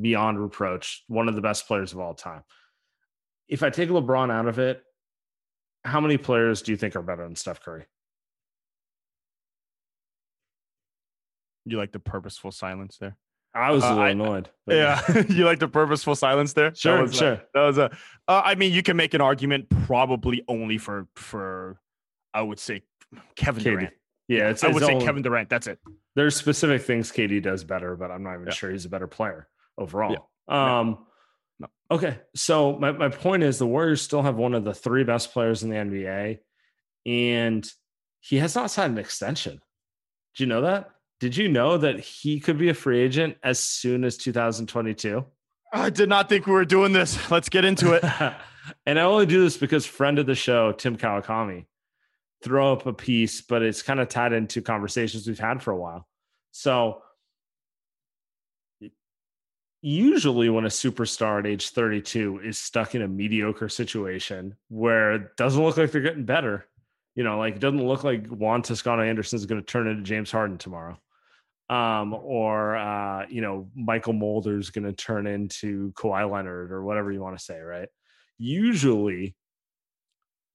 beyond 0.00 0.40
reproach, 0.40 1.04
one 1.08 1.28
of 1.28 1.34
the 1.34 1.42
best 1.42 1.66
players 1.66 1.92
of 1.92 2.00
all 2.00 2.14
time. 2.14 2.42
If 3.48 3.62
I 3.62 3.70
take 3.70 3.90
LeBron 3.90 4.32
out 4.32 4.48
of 4.48 4.58
it, 4.58 4.82
how 5.84 6.00
many 6.00 6.16
players 6.16 6.62
do 6.62 6.72
you 6.72 6.78
think 6.78 6.96
are 6.96 7.02
better 7.02 7.24
than 7.24 7.36
Steph 7.36 7.60
Curry? 7.60 7.84
You 11.66 11.76
like 11.76 11.92
the 11.92 11.98
purposeful 11.98 12.50
silence 12.50 12.96
there. 12.98 13.16
I 13.54 13.70
was 13.70 13.84
a 13.84 13.86
Uh, 13.86 13.90
little 13.90 14.04
I- 14.04 14.10
annoyed. 14.10 14.50
but- 14.66 14.74
Yeah, 14.76 15.22
you 15.28 15.44
like 15.44 15.60
the 15.60 15.68
purposeful 15.68 16.14
silence 16.16 16.52
there. 16.54 16.70
That 16.70 16.78
Sure, 16.78 17.02
was 17.02 17.12
a- 17.12 17.16
sure. 17.16 17.42
that 17.54 17.60
was 17.62 17.78
a. 17.78 17.84
Uh, 18.26 18.42
I 18.44 18.54
mean, 18.56 18.72
you 18.72 18.82
can 18.82 18.96
make 18.96 19.14
an 19.14 19.20
argument 19.20 19.68
probably 19.86 20.42
only 20.48 20.78
for 20.78 21.06
for, 21.14 21.78
I 22.32 22.42
would 22.42 22.58
say 22.58 22.82
Kevin 23.36 23.62
KD. 23.62 23.70
Durant. 23.70 23.94
Yeah, 24.28 24.48
it's, 24.50 24.64
I 24.64 24.68
it's 24.68 24.74
would 24.74 24.84
say 24.84 24.98
Kevin 25.00 25.22
Durant. 25.22 25.48
That's 25.50 25.66
it. 25.66 25.78
there's 26.16 26.34
specific 26.36 26.82
things 26.82 27.12
KD 27.12 27.42
does 27.42 27.62
better, 27.64 27.94
but 27.96 28.10
I'm 28.10 28.22
not 28.22 28.34
even 28.34 28.46
Yeah. 28.46 28.52
sure 28.54 28.70
he's 28.70 28.84
a 28.86 28.88
better 28.88 29.06
player 29.06 29.48
overall. 29.78 30.28
Yeah. 30.48 30.78
Um, 30.80 31.06
No. 31.60 31.68
okay. 31.90 32.18
So 32.34 32.76
my, 32.78 32.90
my 32.92 33.08
point 33.10 33.42
is 33.42 33.58
the 33.58 33.66
Warriors 33.66 34.00
still 34.02 34.22
have 34.22 34.36
one 34.36 34.54
of 34.54 34.64
the 34.64 34.72
three 34.74 35.04
best 35.04 35.32
players 35.32 35.62
in 35.62 35.68
the 35.70 35.76
NBA, 35.76 36.38
and 37.06 37.70
he 38.20 38.38
has 38.38 38.54
not 38.54 38.70
signed 38.70 38.94
an 38.94 38.98
extension. 38.98 39.60
Do 40.36 40.42
you 40.42 40.48
know 40.48 40.62
that? 40.62 40.90
Did 41.20 41.36
you 41.36 41.48
know 41.48 41.78
that 41.78 42.00
he 42.00 42.40
could 42.40 42.58
be 42.58 42.68
a 42.68 42.74
free 42.74 43.00
agent 43.00 43.36
as 43.42 43.58
soon 43.58 44.04
as 44.04 44.16
2022? 44.16 45.24
I 45.72 45.90
did 45.90 46.08
not 46.08 46.28
think 46.28 46.46
we 46.46 46.52
were 46.52 46.64
doing 46.64 46.92
this. 46.92 47.30
Let's 47.30 47.48
get 47.48 47.64
into 47.64 47.92
it. 47.92 48.04
and 48.86 48.98
I 48.98 49.02
only 49.02 49.26
do 49.26 49.42
this 49.42 49.56
because 49.56 49.86
friend 49.86 50.18
of 50.18 50.26
the 50.26 50.34
show, 50.34 50.72
Tim 50.72 50.96
Kawakami, 50.96 51.66
throw 52.42 52.72
up 52.72 52.86
a 52.86 52.92
piece, 52.92 53.40
but 53.40 53.62
it's 53.62 53.82
kind 53.82 54.00
of 54.00 54.08
tied 54.08 54.32
into 54.32 54.62
conversations 54.62 55.26
we've 55.26 55.38
had 55.38 55.62
for 55.62 55.72
a 55.72 55.76
while. 55.76 56.06
So 56.52 57.02
usually 59.80 60.48
when 60.48 60.64
a 60.64 60.68
superstar 60.68 61.40
at 61.40 61.46
age 61.46 61.70
32 61.70 62.40
is 62.44 62.56
stuck 62.56 62.94
in 62.94 63.02
a 63.02 63.08
mediocre 63.08 63.68
situation 63.68 64.56
where 64.68 65.12
it 65.12 65.36
doesn't 65.36 65.62
look 65.62 65.76
like 65.76 65.90
they're 65.90 66.00
getting 66.00 66.24
better, 66.24 66.66
you 67.14 67.24
know, 67.24 67.38
like 67.38 67.56
it 67.56 67.60
doesn't 67.60 67.86
look 67.86 68.04
like 68.04 68.26
Juan 68.26 68.62
Toscano 68.62 69.02
Anderson 69.02 69.36
is 69.36 69.46
going 69.46 69.60
to 69.60 69.66
turn 69.66 69.86
into 69.86 70.02
James 70.02 70.30
Harden 70.30 70.58
tomorrow. 70.58 70.98
Um, 71.70 72.12
or 72.12 72.76
uh, 72.76 73.26
you 73.28 73.40
know, 73.40 73.68
Mychal 73.78 74.16
Mulder 74.16 74.58
is 74.58 74.70
going 74.70 74.84
to 74.84 74.92
turn 74.92 75.26
into 75.26 75.92
Kawhi 75.92 76.30
Leonard 76.30 76.72
or 76.72 76.84
whatever 76.84 77.10
you 77.10 77.22
want 77.22 77.38
to 77.38 77.44
say, 77.44 77.58
right? 77.58 77.88
Usually 78.36 79.34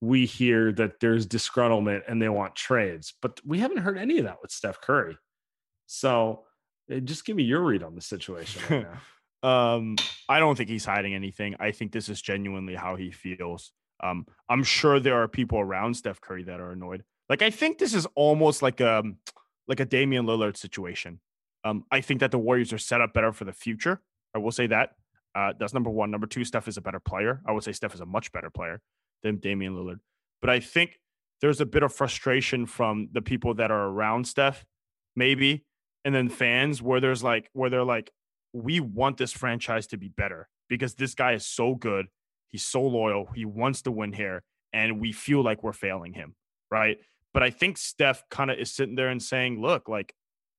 we 0.02 0.26
hear 0.26 0.72
that 0.74 1.00
there's 1.00 1.28
disgruntlement 1.28 2.04
and 2.08 2.22
they 2.22 2.30
want 2.30 2.56
trades, 2.56 3.14
but 3.22 3.40
we 3.46 3.60
haven't 3.60 3.78
heard 3.78 3.98
any 3.98 4.20
of 4.20 4.26
that 4.26 4.38
with 4.42 4.52
Steph 4.52 4.82
Curry. 4.82 5.18
So 5.88 6.44
eh, 6.92 7.00
just 7.00 7.26
give 7.26 7.36
me 7.36 7.44
your 7.44 7.62
read 7.62 7.84
on 7.84 7.96
the 7.96 8.02
situation 8.02 8.62
right 8.70 8.88
now. 8.94 9.00
Um, 9.42 9.96
I 10.28 10.40
don't 10.40 10.56
think 10.56 10.70
he's 10.70 10.86
hiding 10.86 11.16
anything. 11.16 11.56
I 11.60 11.72
think 11.72 11.92
this 11.92 12.10
is 12.10 12.22
genuinely 12.22 12.76
how 12.76 12.98
he 12.98 13.12
feels. 13.12 13.72
Um, 14.02 14.26
I'm 14.50 14.64
sure 14.64 15.00
there 15.00 15.22
are 15.22 15.28
people 15.28 15.60
around 15.60 15.96
Steph 15.96 16.22
Curry 16.22 16.44
that 16.44 16.60
are 16.60 16.72
annoyed. 16.72 17.04
Like 17.30 17.42
I 17.42 17.50
think 17.50 17.78
this 17.78 17.94
is 17.94 18.08
almost 18.16 18.62
like 18.62 18.80
a 18.80 19.04
like 19.68 19.80
a 19.80 19.86
Damian 19.86 20.26
Lillard 20.26 20.58
situation. 20.58 21.20
Um, 21.64 21.84
I 21.92 22.02
think 22.02 22.22
that 22.22 22.32
the 22.32 22.40
Warriors 22.40 22.74
are 22.74 22.78
set 22.78 23.02
up 23.02 23.14
better 23.14 23.32
for 23.32 23.46
the 23.46 23.54
future. 23.54 24.02
I 24.34 24.40
will 24.40 24.52
say 24.52 24.68
that. 24.68 24.92
Uh, 25.36 25.54
that's 25.60 25.74
number 25.74 25.90
one. 25.90 26.10
Number 26.10 26.28
two, 26.28 26.44
Steph 26.44 26.68
is 26.68 26.78
a 26.78 26.82
better 26.82 27.00
player. 27.00 27.42
I 27.46 27.52
would 27.52 27.64
say 27.64 27.72
Steph 27.72 27.94
is 27.94 28.02
a 28.02 28.06
much 28.06 28.32
better 28.32 28.50
player 28.50 28.82
than 29.22 29.38
Damian 29.38 29.76
Lillard. 29.76 30.00
But 30.42 30.50
I 30.50 30.60
think 30.60 31.00
there's 31.42 31.62
a 31.62 31.66
bit 31.66 31.84
of 31.84 31.94
frustration 31.94 32.66
from 32.66 33.10
the 33.12 33.22
people 33.22 33.54
that 33.56 33.72
are 33.72 33.88
around 33.88 34.28
Steph, 34.28 34.66
maybe, 35.16 35.66
and 36.04 36.16
then 36.16 36.30
fans 36.30 36.82
where 36.82 37.00
there's 37.00 37.24
like 37.24 37.50
where 37.54 37.70
they're 37.70 37.84
like, 37.84 38.12
we 38.54 38.80
want 38.80 39.18
this 39.18 39.32
franchise 39.32 39.88
to 39.88 39.98
be 39.98 40.10
better 40.10 40.48
because 40.68 40.96
this 40.96 41.14
guy 41.14 41.34
is 41.34 41.46
so 41.46 41.76
good. 41.76 42.08
He's 42.50 42.66
so 42.66 42.82
loyal. 42.82 43.30
He 43.36 43.46
wants 43.46 43.82
to 43.84 43.92
win 43.92 44.14
here, 44.14 44.44
and 44.74 45.00
we 45.00 45.12
feel 45.12 45.44
like 45.44 45.64
we're 45.64 45.74
failing 45.74 46.14
him, 46.14 46.36
right? 46.70 46.98
But 47.34 47.44
I 47.44 47.52
think 47.52 47.78
Steph 47.78 48.24
kind 48.30 48.50
of 48.52 48.58
is 48.58 48.72
sitting 48.72 48.96
there 48.96 49.10
and 49.10 49.22
saying, 49.22 49.62
"Look, 49.62 49.88
like 49.88 50.14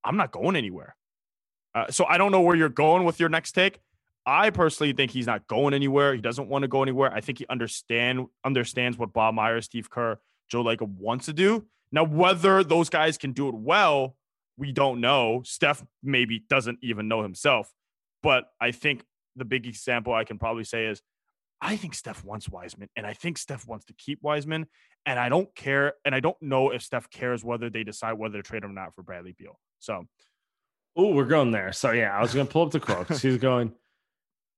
I'm 0.04 0.16
not 0.16 0.30
going 0.30 0.56
anywhere." 0.56 0.96
Uh, 1.74 1.90
so 1.90 2.04
I 2.06 2.18
don't 2.18 2.32
know 2.32 2.40
where 2.40 2.56
you're 2.56 2.68
going 2.68 3.04
with 3.04 3.20
your 3.20 3.28
next 3.28 3.52
take. 3.52 3.80
I 4.26 4.50
personally 4.50 4.92
think 4.92 5.10
he's 5.12 5.26
not 5.26 5.46
going 5.46 5.74
anywhere. 5.74 6.14
He 6.14 6.20
doesn't 6.20 6.48
want 6.48 6.62
to 6.62 6.68
go 6.68 6.82
anywhere. 6.82 7.12
I 7.12 7.20
think 7.20 7.38
he 7.38 7.46
understand 7.48 8.26
understands 8.44 8.98
what 8.98 9.12
Bob 9.12 9.34
Myers, 9.34 9.64
Steve 9.64 9.90
Kerr, 9.90 10.18
Joe 10.48 10.64
Lacob 10.64 10.96
wants 10.98 11.26
to 11.26 11.32
do. 11.32 11.66
Now, 11.92 12.04
whether 12.04 12.62
those 12.62 12.88
guys 12.88 13.18
can 13.18 13.32
do 13.32 13.48
it 13.48 13.54
well, 13.54 14.16
we 14.56 14.72
don't 14.72 15.00
know. 15.00 15.42
Steph 15.44 15.84
maybe 16.02 16.44
doesn't 16.48 16.78
even 16.82 17.08
know 17.08 17.22
himself. 17.22 17.72
But 18.22 18.44
I 18.60 18.70
think 18.70 19.04
the 19.36 19.44
big 19.44 19.66
example 19.66 20.12
I 20.12 20.24
can 20.24 20.38
probably 20.38 20.64
say 20.64 20.86
is 20.86 21.02
I 21.60 21.76
think 21.76 21.94
Steph 21.94 22.24
wants 22.24 22.48
Wiseman, 22.48 22.88
and 22.96 23.06
I 23.06 23.12
think 23.12 23.36
Steph 23.36 23.66
wants 23.66 23.84
to 23.86 23.92
keep 23.92 24.22
Wiseman. 24.22 24.66
And 25.06 25.18
I 25.18 25.28
don't 25.28 25.54
care, 25.54 25.94
and 26.04 26.14
I 26.14 26.20
don't 26.20 26.40
know 26.40 26.70
if 26.70 26.82
Steph 26.82 27.10
cares 27.10 27.44
whether 27.44 27.70
they 27.70 27.84
decide 27.84 28.14
whether 28.14 28.38
to 28.38 28.42
trade 28.42 28.64
him 28.64 28.70
or 28.70 28.74
not 28.74 28.94
for 28.94 29.02
Bradley 29.02 29.34
Beal. 29.36 29.58
So, 29.78 30.04
oh, 30.96 31.14
we're 31.14 31.24
going 31.24 31.50
there. 31.50 31.72
So 31.72 31.92
yeah, 31.92 32.16
I 32.16 32.20
was 32.20 32.34
going 32.34 32.46
to 32.46 32.52
pull 32.52 32.62
up 32.66 32.70
the 32.70 32.80
quotes. 32.80 33.22
He's 33.22 33.36
going. 33.38 33.72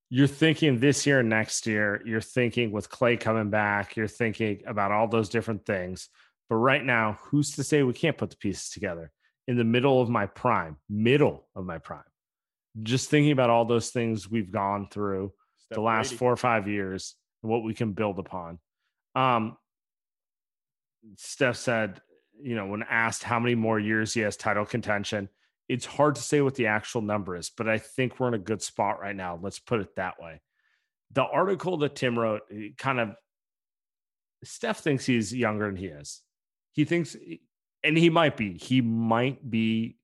You're 0.09 0.27
thinking 0.27 0.79
this 0.79 1.07
year, 1.07 1.21
and 1.21 1.29
next 1.29 1.65
year. 1.65 2.01
You're 2.05 2.21
thinking 2.21 2.71
with 2.71 2.89
Klay 2.89 3.19
coming 3.19 3.49
back. 3.49 3.95
You're 3.95 4.07
thinking 4.07 4.61
about 4.67 4.91
all 4.91 5.07
those 5.07 5.29
different 5.29 5.65
things. 5.65 6.09
But 6.49 6.57
right 6.57 6.83
now, 6.83 7.17
who's 7.23 7.55
to 7.55 7.63
say 7.63 7.83
we 7.83 7.93
can't 7.93 8.17
put 8.17 8.29
the 8.29 8.37
pieces 8.37 8.69
together 8.69 9.11
in 9.47 9.57
the 9.57 9.63
middle 9.63 10.01
of 10.01 10.09
my 10.09 10.27
prime? 10.27 10.77
Middle 10.89 11.47
of 11.55 11.65
my 11.65 11.79
prime. 11.79 12.03
Just 12.83 13.09
thinking 13.09 13.31
about 13.31 13.49
all 13.49 13.65
those 13.65 13.89
things 13.89 14.29
we've 14.29 14.51
gone 14.51 14.87
through 14.89 15.33
the 15.73 15.81
last 15.81 16.13
four 16.13 16.31
or 16.31 16.37
five 16.37 16.67
years 16.67 17.15
and 17.41 17.51
what 17.51 17.63
we 17.63 17.73
can 17.73 17.93
build 17.93 18.19
upon. 18.19 18.59
Um, 19.15 19.57
Steph 21.17 21.57
said, 21.57 22.01
you 22.41 22.55
know, 22.55 22.65
when 22.67 22.83
asked 22.89 23.23
how 23.23 23.39
many 23.39 23.55
more 23.55 23.79
years 23.79 24.13
he 24.13 24.21
has 24.21 24.37
title 24.37 24.65
contention, 24.65 25.29
it's 25.69 25.85
hard 25.85 26.15
to 26.15 26.21
say 26.21 26.41
what 26.41 26.55
the 26.55 26.67
actual 26.67 27.01
number 27.01 27.35
is, 27.35 27.49
but 27.49 27.69
I 27.69 27.77
think 27.77 28.19
we're 28.19 28.27
in 28.29 28.33
a 28.33 28.39
good 28.39 28.61
spot 28.61 28.99
right 28.99 29.15
now. 29.15 29.39
Let's 29.41 29.59
put 29.59 29.79
it 29.79 29.95
that 29.95 30.15
way. 30.21 30.41
The 31.11 31.23
article 31.23 31.77
that 31.77 31.95
Tim 31.95 32.17
wrote 32.17 32.41
kind 32.77 32.99
of 32.99 33.15
Steph 34.43 34.79
thinks 34.79 35.05
he's 35.05 35.33
younger 35.33 35.67
than 35.67 35.75
he 35.75 35.87
is. 35.87 36.21
He 36.73 36.85
thinks, 36.85 37.15
and 37.83 37.97
he 37.97 38.09
might 38.09 38.35
be, 38.35 38.57
he 38.57 38.81
might 38.81 39.49
be 39.49 39.97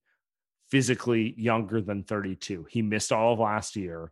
physically 0.69 1.33
younger 1.37 1.81
than 1.81 2.03
32. 2.03 2.67
He 2.69 2.81
missed 2.81 3.11
all 3.11 3.33
of 3.33 3.39
last 3.39 3.75
year. 3.75 4.11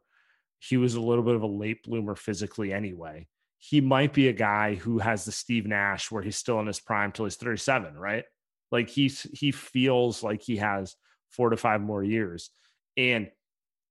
He 0.60 0.78
was 0.78 0.96
a 0.96 1.02
little 1.02 1.24
bit 1.24 1.36
of 1.36 1.44
a 1.44 1.48
late 1.48 1.84
bloomer 1.84 2.16
physically 2.16 2.74
anyway. 2.74 3.28
He 3.60 3.82
might 3.82 4.14
be 4.14 4.28
a 4.28 4.34
guy 4.34 4.76
who 4.76 5.00
has 5.00 5.26
the 5.26 5.32
Steve 5.32 5.66
Nash 5.66 6.12
where 6.12 6.24
he's 6.24 6.38
still 6.38 6.60
in 6.60 6.68
his 6.68 6.80
prime 6.80 7.12
till 7.12 7.26
he's 7.26 7.36
37, 7.36 7.98
right? 7.98 8.24
Like 8.72 8.90
he's 8.90 9.22
he 9.34 9.52
feels 9.52 10.24
like 10.24 10.42
he 10.42 10.58
has 10.58 10.96
four 11.30 11.50
to 11.50 11.58
five 11.58 11.82
more 11.82 12.04
years. 12.04 12.50
And 12.96 13.30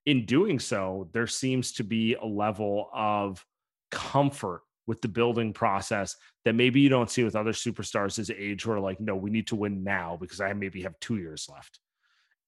in 0.05 0.25
doing 0.25 0.59
so, 0.59 1.09
there 1.13 1.27
seems 1.27 1.73
to 1.73 1.85
be 1.85 2.15
a 2.15 2.25
level 2.25 2.89
of 2.93 3.45
comfort 3.91 4.63
with 4.87 5.01
the 5.03 5.09
building 5.09 5.53
process 5.53 6.17
that 6.45 6.55
maybe 6.55 6.81
you 6.81 6.89
don't 6.89 7.11
see 7.11 7.25
with 7.25 7.35
other 7.35 7.53
superstars 7.53 8.17
his 8.17 8.31
age 8.31 8.63
who 8.63 8.71
are 8.71 8.81
like, 8.81 9.01
no, 9.01 9.17
we 9.17 9.31
need 9.31 9.49
to 9.49 9.57
win 9.57 9.83
now 9.83 10.17
because 10.21 10.41
I 10.41 10.53
maybe 10.53 10.83
have 10.83 10.99
two 11.01 11.17
years 11.17 11.49
left. 11.53 11.81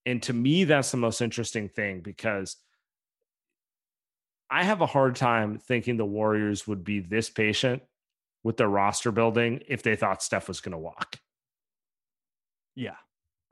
And 0.07 0.23
to 0.23 0.33
me, 0.33 0.64
that's 0.64 0.93
the 0.93 0.97
most 0.97 1.21
interesting 1.21 1.69
thing 1.69 2.01
because 2.01 2.57
I 4.51 4.65
have 4.65 4.81
a 4.81 4.87
hard 4.87 5.17
time 5.17 5.59
thinking 5.59 5.97
the 5.97 6.07
Warriors 6.07 6.67
would 6.67 6.85
be 6.85 7.01
this 7.01 7.29
patient 7.29 7.83
with 8.43 8.57
their 8.57 8.69
roster 8.69 9.13
building 9.13 9.63
if 9.69 9.83
they 9.83 9.97
thought 9.97 10.23
Steph 10.23 10.49
was 10.49 10.61
going 10.61 10.73
to 10.73 10.79
walk. 10.79 11.17
Yeah. 12.75 12.97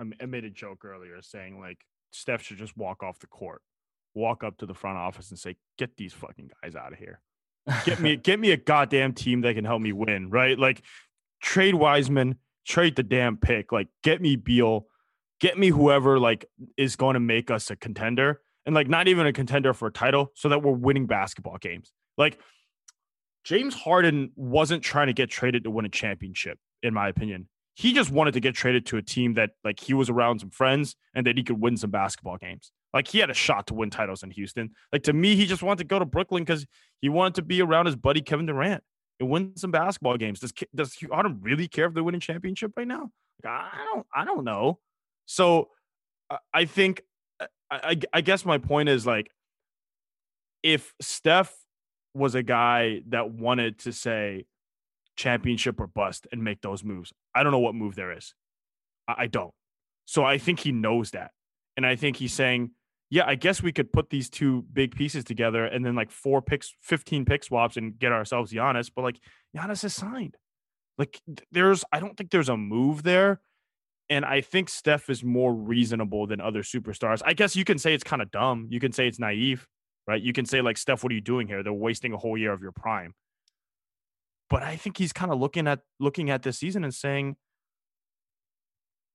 I 0.01 0.27
made 0.27 0.45
a 0.45 0.51
joke 0.51 0.85
earlier 0.85 1.21
saying 1.23 1.59
like 1.59 1.79
Steph 2.11 2.43
should 2.43 2.59
just 2.59 2.77
walk 2.77 3.03
off 3.03 3.19
the 3.19 3.27
court, 3.27 3.63
walk 4.15 4.45
up 4.45 4.59
to 4.59 4.67
the 4.67 4.75
front 4.75 4.99
office 4.99 5.31
and 5.31 5.39
say, 5.39 5.57
"Get 5.79 5.97
these 5.97 6.13
fucking 6.13 6.51
guys 6.63 6.75
out 6.75 6.93
of 6.93 6.99
here. 6.99 7.21
Get 7.85 8.01
me 8.01 8.17
get 8.23 8.39
me 8.39 8.51
a 8.51 8.57
goddamn 8.59 9.15
team 9.15 9.41
that 9.41 9.55
can 9.55 9.65
help 9.65 9.81
me 9.81 9.93
win, 9.93 10.29
right? 10.29 10.59
Like 10.59 10.83
trade 11.43 11.75
Wiseman, 11.75 12.37
trade 12.67 12.97
the 12.97 13.03
damn 13.03 13.39
pick, 13.39 13.73
like 13.73 13.89
get 14.03 14.21
me 14.21 14.37
Beal, 14.37 14.87
get 15.41 15.59
me 15.59 15.69
whoever 15.69 16.19
like 16.19 16.45
is 16.77 16.97
going 16.97 17.15
to 17.15 17.21
make 17.21 17.51
us 17.51 17.71
a 17.71 17.77
contender 17.77 18.43
and 18.67 18.75
like 18.75 18.89
not 18.89 19.09
even 19.09 19.27
a 19.27 19.33
contender 19.33 19.73
for 19.73 19.89
a 19.89 19.93
title 19.93 20.33
so 20.35 20.49
that 20.49 20.63
we're 20.63 20.73
winning 20.73 21.07
basketball 21.07 21.57
games. 21.59 21.93
Like 22.19 22.39
James 23.45 23.75
Harden 23.75 24.33
wasn't 24.35 24.83
trying 24.83 25.07
to 25.07 25.13
get 25.13 25.31
traded 25.31 25.65
to 25.65 25.71
win 25.71 25.87
a 25.87 25.89
championship 25.89 26.59
in 26.83 26.93
my 26.93 27.09
opinion. 27.09 27.49
He 27.75 27.93
just 27.93 28.11
wanted 28.11 28.35
to 28.35 28.41
get 28.41 28.55
traded 28.55 28.87
to 28.87 28.97
a 28.97 29.03
team 29.03 29.35
that 29.35 29.51
like 29.63 29.79
he 29.79 29.95
was 29.95 30.11
around 30.11 30.41
some 30.41 30.51
friends 30.51 30.97
and 31.15 31.27
that 31.27 31.37
he 31.37 31.45
could 31.45 31.61
win 31.61 31.77
some 31.77 31.91
basketball 31.91 32.39
games. 32.39 32.73
Like 32.93 33.09
he 33.09 33.19
had 33.19 33.31
a 33.31 33.35
shot 33.35 33.67
to 33.69 33.75
win 33.75 33.91
titles 33.91 34.23
in 34.23 34.31
Houston. 34.31 34.71
Like 34.93 35.05
to 35.05 35.13
me, 35.13 35.37
he 35.37 35.47
just 35.47 35.63
wanted 35.63 35.79
to 35.79 35.85
go 35.85 35.99
to 35.99 36.07
Brooklyn 36.07 36.43
because 36.43 36.67
he 37.01 37.09
wanted 37.09 37.35
to 37.37 37.43
be 37.43 37.61
around 37.61 37.87
his 37.87 37.95
buddy 37.95 38.23
Kevin 38.23 38.47
Durant 38.47 38.83
and 39.21 39.29
win 39.29 39.53
some 39.57 39.71
basketball 39.71 40.17
games. 40.17 40.41
Does 40.41 40.53
does 40.75 40.97
Harden 41.13 41.39
really 41.43 41.69
care 41.69 41.87
if 41.87 41.95
they're 41.95 42.03
winning 42.03 42.21
championship 42.21 42.73
right 42.77 42.89
now? 42.89 43.11
Like, 43.45 43.53
I 43.53 43.85
don't 43.93 44.07
I 44.15 44.25
don't 44.25 44.45
know. 44.45 44.79
So 45.27 45.69
I 46.53 46.65
think 46.65 47.03
I, 47.71 47.99
I 48.13 48.21
guess 48.21 48.45
my 48.45 48.59
point 48.59 48.89
is 48.89 49.07
like 49.07 49.31
if 50.63 50.95
Steph 51.01 51.55
was 52.15 52.35
a 52.35 52.43
guy 52.43 53.03
that 53.09 53.31
wanted 53.31 53.79
to 53.81 53.93
say 53.93 54.47
championship 55.17 55.81
or 55.81 55.87
bust 55.87 56.27
and 56.33 56.43
make 56.43 56.61
those 56.61 56.85
moves, 56.85 57.13
I 57.35 57.43
don't 57.43 57.53
know 57.53 57.59
what 57.59 57.75
move 57.75 57.95
there 57.95 58.17
is. 58.17 58.35
I, 59.09 59.15
I 59.19 59.27
don't. 59.27 59.53
So 60.07 60.25
I 60.25 60.39
think 60.39 60.61
he 60.61 60.73
knows 60.73 61.11
that. 61.11 61.33
And 61.77 61.85
I 61.85 61.97
think 61.97 62.17
he's 62.17 62.33
saying, 62.33 62.71
yeah, 63.11 63.25
I 63.27 63.35
guess 63.35 63.63
we 63.63 63.73
could 63.73 63.93
put 63.93 64.11
these 64.11 64.31
two 64.31 64.65
big 64.73 64.97
pieces 64.97 65.25
together 65.25 65.65
and 65.65 65.85
then 65.85 65.95
like 65.95 66.11
four 66.11 66.43
picks, 66.43 66.75
15 66.83 67.25
pick 67.25 67.45
swaps 67.45 67.77
and 67.77 67.99
get 67.99 68.13
ourselves 68.13 68.53
Giannis. 68.53 68.91
But 68.95 69.03
like 69.03 69.21
Giannis 69.57 69.85
is 69.85 69.95
signed. 69.95 70.37
Like 70.99 71.21
there's, 71.53 71.85
I 71.93 72.01
don't 72.01 72.17
think 72.17 72.31
there's 72.31 72.49
a 72.49 72.57
move 72.57 73.03
there. 73.03 73.41
And 74.09 74.25
I 74.25 74.41
think 74.41 74.69
Steph 74.69 75.11
is 75.11 75.25
more 75.25 75.53
reasonable 75.53 76.27
than 76.27 76.41
other 76.41 76.63
superstars. 76.63 77.23
I 77.25 77.33
guess 77.33 77.57
you 77.57 77.65
can 77.65 77.79
say 77.79 77.93
it's 77.93 78.05
kind 78.05 78.23
of 78.23 78.31
dumb. 78.31 78.69
You 78.71 78.79
can 78.79 78.93
say 78.93 79.09
it's 79.09 79.19
naive, 79.19 79.67
right? 80.07 80.23
You 80.23 80.33
can 80.33 80.47
say, 80.47 80.61
like, 80.61 80.79
Steph, 80.79 81.03
what 81.03 81.11
are 81.11 81.15
you 81.15 81.21
doing 81.21 81.49
here? 81.49 81.63
They're 81.63 81.73
wasting 81.73 82.13
a 82.13 82.17
whole 82.17 82.39
year 82.39 82.53
of 82.53 82.63
your 82.63 82.73
prime. 82.73 83.15
But 84.49 84.63
I 84.63 84.77
think 84.77 84.97
he's 84.97 85.13
kind 85.13 85.33
of 85.33 85.41
looking 85.41 85.67
at 85.67 85.81
looking 85.99 86.31
at 86.31 86.43
this 86.43 86.59
season 86.59 86.85
and 86.85 86.95
saying, 86.95 87.37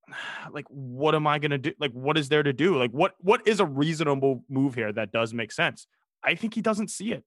like, 0.51 0.65
what 0.69 1.15
am 1.15 1.25
I 1.25 1.39
gonna 1.39 1.57
do? 1.57 1.71
Like, 1.79 1.91
what 1.91 2.17
is 2.17 2.29
there 2.29 2.43
to 2.43 2.53
do? 2.53 2.77
Like, 2.77 2.91
what 2.91 3.15
what 3.19 3.47
is 3.47 3.59
a 3.59 3.65
reasonable 3.65 4.43
move 4.49 4.75
here 4.75 4.91
that 4.91 5.11
does 5.11 5.33
make 5.33 5.51
sense? 5.51 5.87
I 6.23 6.35
think 6.35 6.53
he 6.53 6.61
doesn't 6.61 6.89
see 6.89 7.13
it. 7.13 7.23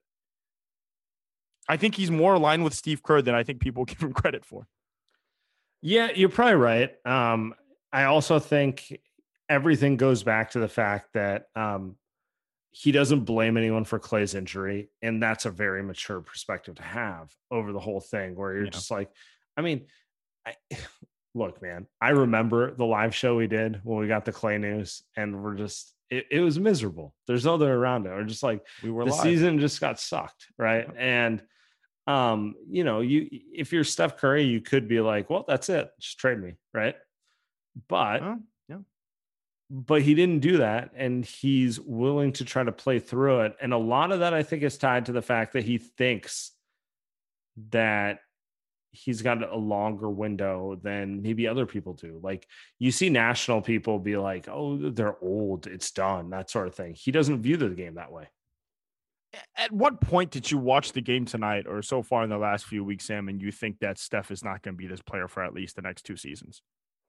I 1.68 1.76
think 1.76 1.94
he's 1.94 2.10
more 2.10 2.34
aligned 2.34 2.62
with 2.62 2.74
Steve 2.74 3.02
Kerr 3.02 3.22
than 3.22 3.34
I 3.34 3.42
think 3.42 3.60
people 3.60 3.84
give 3.86 4.00
him 4.00 4.12
credit 4.12 4.44
for. 4.44 4.66
Yeah, 5.86 6.12
you're 6.14 6.30
probably 6.30 6.54
right. 6.54 6.94
Um, 7.04 7.54
I 7.92 8.04
also 8.04 8.38
think 8.38 9.00
everything 9.50 9.98
goes 9.98 10.22
back 10.22 10.52
to 10.52 10.58
the 10.58 10.66
fact 10.66 11.10
that 11.12 11.48
um, 11.54 11.96
he 12.70 12.90
doesn't 12.90 13.26
blame 13.26 13.58
anyone 13.58 13.84
for 13.84 13.98
Klay's 13.98 14.34
injury, 14.34 14.88
and 15.02 15.22
that's 15.22 15.44
a 15.44 15.50
very 15.50 15.82
mature 15.82 16.22
perspective 16.22 16.76
to 16.76 16.82
have 16.82 17.30
over 17.50 17.70
the 17.70 17.78
whole 17.78 18.00
thing. 18.00 18.34
Where 18.34 18.54
you're 18.54 18.64
yeah. 18.64 18.70
just 18.70 18.90
like, 18.90 19.10
I 19.58 19.60
mean, 19.60 19.84
I, 20.46 20.54
look, 21.34 21.60
man, 21.60 21.86
I 22.00 22.10
remember 22.10 22.74
the 22.74 22.86
live 22.86 23.14
show 23.14 23.36
we 23.36 23.46
did 23.46 23.82
when 23.84 23.98
we 23.98 24.08
got 24.08 24.24
the 24.24 24.32
Clay 24.32 24.56
news, 24.56 25.02
and 25.18 25.44
we're 25.44 25.54
just 25.54 25.92
it, 26.08 26.24
it 26.30 26.40
was 26.40 26.58
miserable. 26.58 27.14
There's 27.26 27.44
no 27.44 27.54
other 27.54 27.70
around 27.70 28.06
it. 28.06 28.08
We're 28.08 28.24
just 28.24 28.42
like 28.42 28.66
we 28.82 28.90
were 28.90 29.04
the 29.04 29.10
live. 29.10 29.20
season 29.20 29.60
just 29.60 29.82
got 29.82 30.00
sucked, 30.00 30.46
right? 30.56 30.88
Yeah. 30.94 30.98
And 30.98 31.42
um, 32.06 32.54
you 32.68 32.84
know, 32.84 33.00
you 33.00 33.28
if 33.30 33.72
you're 33.72 33.84
Steph 33.84 34.18
Curry, 34.18 34.44
you 34.44 34.60
could 34.60 34.88
be 34.88 35.00
like, 35.00 35.30
well, 35.30 35.44
that's 35.46 35.68
it, 35.68 35.90
just 35.98 36.18
trade 36.18 36.38
me, 36.38 36.54
right? 36.72 36.96
But 37.88 38.22
oh, 38.22 38.38
yeah, 38.68 38.78
but 39.70 40.02
he 40.02 40.14
didn't 40.14 40.40
do 40.40 40.58
that, 40.58 40.90
and 40.94 41.24
he's 41.24 41.80
willing 41.80 42.32
to 42.34 42.44
try 42.44 42.62
to 42.62 42.72
play 42.72 42.98
through 42.98 43.40
it. 43.42 43.56
And 43.60 43.72
a 43.72 43.78
lot 43.78 44.12
of 44.12 44.20
that, 44.20 44.34
I 44.34 44.42
think, 44.42 44.62
is 44.62 44.76
tied 44.76 45.06
to 45.06 45.12
the 45.12 45.22
fact 45.22 45.54
that 45.54 45.64
he 45.64 45.78
thinks 45.78 46.52
that 47.70 48.18
he's 48.90 49.22
got 49.22 49.42
a 49.42 49.56
longer 49.56 50.08
window 50.08 50.78
than 50.80 51.22
maybe 51.22 51.48
other 51.48 51.66
people 51.66 51.94
do. 51.94 52.20
Like 52.22 52.46
you 52.78 52.92
see 52.92 53.08
national 53.08 53.62
people 53.62 53.98
be 53.98 54.18
like, 54.18 54.46
"Oh, 54.46 54.76
they're 54.90 55.16
old, 55.22 55.66
it's 55.66 55.90
done," 55.90 56.30
that 56.30 56.50
sort 56.50 56.68
of 56.68 56.74
thing. 56.74 56.94
He 56.94 57.12
doesn't 57.12 57.42
view 57.42 57.56
the 57.56 57.70
game 57.70 57.94
that 57.94 58.12
way 58.12 58.28
at 59.56 59.72
what 59.72 60.00
point 60.00 60.30
did 60.30 60.50
you 60.50 60.58
watch 60.58 60.92
the 60.92 61.00
game 61.00 61.24
tonight 61.24 61.66
or 61.66 61.82
so 61.82 62.02
far 62.02 62.24
in 62.24 62.30
the 62.30 62.38
last 62.38 62.64
few 62.64 62.84
weeks, 62.84 63.06
Sam, 63.06 63.28
and 63.28 63.40
you 63.40 63.52
think 63.52 63.78
that 63.80 63.98
Steph 63.98 64.30
is 64.30 64.44
not 64.44 64.62
going 64.62 64.74
to 64.74 64.78
be 64.78 64.86
this 64.86 65.02
player 65.02 65.28
for 65.28 65.42
at 65.42 65.54
least 65.54 65.76
the 65.76 65.82
next 65.82 66.02
two 66.02 66.16
seasons? 66.16 66.62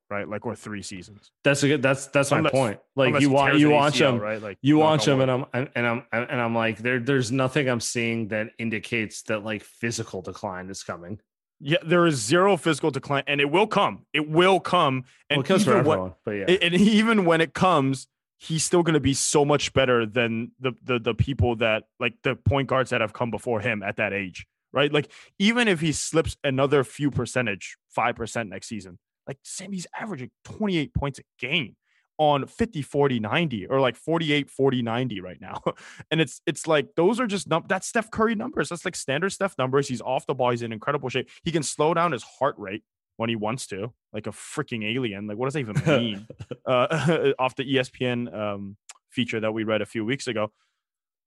Right, 0.07 0.29
like 0.29 0.45
or 0.45 0.55
three 0.55 0.83
seasons. 0.83 1.31
That's 1.43 1.63
a 1.63 1.67
good. 1.67 1.81
That's 1.81 2.05
that's 2.07 2.31
unless, 2.31 2.53
my 2.53 2.59
point. 2.59 2.79
Like 2.95 3.19
you 3.21 3.31
want 3.31 3.57
you 3.57 3.71
watch 3.71 3.95
ACL, 3.95 4.13
him, 4.13 4.19
right? 4.19 4.39
Like 4.39 4.59
you 4.61 4.77
watch 4.77 5.07
him, 5.07 5.19
and 5.19 5.31
I'm 5.31 5.45
and 5.53 5.87
I'm 5.87 6.03
and 6.11 6.39
I'm 6.39 6.53
like 6.53 6.77
there. 6.77 6.99
There's 6.99 7.31
nothing 7.31 7.67
I'm 7.67 7.79
seeing 7.79 8.27
that 8.27 8.49
indicates 8.59 9.23
that 9.23 9.43
like 9.43 9.63
physical 9.63 10.21
decline 10.21 10.69
is 10.69 10.83
coming. 10.83 11.19
Yeah, 11.59 11.77
there 11.83 12.05
is 12.05 12.23
zero 12.23 12.55
physical 12.55 12.91
decline, 12.91 13.23
and 13.25 13.41
it 13.41 13.49
will 13.49 13.65
come. 13.65 14.05
It 14.13 14.29
will 14.29 14.59
come, 14.59 15.05
and 15.27 15.47
well, 15.47 15.59
even 15.59 15.83
when, 15.85 16.13
but 16.23 16.31
yeah, 16.31 16.55
and 16.61 16.75
even 16.75 17.25
when 17.25 17.41
it 17.41 17.55
comes, 17.55 18.07
he's 18.37 18.63
still 18.63 18.83
going 18.83 18.93
to 18.95 18.99
be 18.99 19.13
so 19.13 19.45
much 19.45 19.73
better 19.73 20.05
than 20.05 20.51
the, 20.59 20.73
the 20.83 20.99
the 20.99 21.13
people 21.13 21.55
that 21.57 21.83
like 21.99 22.13
the 22.23 22.35
point 22.35 22.67
guards 22.67 22.89
that 22.89 23.01
have 23.01 23.13
come 23.13 23.31
before 23.31 23.61
him 23.61 23.81
at 23.83 23.97
that 23.97 24.13
age, 24.13 24.45
right? 24.73 24.91
Like 24.91 25.11
even 25.39 25.67
if 25.67 25.81
he 25.81 25.91
slips 25.91 26.37
another 26.43 26.83
few 26.83 27.11
percentage, 27.11 27.77
five 27.89 28.15
percent 28.15 28.49
next 28.49 28.67
season, 28.67 28.99
like 29.27 29.37
Sammy's 29.43 29.87
averaging 29.99 30.31
twenty 30.43 30.77
eight 30.77 30.93
points 30.93 31.19
a 31.19 31.23
game. 31.39 31.75
on 32.17 32.47
50 32.47 32.81
40 32.81 33.19
90 33.19 33.67
or 33.67 33.81
like 33.81 33.97
48 33.97 34.49
40 34.49 34.81
90 34.81 35.19
right 35.19 35.41
now 35.41 35.61
and 36.11 36.21
it's 36.21 36.41
it's 36.45 36.65
like 36.65 36.95
those 36.95 37.19
are 37.19 37.27
just 37.27 37.45
num- 37.49 37.65
that's 37.67 37.87
steph 37.87 38.09
curry 38.09 38.35
numbers 38.35 38.69
that's 38.69 38.85
like 38.85 38.95
standard 38.95 39.31
steph 39.31 39.57
numbers 39.57 39.89
he's 39.89 39.99
off 40.01 40.25
the 40.25 40.33
ball 40.33 40.51
he's 40.51 40.61
in 40.61 40.71
incredible 40.71 41.09
shape 41.09 41.27
he 41.43 41.51
can 41.51 41.61
slow 41.61 41.93
down 41.93 42.13
his 42.13 42.23
heart 42.23 42.55
rate 42.57 42.83
when 43.17 43.29
he 43.29 43.35
wants 43.35 43.67
to 43.67 43.91
like 44.13 44.27
a 44.27 44.31
freaking 44.31 44.83
alien 44.83 45.27
like 45.27 45.37
what 45.37 45.45
does 45.45 45.53
that 45.53 45.59
even 45.59 45.81
mean 45.85 46.27
uh, 46.65 47.31
off 47.39 47.55
the 47.55 47.75
espn 47.75 48.33
um, 48.33 48.77
feature 49.09 49.39
that 49.39 49.53
we 49.53 49.63
read 49.63 49.81
a 49.81 49.85
few 49.85 50.03
weeks 50.05 50.27
ago 50.27 50.51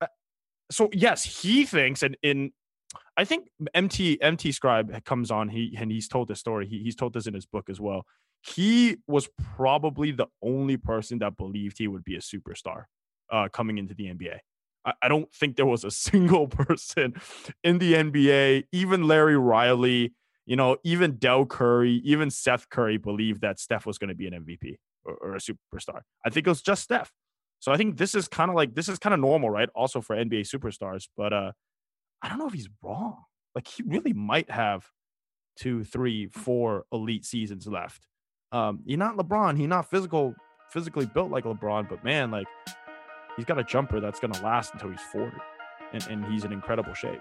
uh, 0.01 0.07
so 0.71 0.89
yes 0.93 1.25
he 1.25 1.65
thinks 1.65 2.03
and 2.03 2.17
in 2.23 2.53
I 3.19 3.25
think 3.25 3.49
MT 3.75 4.19
MT 4.23 4.53
Scribe 4.53 5.05
comes 5.05 5.33
on. 5.33 5.49
He 5.49 5.77
and 5.77 5.91
he's 5.91 6.07
told 6.07 6.29
this 6.29 6.39
story. 6.39 6.69
He, 6.69 6.85
he's 6.85 6.95
told 6.95 7.13
this 7.13 7.27
in 7.27 7.35
his 7.35 7.45
book 7.45 7.69
as 7.69 7.81
well 7.81 8.07
he 8.43 8.97
was 9.07 9.29
probably 9.57 10.11
the 10.11 10.27
only 10.43 10.77
person 10.77 11.19
that 11.19 11.37
believed 11.37 11.79
he 11.79 11.89
would 11.89 12.05
be 12.05 12.17
a 12.17 12.21
superstar 12.21 12.85
uh, 13.31 13.49
coming 13.53 13.79
into 13.79 13.95
the 13.95 14.05
NBA. 14.05 14.39
I, 14.85 14.93
I 15.03 15.09
don't 15.09 15.33
think 15.33 15.57
there 15.57 15.67
was 15.67 15.85
a 15.85 15.91
single 16.09 16.49
person 16.49 17.15
in 17.65 17.79
the 17.79 17.95
NBA, 17.95 18.65
even 18.73 19.07
Larry 19.07 19.37
Riley, 19.37 20.15
you 20.49 20.57
know, 20.57 20.79
even 20.83 21.17
Del 21.17 21.45
Curry, 21.45 22.01
even 22.05 22.31
Seth 22.31 22.71
Curry 22.71 22.97
believed 22.97 23.43
that 23.43 23.61
Steph 23.61 23.85
was 23.85 23.99
going 23.99 24.09
to 24.09 24.15
be 24.15 24.27
an 24.27 24.33
MVP 24.33 24.77
or, 25.05 25.15
or 25.17 25.35
a 25.35 25.39
superstar. 25.39 26.01
I 26.25 26.31
think 26.31 26.47
it 26.47 26.51
was 26.51 26.63
just 26.63 26.85
Steph. 26.85 27.13
So 27.59 27.71
I 27.71 27.77
think 27.77 27.99
this 27.99 28.15
is 28.15 28.29
kind 28.29 28.49
of 28.51 28.57
like 28.57 28.75
this 28.75 28.89
is 28.89 28.99
kind 28.99 29.13
of 29.13 29.21
normal, 29.21 29.51
right? 29.51 29.69
Also 29.75 30.01
for 30.01 30.17
NBA 30.17 30.49
superstars, 30.49 31.07
but 31.19 31.35
uh 31.35 31.53
I 32.23 32.31
don't 32.31 32.39
know 32.39 32.47
if 32.47 32.55
he's 32.55 32.71
wrong. 32.83 33.25
Like 33.55 33.69
he 33.69 33.83
really 33.83 34.15
might 34.15 34.51
have 34.51 34.87
two, 35.59 35.85
three, 35.85 36.29
four 36.29 36.85
elite 36.93 37.27
seasons 37.27 37.67
left. 37.67 38.07
Um, 38.51 38.81
he's 38.87 38.97
not 38.97 39.19
LeBron. 39.19 39.59
He's 39.59 39.69
not 39.69 39.91
physical, 39.91 40.35
physically 40.71 41.05
built 41.05 41.31
like 41.31 41.45
LeBron, 41.45 41.91
but 41.91 42.03
man, 42.03 42.31
like 42.31 42.47
he's 43.37 43.45
got 43.45 43.59
a 43.59 43.65
jumper 43.65 44.01
that's 44.01 44.19
gonna 44.19 44.43
last 44.43 44.73
until 44.73 44.89
he's 44.89 45.03
40. 45.13 45.37
And, 45.93 46.07
and 46.09 46.33
he's 46.33 46.45
in 46.45 46.53
incredible 46.53 46.95
shape. 46.95 47.21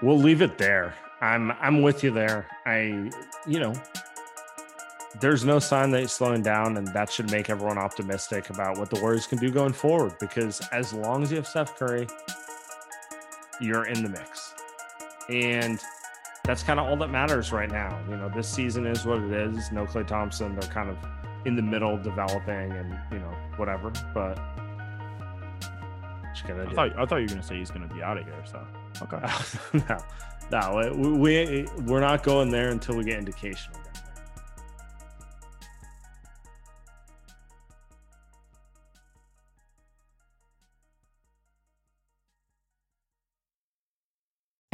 We'll 0.00 0.18
leave 0.18 0.40
it 0.40 0.56
there. 0.56 0.94
I'm 1.20 1.52
I'm 1.52 1.82
with 1.82 2.04
you 2.04 2.10
there. 2.10 2.46
I 2.66 3.10
you 3.46 3.60
know 3.60 3.74
there's 5.20 5.44
no 5.44 5.58
sign 5.58 5.90
that 5.92 6.00
he's 6.00 6.12
slowing 6.12 6.42
down, 6.42 6.76
and 6.76 6.86
that 6.88 7.10
should 7.10 7.30
make 7.30 7.48
everyone 7.48 7.78
optimistic 7.78 8.50
about 8.50 8.78
what 8.78 8.90
the 8.90 9.00
Warriors 9.00 9.26
can 9.26 9.38
do 9.38 9.50
going 9.50 9.72
forward. 9.72 10.14
Because 10.18 10.60
as 10.72 10.92
long 10.92 11.22
as 11.22 11.30
you 11.30 11.36
have 11.36 11.46
Steph 11.46 11.76
Curry, 11.78 12.06
you're 13.60 13.86
in 13.86 14.02
the 14.02 14.08
mix. 14.08 14.54
And 15.28 15.80
that's 16.44 16.62
kind 16.62 16.78
of 16.78 16.86
all 16.86 16.96
that 16.98 17.08
matters 17.08 17.50
right 17.52 17.70
now. 17.70 17.98
You 18.08 18.16
know, 18.16 18.28
this 18.28 18.48
season 18.48 18.86
is 18.86 19.04
what 19.04 19.18
it 19.18 19.32
is. 19.32 19.72
No 19.72 19.86
Klay 19.86 20.06
Thompson. 20.06 20.54
They're 20.54 20.70
kind 20.70 20.90
of 20.90 20.96
in 21.44 21.56
the 21.56 21.62
middle 21.62 21.96
developing 21.96 22.72
and, 22.72 22.98
you 23.10 23.18
know, 23.18 23.34
whatever. 23.56 23.90
But 24.12 24.38
I 26.44 26.72
thought, 26.72 26.98
I 26.98 27.06
thought 27.06 27.16
you 27.16 27.22
were 27.22 27.28
going 27.28 27.40
to 27.40 27.46
say 27.46 27.58
he's 27.58 27.70
going 27.70 27.88
to 27.88 27.94
be 27.94 28.02
out 28.02 28.18
of 28.18 28.24
here. 28.24 28.44
So, 28.44 28.66
okay. 29.02 29.20
no, 29.88 29.98
no, 30.50 30.92
we, 30.96 31.12
we, 31.12 31.66
we're 31.84 32.00
not 32.00 32.22
going 32.22 32.50
there 32.50 32.68
until 32.68 32.96
we 32.96 33.04
get 33.04 33.18
indication 33.18 33.72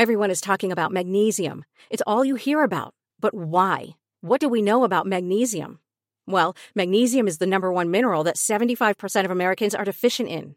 Everyone 0.02 0.32
is 0.32 0.40
talking 0.40 0.72
about 0.72 0.90
magnesium. 0.90 1.64
It's 1.88 2.02
all 2.08 2.24
you 2.24 2.34
hear 2.34 2.64
about. 2.64 2.92
But 3.20 3.34
why? 3.34 3.90
What 4.20 4.40
do 4.40 4.48
we 4.48 4.60
know 4.60 4.82
about 4.82 5.06
magnesium? 5.06 5.78
Well, 6.26 6.56
magnesium 6.74 7.28
is 7.28 7.38
the 7.38 7.46
number 7.46 7.72
one 7.72 7.88
mineral 7.88 8.24
that 8.24 8.34
75% 8.34 9.24
of 9.24 9.30
Americans 9.30 9.76
are 9.76 9.84
deficient 9.84 10.28
in. 10.28 10.56